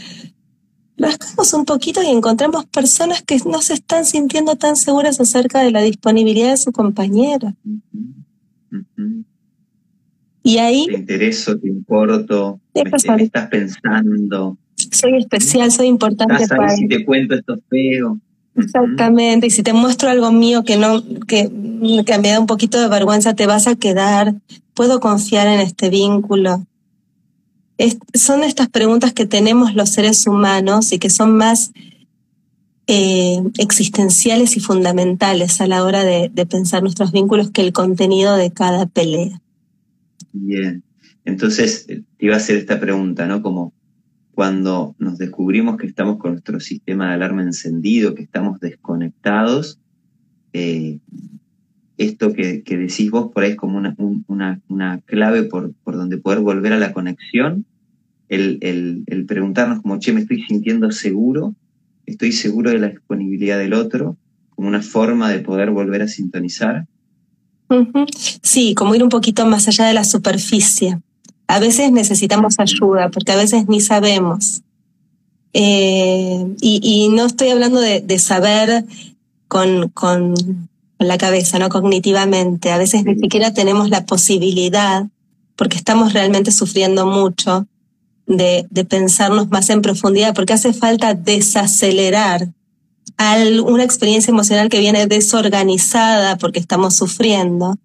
rascamos 0.98 1.52
un 1.54 1.64
poquito 1.64 2.02
y 2.02 2.06
encontramos 2.06 2.66
personas 2.66 3.22
que 3.22 3.38
no 3.46 3.62
se 3.62 3.74
están 3.74 4.04
sintiendo 4.04 4.56
tan 4.56 4.76
seguras 4.76 5.20
acerca 5.20 5.60
de 5.62 5.70
la 5.70 5.82
disponibilidad 5.82 6.50
de 6.50 6.56
su 6.58 6.72
compañero. 6.72 7.54
Y 10.42 10.58
ahí... 10.58 10.86
Te 10.86 10.94
intereso, 10.94 11.58
te 11.58 11.68
importo, 11.68 12.60
me, 12.74 12.82
estás 13.22 13.48
pensando. 13.48 14.56
Soy 14.92 15.16
especial, 15.16 15.72
soy 15.72 15.86
importante 15.86 16.46
para... 16.46 16.76
Si 16.76 16.86
te 16.86 17.04
cuento 17.04 17.34
esto 17.34 17.56
feo. 17.68 18.20
Exactamente, 18.56 19.48
y 19.48 19.50
si 19.50 19.62
te 19.62 19.72
muestro 19.72 20.08
algo 20.08 20.32
mío 20.32 20.64
que 20.64 20.78
no, 20.78 21.02
que, 21.26 21.50
que 22.06 22.18
me 22.18 22.30
da 22.30 22.40
un 22.40 22.46
poquito 22.46 22.80
de 22.80 22.88
vergüenza, 22.88 23.34
te 23.34 23.46
vas 23.46 23.66
a 23.66 23.76
quedar. 23.76 24.34
Puedo 24.72 25.00
confiar 25.00 25.46
en 25.46 25.60
este 25.60 25.90
vínculo. 25.90 26.66
son 28.14 28.42
estas 28.42 28.68
preguntas 28.68 29.12
que 29.12 29.26
tenemos 29.26 29.74
los 29.74 29.90
seres 29.90 30.26
humanos 30.26 30.92
y 30.92 30.98
que 30.98 31.10
son 31.10 31.36
más 31.36 31.72
eh, 32.86 33.42
existenciales 33.58 34.56
y 34.56 34.60
fundamentales 34.60 35.60
a 35.60 35.66
la 35.66 35.84
hora 35.84 36.04
de, 36.04 36.30
de 36.32 36.46
pensar 36.46 36.82
nuestros 36.82 37.12
vínculos 37.12 37.50
que 37.50 37.60
el 37.60 37.72
contenido 37.72 38.36
de 38.36 38.52
cada 38.52 38.86
pelea. 38.86 39.42
Bien, 40.32 40.82
entonces 41.24 41.86
te 41.86 42.04
iba 42.18 42.34
a 42.34 42.38
hacer 42.38 42.56
esta 42.56 42.80
pregunta, 42.80 43.26
¿no? 43.26 43.42
Como 43.42 43.74
cuando 44.36 44.94
nos 44.98 45.16
descubrimos 45.16 45.78
que 45.78 45.86
estamos 45.86 46.18
con 46.18 46.32
nuestro 46.32 46.60
sistema 46.60 47.08
de 47.08 47.14
alarma 47.14 47.40
encendido, 47.40 48.14
que 48.14 48.22
estamos 48.22 48.60
desconectados, 48.60 49.80
eh, 50.52 50.98
esto 51.96 52.34
que, 52.34 52.62
decís 52.62 53.10
vos 53.10 53.32
por 53.32 53.44
ahí 53.44 53.52
es 53.52 53.56
como 53.56 53.78
una, 53.78 54.60
una, 54.68 55.00
clave 55.06 55.44
por, 55.44 55.72
por, 55.82 55.96
donde 55.96 56.18
poder 56.18 56.40
volver 56.40 56.74
a 56.74 56.78
la 56.78 56.92
conexión, 56.92 57.64
el, 58.28 58.58
el, 59.06 59.24
preguntarnos 59.24 59.80
como, 59.80 59.98
che, 60.00 60.12
me 60.12 60.20
estoy 60.20 60.42
sintiendo 60.42 60.90
seguro, 60.90 61.54
estoy 62.04 62.32
seguro 62.32 62.68
de 62.68 62.78
la 62.78 62.88
disponibilidad 62.88 63.58
del 63.58 63.72
otro, 63.72 64.18
como 64.50 64.68
una 64.68 64.82
forma 64.82 65.30
de 65.30 65.38
poder 65.38 65.70
volver 65.70 66.02
a 66.02 66.08
sintonizar. 66.08 66.86
Sí, 68.42 68.74
como 68.74 68.94
ir 68.94 69.02
un 69.02 69.08
poquito 69.08 69.46
más 69.46 69.66
allá 69.66 69.86
de 69.86 69.94
la 69.94 70.04
superficie. 70.04 71.00
A 71.46 71.58
veces 71.58 71.92
necesitamos 71.92 72.56
ayuda 72.58 73.10
porque 73.10 73.32
a 73.32 73.36
veces 73.36 73.68
ni 73.68 73.80
sabemos. 73.80 74.62
Eh, 75.52 76.54
y, 76.60 77.08
no 77.10 77.24
estoy 77.26 77.48
hablando 77.48 77.80
de, 77.80 78.00
de 78.00 78.18
saber 78.18 78.84
con, 79.48 79.88
con 79.90 80.34
la 80.98 81.18
cabeza, 81.18 81.58
no 81.58 81.68
cognitivamente. 81.68 82.72
A 82.72 82.78
veces 82.78 83.04
ni 83.04 83.14
siquiera 83.14 83.54
tenemos 83.54 83.88
la 83.88 84.04
posibilidad, 84.04 85.06
porque 85.56 85.76
estamos 85.76 86.12
realmente 86.12 86.52
sufriendo 86.52 87.06
mucho, 87.06 87.66
de, 88.26 88.66
de 88.70 88.84
pensarnos 88.84 89.48
más 89.48 89.70
en 89.70 89.82
profundidad, 89.82 90.34
porque 90.34 90.52
hace 90.52 90.72
falta 90.72 91.14
desacelerar 91.14 92.48
una 93.64 93.84
experiencia 93.84 94.30
emocional 94.30 94.68
que 94.68 94.80
viene 94.80 95.06
desorganizada 95.06 96.36
porque 96.36 96.58
estamos 96.58 96.96
sufriendo. 96.96 97.76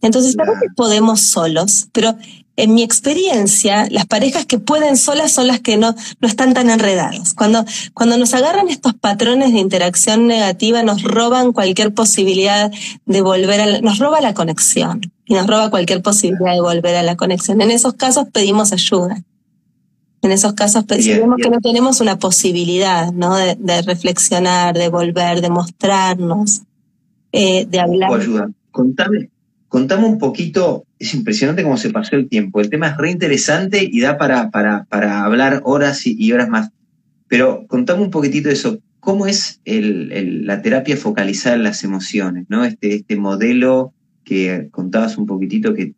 Entonces, 0.00 0.36
a 0.38 0.44
veces 0.44 0.70
podemos 0.76 1.20
solos, 1.20 1.88
pero 1.92 2.14
en 2.58 2.74
mi 2.74 2.82
experiencia, 2.82 3.86
las 3.88 4.06
parejas 4.06 4.44
que 4.44 4.58
pueden 4.58 4.96
solas 4.96 5.30
son 5.30 5.46
las 5.46 5.60
que 5.60 5.76
no, 5.76 5.94
no 6.20 6.28
están 6.28 6.54
tan 6.54 6.70
enredadas. 6.70 7.32
Cuando, 7.34 7.64
cuando 7.94 8.18
nos 8.18 8.34
agarran 8.34 8.68
estos 8.68 8.94
patrones 8.94 9.52
de 9.52 9.60
interacción 9.60 10.26
negativa, 10.26 10.82
nos 10.82 11.04
roban 11.04 11.52
cualquier 11.52 11.94
posibilidad 11.94 12.72
de 13.06 13.22
volver 13.22 13.60
a 13.60 13.80
nos 13.80 14.00
roba 14.00 14.20
la 14.20 14.34
conexión 14.34 15.00
y 15.24 15.34
nos 15.34 15.46
roba 15.46 15.70
cualquier 15.70 16.02
posibilidad 16.02 16.52
de 16.52 16.60
volver 16.60 16.96
a 16.96 17.04
la 17.04 17.16
conexión. 17.16 17.60
En 17.60 17.70
esos 17.70 17.94
casos 17.94 18.26
pedimos 18.32 18.72
ayuda. 18.72 19.22
En 20.22 20.32
esos 20.32 20.54
casos 20.54 20.82
pedimos 20.82 21.36
que 21.40 21.50
no 21.50 21.60
tenemos 21.60 22.00
una 22.00 22.18
posibilidad, 22.18 23.12
¿no? 23.12 23.36
De, 23.36 23.82
reflexionar, 23.82 24.76
de 24.76 24.88
volver, 24.88 25.42
de 25.42 25.50
mostrarnos, 25.50 26.62
eh, 27.30 27.66
de 27.66 27.78
hablar. 27.78 28.20
ayuda. 28.20 28.50
Contame, 28.72 29.30
contame 29.68 30.06
un 30.06 30.18
poquito 30.18 30.84
es 30.98 31.14
impresionante 31.14 31.62
cómo 31.62 31.76
se 31.76 31.90
pasó 31.90 32.16
el 32.16 32.28
tiempo. 32.28 32.60
El 32.60 32.70
tema 32.70 32.88
es 32.88 32.96
re 32.96 33.10
interesante 33.10 33.88
y 33.90 34.00
da 34.00 34.18
para, 34.18 34.50
para, 34.50 34.84
para 34.84 35.24
hablar 35.24 35.62
horas 35.64 36.06
y, 36.06 36.32
horas 36.32 36.48
más. 36.48 36.70
Pero 37.28 37.66
contame 37.68 38.02
un 38.02 38.10
poquitito 38.10 38.48
de 38.48 38.54
eso. 38.54 38.78
¿Cómo 39.00 39.26
es 39.26 39.60
el, 39.64 40.46
la 40.46 40.60
terapia 40.60 40.96
focalizada 40.96 41.56
en 41.56 41.62
las 41.62 41.84
emociones? 41.84 42.46
¿no? 42.48 42.64
Este, 42.64 42.94
este 42.94 43.16
modelo 43.16 43.92
que 44.24 44.68
contabas 44.70 45.16
un 45.16 45.26
poquitito 45.26 45.72
que, 45.72 45.94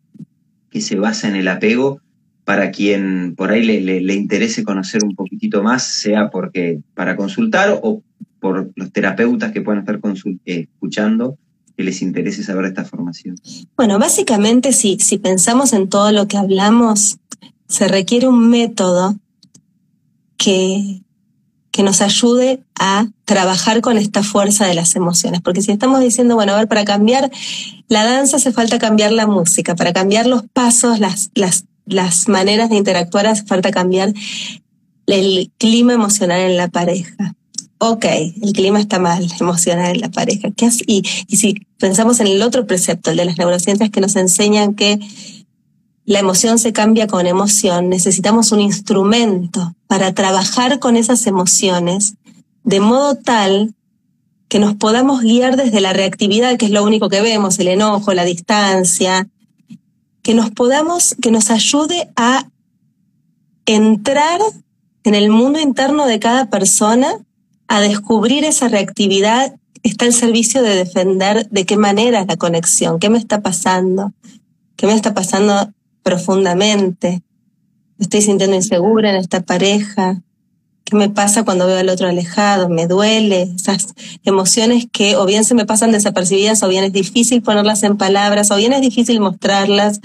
que 0.69 0.81
se 0.81 0.95
basa 0.97 1.27
en 1.27 1.35
el 1.35 1.47
apego 1.47 1.99
para 2.45 2.71
quien 2.71 3.35
por 3.35 3.51
ahí 3.51 3.63
le, 3.63 4.01
le, 4.01 4.13
interese 4.13 4.63
conocer 4.63 5.03
un 5.03 5.15
poquitito 5.15 5.63
más, 5.63 5.83
sea 5.83 6.29
porque 6.29 6.79
para 6.95 7.15
consultar 7.15 7.79
o 7.81 8.03
por 8.39 8.71
los 8.75 8.91
terapeutas 8.91 9.51
que 9.51 9.61
puedan 9.61 9.81
estar 9.81 9.99
eh, 10.45 10.67
escuchando 11.71 11.83
les 11.83 12.01
interese 12.01 12.43
saber 12.43 12.65
esta 12.65 12.85
formación? 12.85 13.35
Bueno, 13.75 13.99
básicamente 13.99 14.73
si, 14.73 14.97
si 14.99 15.17
pensamos 15.17 15.73
en 15.73 15.89
todo 15.89 16.11
lo 16.11 16.27
que 16.27 16.37
hablamos, 16.37 17.17
se 17.67 17.87
requiere 17.87 18.27
un 18.27 18.49
método 18.49 19.15
que, 20.37 21.01
que 21.71 21.83
nos 21.83 22.01
ayude 22.01 22.63
a 22.75 23.07
trabajar 23.25 23.81
con 23.81 23.97
esta 23.97 24.23
fuerza 24.23 24.65
de 24.65 24.73
las 24.73 24.95
emociones. 24.95 25.41
Porque 25.41 25.61
si 25.61 25.71
estamos 25.71 26.01
diciendo, 26.01 26.35
bueno, 26.35 26.53
a 26.53 26.57
ver, 26.57 26.67
para 26.67 26.85
cambiar 26.85 27.31
la 27.87 28.03
danza 28.03 28.37
hace 28.37 28.51
falta 28.51 28.79
cambiar 28.79 29.11
la 29.11 29.27
música, 29.27 29.75
para 29.75 29.93
cambiar 29.93 30.25
los 30.27 30.43
pasos, 30.43 30.99
las, 30.99 31.31
las, 31.35 31.65
las 31.85 32.27
maneras 32.27 32.69
de 32.69 32.77
interactuar 32.77 33.27
hace 33.27 33.45
falta 33.45 33.71
cambiar 33.71 34.13
el 35.07 35.51
clima 35.57 35.93
emocional 35.93 36.39
en 36.41 36.57
la 36.57 36.69
pareja 36.69 37.35
ok, 37.83 38.05
el 38.43 38.53
clima 38.53 38.79
está 38.79 38.99
mal 38.99 39.27
emocional 39.39 39.95
en 39.95 40.01
la 40.01 40.11
pareja. 40.11 40.49
¿Qué 40.55 40.69
y, 40.85 41.01
y 41.27 41.37
si 41.37 41.65
pensamos 41.79 42.19
en 42.19 42.27
el 42.27 42.43
otro 42.43 42.67
precepto, 42.67 43.09
el 43.09 43.17
de 43.17 43.25
las 43.25 43.39
neurociencias 43.39 43.89
que 43.89 44.01
nos 44.01 44.15
enseñan 44.15 44.75
que 44.75 44.99
la 46.05 46.19
emoción 46.19 46.59
se 46.59 46.73
cambia 46.73 47.07
con 47.07 47.25
emoción, 47.25 47.89
necesitamos 47.89 48.51
un 48.51 48.61
instrumento 48.61 49.73
para 49.87 50.13
trabajar 50.13 50.77
con 50.77 50.95
esas 50.95 51.25
emociones 51.25 52.13
de 52.63 52.79
modo 52.79 53.15
tal 53.15 53.73
que 54.47 54.59
nos 54.59 54.75
podamos 54.75 55.21
guiar 55.21 55.57
desde 55.57 55.81
la 55.81 55.91
reactividad, 55.91 56.57
que 56.57 56.65
es 56.65 56.71
lo 56.71 56.83
único 56.83 57.09
que 57.09 57.21
vemos, 57.21 57.57
el 57.57 57.67
enojo, 57.67 58.13
la 58.13 58.25
distancia, 58.25 59.27
que 60.21 60.35
nos 60.35 60.51
podamos, 60.51 61.15
que 61.19 61.31
nos 61.31 61.49
ayude 61.49 62.11
a 62.15 62.47
entrar 63.65 64.39
en 65.03 65.15
el 65.15 65.31
mundo 65.31 65.59
interno 65.59 66.05
de 66.05 66.19
cada 66.19 66.51
persona 66.51 67.17
a 67.71 67.79
descubrir 67.79 68.43
esa 68.43 68.67
reactividad 68.67 69.55
está 69.81 70.05
el 70.05 70.11
servicio 70.11 70.61
de 70.61 70.75
defender 70.75 71.47
de 71.51 71.65
qué 71.65 71.77
manera 71.77 72.19
es 72.19 72.27
la 72.27 72.35
conexión, 72.35 72.99
qué 72.99 73.09
me 73.09 73.17
está 73.17 73.39
pasando, 73.39 74.11
qué 74.75 74.87
me 74.87 74.93
está 74.93 75.13
pasando 75.13 75.71
profundamente. 76.03 77.23
estoy 77.97 78.21
sintiendo 78.21 78.57
insegura 78.57 79.11
en 79.11 79.15
esta 79.15 79.39
pareja. 79.39 80.21
¿Qué 80.83 80.97
me 80.97 81.07
pasa 81.09 81.45
cuando 81.45 81.65
veo 81.65 81.77
al 81.77 81.87
otro 81.87 82.09
alejado? 82.09 82.67
¿Me 82.67 82.87
duele? 82.87 83.43
Esas 83.55 83.87
emociones 84.25 84.87
que 84.91 85.15
o 85.15 85.25
bien 85.25 85.45
se 85.45 85.55
me 85.55 85.65
pasan 85.65 85.93
desapercibidas 85.93 86.63
o 86.63 86.67
bien 86.67 86.83
es 86.83 86.91
difícil 86.91 87.41
ponerlas 87.41 87.83
en 87.83 87.95
palabras 87.95 88.51
o 88.51 88.57
bien 88.57 88.73
es 88.73 88.81
difícil 88.81 89.21
mostrarlas. 89.21 90.01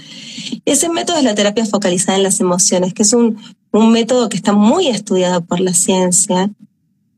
Ese 0.63 0.87
método 0.87 1.17
es 1.17 1.25
la 1.25 1.35
terapia 1.35 1.65
focalizada 1.65 2.17
en 2.17 2.23
las 2.23 2.39
emociones, 2.39 2.93
que 2.93 3.03
es 3.03 3.11
un, 3.11 3.37
un 3.73 3.91
método 3.91 4.29
que 4.29 4.37
está 4.37 4.53
muy 4.53 4.87
estudiado 4.87 5.43
por 5.43 5.59
la 5.59 5.73
ciencia 5.73 6.49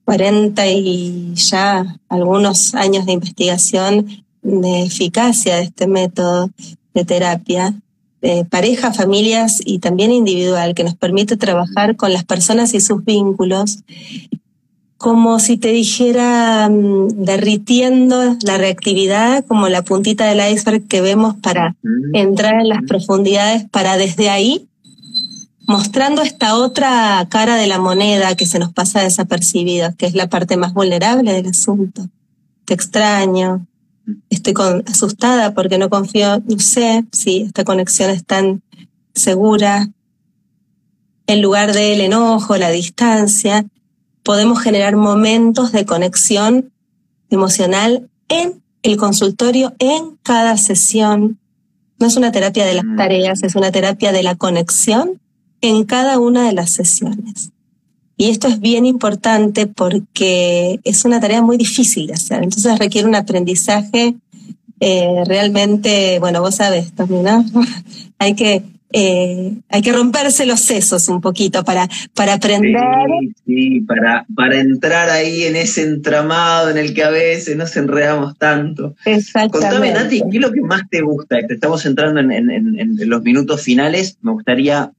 40 0.09 0.65
y 0.65 1.35
ya 1.35 1.99
algunos 2.09 2.73
años 2.73 3.05
de 3.05 3.11
investigación 3.11 4.07
de 4.41 4.81
eficacia 4.81 5.57
de 5.57 5.61
este 5.61 5.85
método 5.85 6.49
de 6.95 7.05
terapia, 7.05 7.75
de 8.19 8.43
pareja, 8.43 8.91
familias 8.91 9.61
y 9.63 9.77
también 9.77 10.11
individual, 10.11 10.73
que 10.73 10.83
nos 10.83 10.95
permite 10.95 11.37
trabajar 11.37 11.95
con 11.95 12.11
las 12.11 12.25
personas 12.25 12.73
y 12.73 12.81
sus 12.81 13.05
vínculos, 13.05 13.83
como 14.97 15.37
si 15.37 15.57
te 15.57 15.69
dijera 15.69 16.67
mm, 16.69 17.09
derritiendo 17.23 18.35
la 18.43 18.57
reactividad, 18.57 19.45
como 19.45 19.69
la 19.69 19.83
puntita 19.83 20.25
del 20.25 20.41
iceberg 20.51 20.87
que 20.87 21.01
vemos 21.01 21.35
para 21.35 21.75
entrar 22.13 22.59
en 22.59 22.69
las 22.69 22.81
profundidades, 22.81 23.69
para 23.69 23.95
desde 23.95 24.31
ahí 24.31 24.68
mostrando 25.69 26.23
esta 26.23 26.55
otra 26.55 27.27
cara 27.29 27.55
de 27.55 27.67
la 27.67 27.77
moneda 27.77 28.35
que 28.35 28.47
se 28.47 28.57
nos 28.57 28.73
pasa 28.73 29.01
desapercibida, 29.01 29.93
que 29.93 30.07
es 30.07 30.15
la 30.15 30.27
parte 30.27 30.57
más 30.57 30.73
vulnerable 30.73 31.31
del 31.31 31.45
asunto. 31.45 32.09
Te 32.65 32.73
extraño, 32.73 33.67
estoy 34.31 34.55
asustada 34.87 35.53
porque 35.53 35.77
no 35.77 35.87
confío, 35.91 36.41
no 36.43 36.57
sé 36.57 37.05
si 37.11 37.41
esta 37.41 37.63
conexión 37.65 38.09
es 38.09 38.25
tan 38.25 38.63
segura. 39.13 39.89
En 41.27 41.43
lugar 41.43 41.71
del 41.71 42.01
enojo, 42.01 42.57
la 42.57 42.71
distancia, 42.71 43.63
podemos 44.23 44.59
generar 44.63 44.95
momentos 44.95 45.71
de 45.71 45.85
conexión 45.85 46.73
emocional 47.29 48.09
en 48.27 48.63
el 48.81 48.97
consultorio, 48.97 49.75
en 49.77 50.17
cada 50.23 50.57
sesión. 50.57 51.37
No 51.99 52.07
es 52.07 52.15
una 52.15 52.31
terapia 52.31 52.65
de 52.65 52.73
las 52.73 52.85
mm. 52.85 52.97
tareas, 52.97 53.43
es 53.43 53.53
una 53.53 53.71
terapia 53.71 54.11
de 54.11 54.23
la 54.23 54.33
conexión 54.33 55.21
en 55.61 55.83
cada 55.83 56.19
una 56.19 56.47
de 56.47 56.53
las 56.53 56.71
sesiones. 56.71 57.51
Y 58.17 58.29
esto 58.29 58.47
es 58.47 58.59
bien 58.59 58.85
importante 58.85 59.67
porque 59.67 60.79
es 60.83 61.05
una 61.05 61.19
tarea 61.19 61.41
muy 61.41 61.57
difícil 61.57 62.07
de 62.07 62.13
hacer, 62.13 62.43
entonces 62.43 62.77
requiere 62.77 63.07
un 63.07 63.15
aprendizaje 63.15 64.15
eh, 64.81 65.23
realmente, 65.25 66.19
bueno, 66.19 66.41
vos 66.41 66.55
sabés, 66.55 66.93
también, 66.93 67.23
¿no? 67.23 67.45
hay 68.19 68.35
que 68.35 68.63
eh, 68.91 69.53
hay 69.69 69.81
que 69.83 69.93
romperse 69.93 70.47
los 70.47 70.61
sesos 70.61 71.09
un 71.09 71.21
poquito 71.21 71.63
para, 71.63 71.87
para 72.15 72.33
aprender. 72.33 72.75
Sí, 73.45 73.81
para, 73.81 74.25
para 74.35 74.59
entrar 74.59 75.11
ahí 75.11 75.43
en 75.43 75.55
ese 75.55 75.83
entramado 75.83 76.71
en 76.71 76.77
el 76.77 76.95
que 76.95 77.03
a 77.03 77.11
veces 77.11 77.55
nos 77.55 77.75
enredamos 77.77 78.35
tanto. 78.37 78.95
Exactamente. 79.05 79.59
Contame, 79.59 79.93
Nati, 79.93 80.23
¿qué 80.31 80.37
es 80.37 80.41
lo 80.41 80.51
que 80.51 80.61
más 80.61 80.81
te 80.89 81.01
gusta? 81.01 81.37
Te 81.45 81.53
estamos 81.53 81.85
entrando 81.85 82.19
en, 82.19 82.31
en, 82.31 82.79
en 82.79 83.09
los 83.09 83.21
minutos 83.21 83.61
finales. 83.61 84.17
Me 84.21 84.31
gustaría 84.31 84.91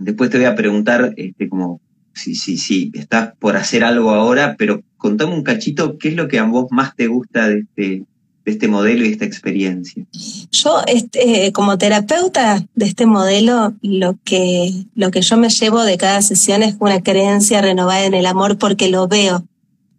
Después 0.00 0.30
te 0.30 0.38
voy 0.38 0.46
a 0.46 0.54
preguntar, 0.54 1.12
este, 1.16 1.48
como, 1.48 1.80
si, 2.14 2.34
si, 2.34 2.56
si 2.56 2.90
estás 2.94 3.34
por 3.38 3.56
hacer 3.56 3.84
algo 3.84 4.10
ahora, 4.10 4.56
pero 4.58 4.82
contame 4.96 5.34
un 5.34 5.42
cachito, 5.42 5.98
¿qué 5.98 6.08
es 6.08 6.16
lo 6.16 6.26
que 6.26 6.38
a 6.38 6.44
vos 6.44 6.66
más 6.70 6.96
te 6.96 7.06
gusta 7.06 7.48
de 7.48 7.60
este, 7.60 8.04
de 8.44 8.52
este 8.52 8.66
modelo 8.66 9.04
y 9.04 9.12
esta 9.12 9.26
experiencia? 9.26 10.04
Yo, 10.50 10.80
este, 10.86 11.52
como 11.52 11.76
terapeuta 11.76 12.64
de 12.74 12.86
este 12.86 13.04
modelo, 13.04 13.74
lo 13.82 14.18
que, 14.24 14.72
lo 14.94 15.10
que 15.10 15.20
yo 15.20 15.36
me 15.36 15.50
llevo 15.50 15.82
de 15.82 15.98
cada 15.98 16.22
sesión 16.22 16.62
es 16.62 16.76
una 16.78 17.02
creencia 17.02 17.60
renovada 17.60 18.04
en 18.04 18.14
el 18.14 18.24
amor 18.24 18.56
porque 18.56 18.88
lo 18.88 19.06
veo. 19.06 19.44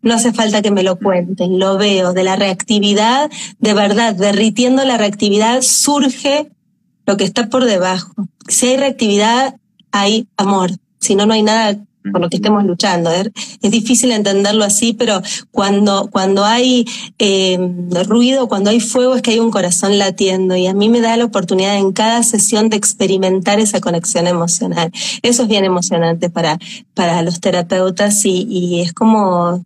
no 0.01 0.15
hace 0.15 0.33
falta 0.33 0.63
que 0.63 0.71
me 0.71 0.81
lo 0.81 0.97
cuenten, 0.97 1.59
lo 1.59 1.77
veo, 1.77 2.13
de 2.13 2.23
la 2.23 2.35
reactividad, 2.35 3.29
de 3.59 3.73
verdad, 3.75 4.15
derritiendo 4.15 4.83
la 4.83 4.97
reactividad 4.97 5.61
surge 5.61 6.49
lo 7.05 7.17
que 7.17 7.23
está 7.23 7.49
por 7.49 7.65
debajo. 7.65 8.13
Si 8.47 8.67
hay 8.67 8.77
reactividad, 8.77 9.55
hay 9.91 10.27
amor, 10.37 10.71
si 10.99 11.15
no, 11.15 11.25
no 11.25 11.33
hay 11.33 11.43
nada 11.43 11.77
por 12.11 12.21
lo 12.21 12.29
que 12.29 12.37
estemos 12.37 12.63
luchando. 12.65 13.11
Es 13.11 13.71
difícil 13.71 14.11
entenderlo 14.11 14.63
así, 14.63 14.93
pero 14.93 15.21
cuando, 15.51 16.09
cuando 16.11 16.45
hay 16.45 16.85
eh, 17.19 17.59
ruido, 18.07 18.47
cuando 18.47 18.69
hay 18.69 18.79
fuego, 18.79 19.15
es 19.15 19.21
que 19.21 19.31
hay 19.31 19.39
un 19.39 19.51
corazón 19.51 19.97
latiendo 19.97 20.55
y 20.55 20.67
a 20.67 20.73
mí 20.73 20.89
me 20.89 21.01
da 21.01 21.15
la 21.17 21.25
oportunidad 21.25 21.77
en 21.77 21.91
cada 21.91 22.23
sesión 22.23 22.69
de 22.69 22.77
experimentar 22.77 23.59
esa 23.59 23.81
conexión 23.81 24.27
emocional. 24.27 24.91
Eso 25.21 25.43
es 25.43 25.49
bien 25.49 25.65
emocionante 25.65 26.29
para, 26.29 26.57
para 26.93 27.21
los 27.21 27.39
terapeutas 27.39 28.25
y, 28.25 28.47
y 28.49 28.81
es 28.81 28.93
como 28.93 29.63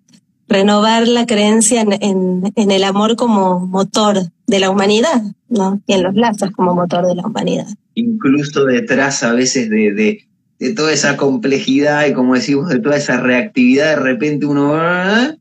renovar 0.47 1.07
la 1.07 1.25
creencia 1.25 1.81
en, 1.81 2.51
en, 2.55 2.71
el 2.71 2.83
amor 2.83 3.15
como 3.15 3.59
motor 3.59 4.31
de 4.47 4.59
la 4.59 4.69
humanidad, 4.69 5.21
¿no? 5.49 5.81
Y 5.87 5.93
en 5.93 6.03
los 6.03 6.15
lazos 6.15 6.51
como 6.51 6.73
motor 6.73 7.07
de 7.07 7.15
la 7.15 7.25
humanidad. 7.25 7.67
Incluso 7.95 8.65
detrás 8.65 9.23
a 9.23 9.33
veces 9.33 9.69
de, 9.69 9.93
de 9.93 10.25
de 10.59 10.73
toda 10.73 10.93
esa 10.93 11.17
complejidad 11.17 12.07
y 12.07 12.13
como 12.13 12.35
decimos, 12.35 12.69
de 12.69 12.79
toda 12.79 12.97
esa 12.97 13.19
reactividad, 13.19 13.97
de 13.97 14.01
repente 14.01 14.45
uno 14.45 14.69
va 14.69 15.35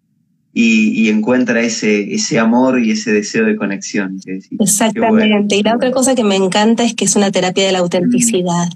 y, 0.52 1.08
encuentra 1.08 1.62
ese, 1.62 2.14
ese 2.14 2.38
amor 2.38 2.80
y 2.80 2.92
ese 2.92 3.12
deseo 3.12 3.44
de 3.44 3.56
conexión. 3.56 4.20
Exactamente. 4.60 5.56
Y 5.56 5.62
la 5.62 5.74
otra 5.74 5.90
cosa 5.90 6.14
que 6.14 6.22
me 6.22 6.36
encanta 6.36 6.84
es 6.84 6.94
que 6.94 7.04
es 7.04 7.16
una 7.16 7.32
terapia 7.32 7.66
de 7.66 7.72
la 7.72 7.80
autenticidad. 7.80 8.68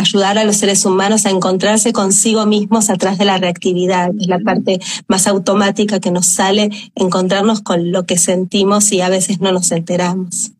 Ayudar 0.00 0.38
a 0.38 0.44
los 0.44 0.56
seres 0.56 0.84
humanos 0.86 1.26
a 1.26 1.30
encontrarse 1.30 1.92
consigo 1.92 2.46
mismos 2.46 2.88
atrás 2.88 3.18
de 3.18 3.24
la 3.24 3.36
reactividad, 3.36 4.12
es 4.18 4.28
la 4.28 4.38
parte 4.38 4.78
más 5.08 5.26
automática 5.26 5.98
que 5.98 6.12
nos 6.12 6.26
sale, 6.26 6.70
encontrarnos 6.94 7.60
con 7.62 7.90
lo 7.90 8.06
que 8.06 8.16
sentimos 8.16 8.92
y 8.92 9.00
a 9.00 9.08
veces 9.08 9.40
no 9.40 9.50
nos 9.50 9.72
enteramos. 9.72 10.52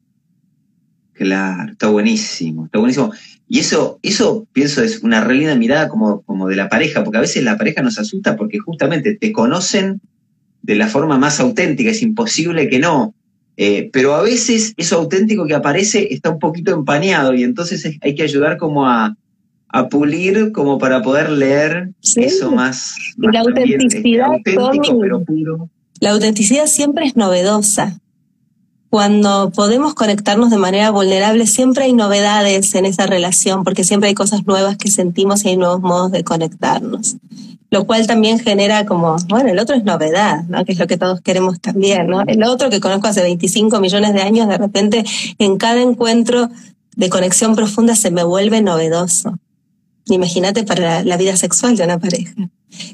Claro, 1.12 1.70
está 1.70 1.88
buenísimo, 1.88 2.66
está 2.66 2.80
buenísimo. 2.80 3.12
Y 3.48 3.60
eso, 3.60 4.00
eso 4.02 4.46
pienso 4.52 4.82
es 4.82 5.04
una 5.04 5.22
realidad 5.22 5.56
mirada 5.56 5.88
como, 5.88 6.22
como 6.22 6.48
de 6.48 6.56
la 6.56 6.68
pareja, 6.68 7.04
porque 7.04 7.18
a 7.18 7.22
veces 7.22 7.44
la 7.44 7.56
pareja 7.56 7.80
nos 7.80 7.98
asusta 7.98 8.36
porque 8.36 8.58
justamente 8.58 9.14
te 9.14 9.32
conocen 9.32 10.00
de 10.62 10.74
la 10.74 10.88
forma 10.88 11.16
más 11.16 11.38
auténtica, 11.40 11.90
es 11.90 12.02
imposible 12.02 12.68
que 12.68 12.78
no. 12.78 13.14
Eh, 13.56 13.90
pero 13.92 14.14
a 14.14 14.22
veces 14.22 14.74
eso 14.76 14.96
auténtico 14.96 15.46
que 15.46 15.54
aparece 15.54 16.12
está 16.12 16.30
un 16.30 16.38
poquito 16.38 16.72
empañado 16.72 17.34
y 17.34 17.42
entonces 17.42 17.98
hay 18.00 18.14
que 18.14 18.22
ayudar 18.22 18.56
como 18.56 18.86
a, 18.86 19.16
a 19.68 19.88
pulir 19.88 20.52
como 20.52 20.78
para 20.78 21.02
poder 21.02 21.30
leer 21.30 21.90
eso 22.16 22.50
más. 22.50 22.94
la 23.16 23.40
autenticidad, 23.40 24.28
La 26.00 26.10
autenticidad 26.10 26.66
siempre 26.66 27.06
es 27.06 27.16
novedosa 27.16 28.00
cuando 28.90 29.50
podemos 29.50 29.94
conectarnos 29.94 30.50
de 30.50 30.56
manera 30.56 30.90
vulnerable, 30.90 31.46
siempre 31.46 31.84
hay 31.84 31.92
novedades 31.92 32.74
en 32.74 32.86
esa 32.86 33.06
relación, 33.06 33.62
porque 33.62 33.84
siempre 33.84 34.08
hay 34.08 34.14
cosas 34.14 34.46
nuevas 34.46 34.78
que 34.78 34.90
sentimos 34.90 35.44
y 35.44 35.48
hay 35.48 35.56
nuevos 35.56 35.80
modos 35.80 36.10
de 36.10 36.24
conectarnos. 36.24 37.16
Lo 37.70 37.86
cual 37.86 38.06
también 38.06 38.38
genera 38.38 38.86
como, 38.86 39.16
bueno, 39.28 39.50
el 39.50 39.58
otro 39.58 39.76
es 39.76 39.84
novedad, 39.84 40.44
¿no? 40.48 40.64
Que 40.64 40.72
es 40.72 40.78
lo 40.78 40.86
que 40.86 40.96
todos 40.96 41.20
queremos 41.20 41.60
también, 41.60 42.06
¿no? 42.06 42.22
El 42.22 42.42
otro 42.44 42.70
que 42.70 42.80
conozco 42.80 43.08
hace 43.08 43.20
25 43.20 43.78
millones 43.78 44.14
de 44.14 44.22
años, 44.22 44.48
de 44.48 44.56
repente 44.56 45.04
en 45.38 45.58
cada 45.58 45.82
encuentro 45.82 46.48
de 46.96 47.10
conexión 47.10 47.54
profunda 47.54 47.94
se 47.94 48.10
me 48.10 48.24
vuelve 48.24 48.62
novedoso. 48.62 49.38
Imagínate 50.08 50.64
para 50.64 51.02
la 51.04 51.16
vida 51.16 51.36
sexual 51.36 51.76
de 51.76 51.84
una 51.84 51.98
pareja. 51.98 52.34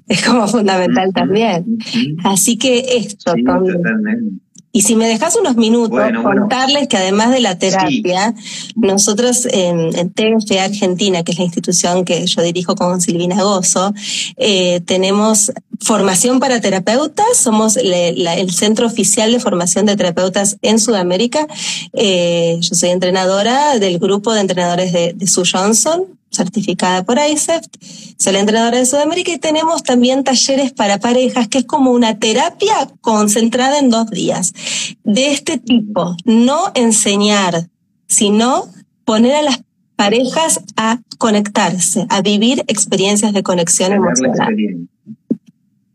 Es 0.08 0.24
como 0.24 0.46
fundamental 0.48 1.12
también. 1.12 1.78
Así 2.24 2.56
que 2.56 2.96
esto, 2.96 3.34
también. 3.44 4.40
Y 4.76 4.82
si 4.82 4.96
me 4.96 5.06
dejas 5.06 5.36
unos 5.36 5.54
minutos, 5.54 6.00
contarles 6.20 6.88
que 6.88 6.96
además 6.96 7.30
de 7.30 7.38
la 7.38 7.56
terapia, 7.56 8.34
nosotros 8.74 9.46
en, 9.46 9.96
en 9.96 10.10
TFE 10.12 10.58
Argentina, 10.58 11.22
que 11.22 11.30
es 11.30 11.38
la 11.38 11.44
institución 11.44 12.04
que 12.04 12.26
yo 12.26 12.42
dirijo 12.42 12.74
con 12.74 13.00
Silvina 13.00 13.40
Gozo, 13.40 13.94
eh, 14.36 14.80
tenemos 14.80 15.52
formación 15.78 16.40
para 16.40 16.60
terapeutas, 16.60 17.36
somos 17.36 17.76
el 17.76 18.50
centro 18.50 18.88
oficial 18.88 19.30
de 19.30 19.38
formación 19.38 19.86
de 19.86 19.94
terapeutas 19.94 20.58
en 20.60 20.80
Sudamérica. 20.80 21.46
Eh, 21.92 22.56
yo 22.58 22.74
soy 22.74 22.88
entrenadora 22.88 23.78
del 23.78 24.00
grupo 24.00 24.32
de 24.32 24.40
entrenadores 24.40 24.92
de, 24.92 25.12
de 25.12 25.26
Sue 25.28 25.44
Johnson, 25.48 26.06
certificada 26.34 27.04
por 27.04 27.18
ICEF, 27.18 27.64
soy 28.18 28.32
la 28.32 28.40
entrenadora 28.40 28.78
de 28.78 28.86
Sudamérica 28.86 29.32
y 29.32 29.38
tenemos 29.38 29.82
también 29.82 30.24
talleres 30.24 30.72
para 30.72 30.98
parejas, 30.98 31.48
que 31.48 31.58
es 31.58 31.64
como 31.64 31.92
una 31.92 32.18
terapia 32.18 32.74
concentrada 33.00 33.78
en 33.78 33.90
dos 33.90 34.10
días. 34.10 34.52
De 35.04 35.32
este 35.32 35.58
tipo, 35.58 36.16
no 36.24 36.72
enseñar, 36.74 37.68
sino 38.08 38.68
poner 39.04 39.36
a 39.36 39.42
las 39.42 39.60
parejas 39.96 40.60
a 40.76 41.00
conectarse, 41.18 42.06
a 42.08 42.20
vivir 42.20 42.64
experiencias 42.66 43.32
de 43.32 43.42
conexión 43.42 43.92
emocional. 43.92 44.88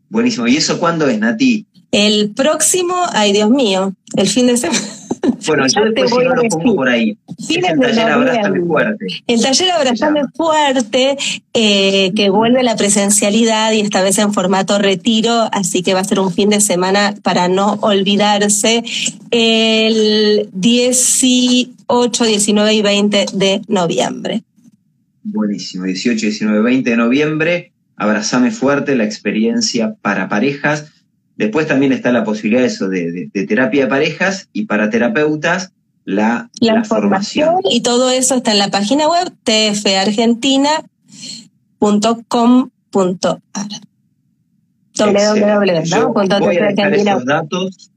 Buenísimo. 0.10 0.48
¿Y 0.48 0.58
eso 0.58 0.80
cuándo 0.80 1.08
es, 1.08 1.20
Nati? 1.20 1.68
El 1.92 2.32
próximo, 2.32 2.96
ay 3.14 3.34
Dios 3.34 3.50
mío, 3.50 3.94
el 4.16 4.28
fin 4.28 4.48
de 4.48 4.58
semana. 4.58 4.99
Bueno, 5.48 5.66
yo 5.68 5.82
después 5.86 6.10
si 6.10 6.18
no 6.18 6.36
lo 6.36 6.44
pongo 6.44 6.76
por 6.76 6.90
ahí. 6.90 7.18
el 7.50 7.80
taller 7.80 8.10
Abrázame 8.10 8.62
Fuerte. 8.62 9.06
El 9.28 9.42
taller 9.42 9.72
Abrázame 9.72 10.22
Fuerte, 10.36 11.18
eh, 11.54 12.12
que 12.16 12.30
vuelve 12.30 12.60
a 12.60 12.64
la 12.64 12.76
presencialidad 12.76 13.72
y 13.74 13.82
esta 13.82 14.02
vez 14.02 14.18
en 14.18 14.34
formato 14.34 14.78
retiro, 14.78 15.50
así 15.52 15.82
que 15.82 15.94
va 15.94 16.02
a 16.02 16.04
ser 16.04 16.20
un 16.20 16.32
fin 16.32 16.50
de 16.50 16.62
semana 16.62 17.16
para 17.24 17.48
no 17.48 17.80
olvidarse, 17.82 18.84
el 19.32 20.50
18, 20.54 22.24
19 22.26 22.74
y 22.74 22.82
20 22.82 23.26
de 23.34 23.62
noviembre. 23.68 24.44
Buenísimo, 25.24 25.86
18, 25.86 26.26
19, 26.28 26.62
20 26.62 26.90
de 26.90 26.98
noviembre, 26.98 27.72
Abrazame 27.96 28.52
Fuerte, 28.52 28.96
la 28.96 29.04
experiencia 29.04 29.96
para 30.02 30.30
parejas 30.30 30.92
Después 31.40 31.66
también 31.68 31.92
está 31.94 32.12
la 32.12 32.26
posibilidad 32.26 32.64
de 32.64 32.68
eso 32.68 32.90
de, 32.90 33.30
terapia 33.48 33.86
de 33.86 33.90
parejas 33.90 34.50
y 34.52 34.66
para 34.66 34.90
terapeutas 34.90 35.72
la, 36.04 36.50
la, 36.60 36.84
formación. 36.84 37.62
Y 37.64 37.80
todo 37.80 38.10
eso 38.10 38.36
está 38.36 38.52
en 38.52 38.60
la 38.60 38.70
página 38.70 39.08
web 39.08 39.32
tfargentina.com.ar. 39.46 40.90
www.tfargentina. 44.98 47.12
esos 47.14 47.26
datos. 47.26 47.90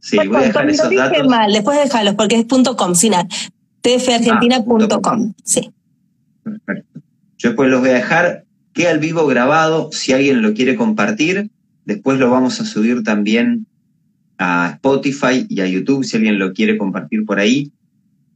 Sí, 0.00 0.18
voy 0.18 0.36
a 0.36 0.40
dejar 0.40 0.68
esos 0.68 0.94
datos. 0.94 1.26
mal, 1.26 1.50
después 1.50 1.82
dejarlos 1.82 2.16
porque 2.16 2.36
es 2.36 2.44
.com, 2.76 2.94
sin 2.94 3.12
nada. 3.12 3.26
tfargentina.com, 3.80 5.00
ah, 5.06 5.32
sí. 5.42 5.72
Perfecto. 6.42 7.00
Yo 7.38 7.48
después 7.48 7.70
los 7.70 7.80
voy 7.80 7.88
a 7.88 7.94
dejar. 7.94 8.44
Queda 8.74 8.90
al 8.90 8.98
vivo 8.98 9.26
grabado 9.26 9.88
si 9.90 10.12
alguien 10.12 10.42
lo 10.42 10.52
quiere 10.52 10.76
compartir 10.76 11.50
Después 11.88 12.18
lo 12.18 12.28
vamos 12.28 12.60
a 12.60 12.66
subir 12.66 13.02
también 13.02 13.66
a 14.36 14.72
Spotify 14.74 15.46
y 15.48 15.62
a 15.62 15.66
YouTube 15.66 16.04
si 16.04 16.18
alguien 16.18 16.38
lo 16.38 16.52
quiere 16.52 16.76
compartir 16.76 17.24
por 17.24 17.40
ahí. 17.40 17.72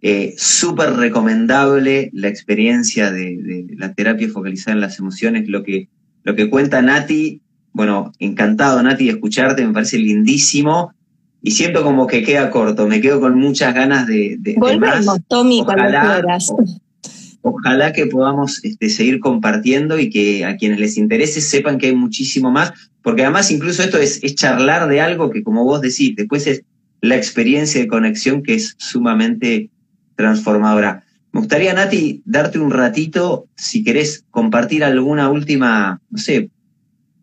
Eh, 0.00 0.34
Súper 0.38 0.94
recomendable 0.94 2.08
la 2.14 2.28
experiencia 2.28 3.10
de, 3.10 3.66
la 3.76 3.92
terapia 3.92 4.26
focalizada 4.30 4.72
en 4.72 4.80
las 4.80 4.98
emociones, 4.98 5.48
lo 5.48 5.62
que, 5.62 5.90
lo 6.22 6.34
que 6.34 6.48
cuenta 6.48 6.80
Nati. 6.80 7.42
Bueno, 7.74 8.12
encantado 8.18 8.82
Nati 8.82 9.04
de 9.04 9.10
escucharte, 9.10 9.66
me 9.66 9.74
parece 9.74 9.98
lindísimo. 9.98 10.94
Y 11.42 11.50
siento 11.50 11.82
como 11.82 12.06
que 12.06 12.22
queda 12.22 12.48
corto, 12.48 12.88
me 12.88 13.02
quedo 13.02 13.20
con 13.20 13.38
muchas 13.38 13.74
ganas 13.74 14.06
de, 14.06 14.38
de, 14.40 14.54
Volvemos, 14.54 15.18
Tommy, 15.28 15.62
cuando 15.62 15.90
quieras 15.90 16.50
ojalá 17.42 17.92
que 17.92 18.06
podamos 18.06 18.64
este, 18.64 18.88
seguir 18.88 19.20
compartiendo 19.20 19.98
y 19.98 20.08
que 20.08 20.44
a 20.44 20.56
quienes 20.56 20.80
les 20.80 20.96
interese 20.96 21.40
sepan 21.40 21.78
que 21.78 21.88
hay 21.88 21.94
muchísimo 21.94 22.50
más, 22.50 22.72
porque 23.02 23.22
además 23.22 23.50
incluso 23.50 23.82
esto 23.82 23.98
es, 23.98 24.20
charlar 24.34 24.88
de 24.88 25.00
algo 25.00 25.30
que 25.30 25.42
como 25.42 25.64
vos 25.64 25.80
decís, 25.80 26.14
después 26.16 26.46
es 26.46 26.62
la 27.00 27.16
experiencia 27.16 27.80
de 27.80 27.88
conexión 27.88 28.42
que 28.42 28.54
es 28.54 28.76
sumamente 28.78 29.70
transformadora. 30.14 31.04
Me 31.32 31.40
gustaría, 31.40 31.74
Nati, 31.74 32.22
darte 32.24 32.58
un 32.58 32.70
ratito, 32.70 33.48
si 33.56 33.82
querés 33.82 34.24
compartir 34.30 34.84
alguna 34.84 35.28
última, 35.30 36.00
no 36.10 36.18
sé, 36.18 36.50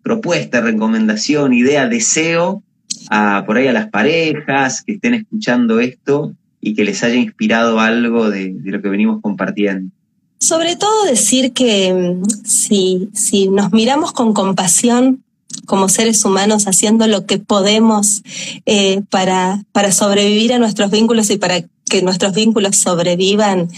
propuesta, 0.04 0.62
recomendación, 0.62 1.54
idea, 1.54 1.88
deseo, 1.88 2.64
a, 3.10 3.44
por 3.46 3.58
ahí 3.58 3.68
a 3.68 3.74
las 3.74 3.90
parejas 3.90 4.84
que 4.84 4.94
estén 4.94 5.14
escuchando 5.14 5.80
esto 5.80 6.36
y 6.60 6.74
que 6.74 6.84
les 6.84 7.04
haya 7.04 7.16
inspirado 7.16 7.80
algo 7.80 8.30
de 8.30 8.54
lo 8.64 8.82
que 8.82 8.90
venimos 8.90 9.22
compartiendo. 9.22 9.92
Sobre 10.40 10.76
todo 10.76 11.04
decir 11.06 11.54
que 11.54 11.94
mm, 11.94 12.46
si, 12.46 13.10
si 13.14 13.50
nos 13.50 13.72
miramos 13.72 14.12
con 14.12 14.34
compasión 14.34 15.24
como 15.66 15.90
seres 15.90 16.24
humanos 16.26 16.68
haciendo 16.68 17.08
lo 17.08 17.26
que 17.26 17.38
podemos 17.38 18.24
eh, 18.66 19.02
para, 19.10 19.64
para 19.72 19.92
sobrevivir 19.92 20.54
a 20.54 20.60
nuestros 20.60 20.92
vínculos 20.92 21.30
y 21.30 21.38
para 21.38 21.62
que 21.90 22.02
nuestros 22.02 22.34
vínculos 22.34 22.78
sobrevivan, 22.78 23.70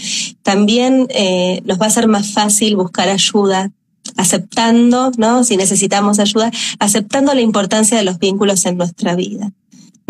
también 0.42 1.06
eh, 1.10 1.62
nos 1.64 1.80
va 1.80 1.86
a 1.86 1.90
ser 1.90 2.08
más 2.08 2.32
fácil 2.32 2.76
buscar 2.76 3.08
ayuda 3.08 3.70
aceptando, 4.16 5.10
¿no? 5.16 5.44
Si 5.44 5.56
necesitamos 5.56 6.18
ayuda, 6.18 6.50
aceptando 6.78 7.34
la 7.34 7.40
importancia 7.40 7.96
de 7.96 8.04
los 8.04 8.18
vínculos 8.18 8.66
en 8.66 8.76
nuestra 8.76 9.14
vida. 9.14 9.52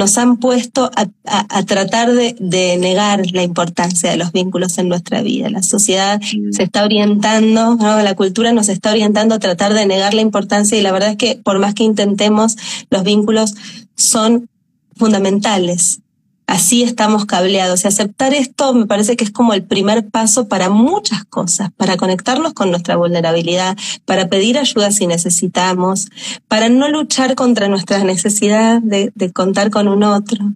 Nos 0.02 0.18
han 0.18 0.38
puesto 0.38 0.90
a, 0.96 1.62
tratar 1.62 2.12
de, 2.12 2.76
negar 2.76 3.22
la 3.30 3.44
importancia 3.44 4.10
de 4.10 4.16
los 4.16 4.32
vínculos 4.32 4.76
en 4.78 4.88
nuestra 4.88 5.22
vida. 5.22 5.48
La 5.48 5.62
sociedad 5.62 6.20
mm. 6.20 6.50
se 6.50 6.64
está 6.64 6.82
orientando, 6.82 7.76
la 7.78 8.16
cultura 8.16 8.52
nos 8.52 8.68
está 8.68 8.90
orientando 8.90 9.36
a 9.36 9.38
tratar 9.38 9.74
de 9.74 9.86
negar 9.86 10.12
la 10.12 10.20
importancia 10.20 10.76
y 10.76 10.82
la 10.82 10.90
verdad 10.90 11.10
es 11.10 11.16
que 11.18 11.36
por 11.36 11.60
más 11.60 11.74
que 11.74 11.84
intentemos, 11.84 12.56
los 12.90 13.04
vínculos 13.04 13.54
son 13.94 14.48
fundamentales 14.96 16.00
así 16.46 16.82
estamos 16.82 17.26
cableados. 17.26 17.84
Y 17.84 17.88
aceptar 17.88 18.34
esto 18.34 18.74
me 18.74 18.86
parece 18.86 19.16
que 19.16 19.24
es 19.24 19.30
como 19.30 19.54
el 19.54 19.64
primer 19.64 20.08
paso 20.08 20.48
para 20.48 20.70
muchas 20.70 21.24
cosas, 21.24 21.70
para 21.76 21.96
conectarnos 21.96 22.52
con 22.52 22.70
nuestra 22.70 22.96
vulnerabilidad, 22.96 23.76
para 24.04 24.28
pedir 24.28 24.58
ayuda 24.58 24.90
si 24.90 25.06
necesitamos, 25.06 26.08
para 26.48 26.68
no 26.68 26.88
luchar 26.88 27.34
contra 27.34 27.68
nuestra 27.68 28.02
necesidad 28.04 28.80
de, 28.82 29.12
contar 29.32 29.70
con 29.70 29.88
un 29.88 30.02
otro. 30.04 30.52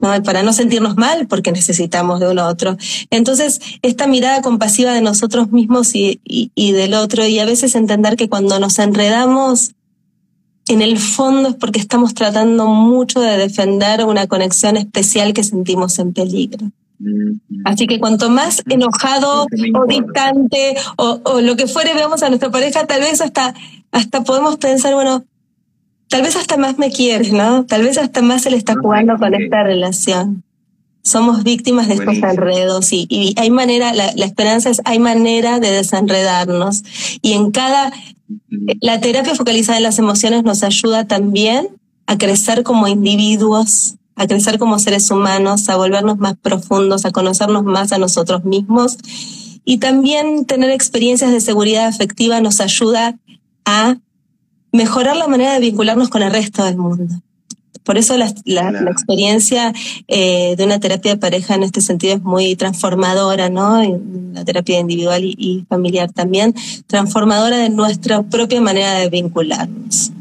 ¿no? 0.00 0.22
para 0.22 0.44
no 0.44 0.52
sentirnos 0.52 0.96
mal 0.96 1.26
porque 1.26 1.50
necesitamos 1.50 2.20
de 2.20 2.28
un 2.28 2.38
otro. 2.38 2.76
Entonces, 3.10 3.60
esta 3.82 4.06
mirada 4.06 4.42
compasiva 4.42 4.92
de 4.92 5.00
nosotros 5.00 5.50
mismos 5.50 5.90
y 5.94 6.20
del 6.72 6.94
otro, 6.94 7.26
y 7.26 7.40
a 7.40 7.44
veces 7.44 7.74
entender 7.74 8.16
que 8.16 8.28
cuando 8.28 8.60
nos 8.60 8.78
enredamos 8.78 9.72
en 10.68 10.82
el 10.82 10.98
fondo 10.98 11.50
es 11.50 11.54
porque 11.54 11.80
estamos 11.80 12.14
tratando 12.14 12.66
mucho 12.66 13.20
de 13.20 13.36
defender 13.36 14.04
una 14.04 14.26
conexión 14.26 14.76
especial 14.76 15.32
que 15.32 15.44
sentimos 15.44 15.98
en 15.98 16.12
peligro. 16.12 16.70
Así 17.64 17.86
que 17.86 18.00
cuanto 18.00 18.28
más 18.28 18.62
enojado 18.68 19.46
o 19.74 19.86
distante 19.86 20.76
o, 20.96 21.40
lo 21.40 21.56
que 21.56 21.68
fuere 21.68 21.94
veamos 21.94 22.22
a 22.22 22.28
nuestra 22.28 22.50
pareja, 22.50 22.86
tal 22.86 23.00
vez 23.00 23.20
hasta, 23.20 23.54
hasta 23.92 24.24
podemos 24.24 24.56
pensar, 24.56 24.94
bueno, 24.94 25.24
tal 26.08 26.22
vez 26.22 26.34
hasta 26.36 26.56
más 26.56 26.78
me 26.78 26.90
quiere, 26.90 27.30
¿no? 27.30 27.64
Tal 27.66 27.82
vez 27.82 27.98
hasta 27.98 28.20
más 28.20 28.42
se 28.42 28.50
le 28.50 28.56
está 28.56 28.74
jugando 28.74 29.16
con 29.16 29.32
esta 29.34 29.62
relación. 29.62 30.42
Somos 31.08 31.42
víctimas 31.42 31.88
de 31.88 31.94
estos 31.94 32.16
enredos 32.16 32.92
y, 32.92 33.06
y, 33.08 33.34
hay 33.38 33.50
manera, 33.50 33.92
la, 33.92 34.12
la 34.14 34.26
esperanza 34.26 34.70
es, 34.70 34.80
hay 34.84 34.98
manera 34.98 35.60
de 35.60 35.70
desenredarnos. 35.70 36.84
Y 37.22 37.32
en 37.32 37.50
cada 37.50 37.92
la 38.80 39.00
terapia 39.00 39.34
focalizada 39.34 39.78
en 39.78 39.84
las 39.84 39.98
emociones 39.98 40.44
nos 40.44 40.62
ayuda 40.62 41.06
también 41.06 41.68
a 42.06 42.18
crecer 42.18 42.62
como 42.62 42.88
individuos, 42.88 43.96
a 44.16 44.26
crecer 44.26 44.58
como 44.58 44.78
seres 44.78 45.10
humanos, 45.10 45.68
a 45.68 45.76
volvernos 45.76 46.18
más 46.18 46.36
profundos, 46.36 47.04
a 47.04 47.10
conocernos 47.10 47.64
más 47.64 47.92
a 47.92 47.98
nosotros 47.98 48.44
mismos. 48.44 48.98
Y 49.64 49.78
también 49.78 50.44
tener 50.44 50.70
experiencias 50.70 51.32
de 51.32 51.40
seguridad 51.40 51.86
afectiva 51.86 52.40
nos 52.40 52.60
ayuda 52.60 53.18
a 53.64 53.96
mejorar 54.72 55.16
la 55.16 55.28
manera 55.28 55.54
de 55.54 55.60
vincularnos 55.60 56.08
con 56.08 56.22
el 56.22 56.32
resto 56.32 56.64
del 56.64 56.76
mundo. 56.76 57.14
Por 57.88 57.96
eso 57.96 58.18
la, 58.18 58.28
experiencia 58.90 59.72
eh, 60.08 60.56
de 60.58 60.64
una 60.66 60.78
terapia 60.78 61.12
de 61.12 61.16
pareja 61.16 61.54
en 61.54 61.62
este 61.62 61.80
sentido 61.80 62.16
es 62.16 62.22
muy 62.22 62.54
transformadora, 62.54 63.48
¿no? 63.48 63.82
La 64.34 64.44
terapia 64.44 64.78
individual 64.78 65.24
y, 65.24 65.64
familiar 65.70 66.12
también, 66.12 66.52
transformadora 66.86 67.56
de 67.56 67.70
nuestra 67.70 68.22
propia 68.24 68.60
manera 68.60 68.92
de 68.92 69.08
vincularnos. 69.08 70.12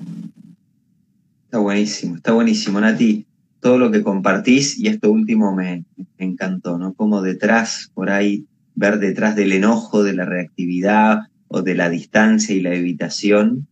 Está 1.43 1.57
buenísimo, 1.57 2.15
está 2.15 2.31
buenísimo, 2.31 2.79
Nati. 2.79 3.25
Todo 3.59 3.77
lo 3.77 3.91
que 3.91 4.01
compartís 4.01 4.79
y 4.79 4.87
esto 4.87 5.11
último 5.11 5.53
me, 5.53 5.83
me 6.17 6.25
encantó, 6.25 6.77
¿no? 6.77 6.93
Como 6.93 7.21
detrás, 7.21 7.91
por 7.93 8.09
ahí, 8.09 8.45
ver 8.75 8.97
detrás 8.99 9.35
del 9.35 9.51
enojo, 9.51 10.03
de 10.03 10.13
la 10.13 10.23
reactividad 10.23 11.23
o 11.49 11.63
de 11.63 11.75
la 11.75 11.89
distancia 11.89 12.55
y 12.55 12.61
la 12.61 12.73
evitación, 12.73 13.67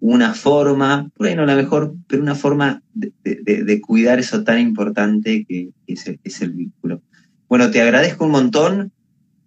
una 0.00 0.34
forma, 0.34 1.10
por 1.16 1.26
ahí 1.26 1.36
no 1.36 1.44
la 1.46 1.54
mejor, 1.54 1.94
pero 2.08 2.22
una 2.22 2.34
forma 2.34 2.82
de, 2.94 3.80
cuidar 3.80 4.18
eso 4.18 4.42
tan 4.42 4.58
importante 4.58 5.44
que, 5.46 5.70
es, 5.86 6.40
el, 6.40 6.52
vínculo. 6.52 7.02
Bueno, 7.48 7.70
te 7.70 7.80
agradezco 7.82 8.24
un 8.24 8.32
montón. 8.32 8.92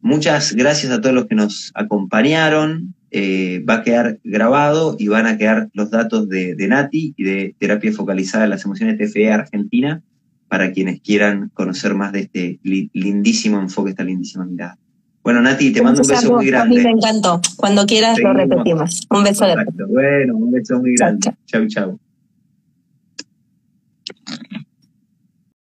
Muchas 0.02 0.54
gracias 0.54 0.92
a 0.92 1.02
todos 1.02 1.16
los 1.16 1.26
que 1.26 1.36
nos 1.36 1.72
acompañaron. 1.74 2.94
Eh, 3.10 3.64
va 3.68 3.76
a 3.76 3.84
quedar 3.84 4.20
grabado 4.24 4.96
y 5.00 5.08
van 5.08 5.28
a 5.28 5.38
quedar 5.38 5.70
los 5.74 5.92
datos 5.92 6.30
de, 6.30 6.56
de 6.56 6.68
Nati 6.68 7.14
y 7.16 7.24
de 7.24 7.56
Terapia 7.60 7.92
Focalizada 7.92 8.44
en 8.44 8.50
las 8.50 8.66
Emociones 8.66 8.98
TFE 8.98 9.32
Argentina 9.32 10.02
para 10.48 10.72
quienes 10.72 11.02
quieran 11.02 11.50
conocer 11.54 11.96
más 11.96 12.12
de 12.12 12.20
este 12.20 12.60
lindísimo 12.62 13.60
enfoque, 13.60 13.92
esta 13.92 14.04
lindísima 14.04 14.46
mirada. 14.46 14.78
Bueno, 15.24 15.42
Nati, 15.42 15.72
te 15.72 15.82
mando 15.82 16.02
un 16.02 16.08
beso 16.08 16.34
muy 16.34 16.48
grande. 16.48 16.76
A 16.76 16.80
mí 16.80 16.84
me 16.84 16.92
encantó. 16.92 17.40
Cuando 17.56 17.86
quieras 17.86 18.20
lo 18.20 18.34
repetimos. 18.34 19.08
Un 19.10 19.24
beso 19.24 19.46
de 19.46 19.56
Bueno, 19.88 20.36
un 20.36 20.52
beso 20.52 20.80
muy 20.80 20.96
grande. 20.96 21.34
Chau, 21.46 21.66
chau. 21.68 22.00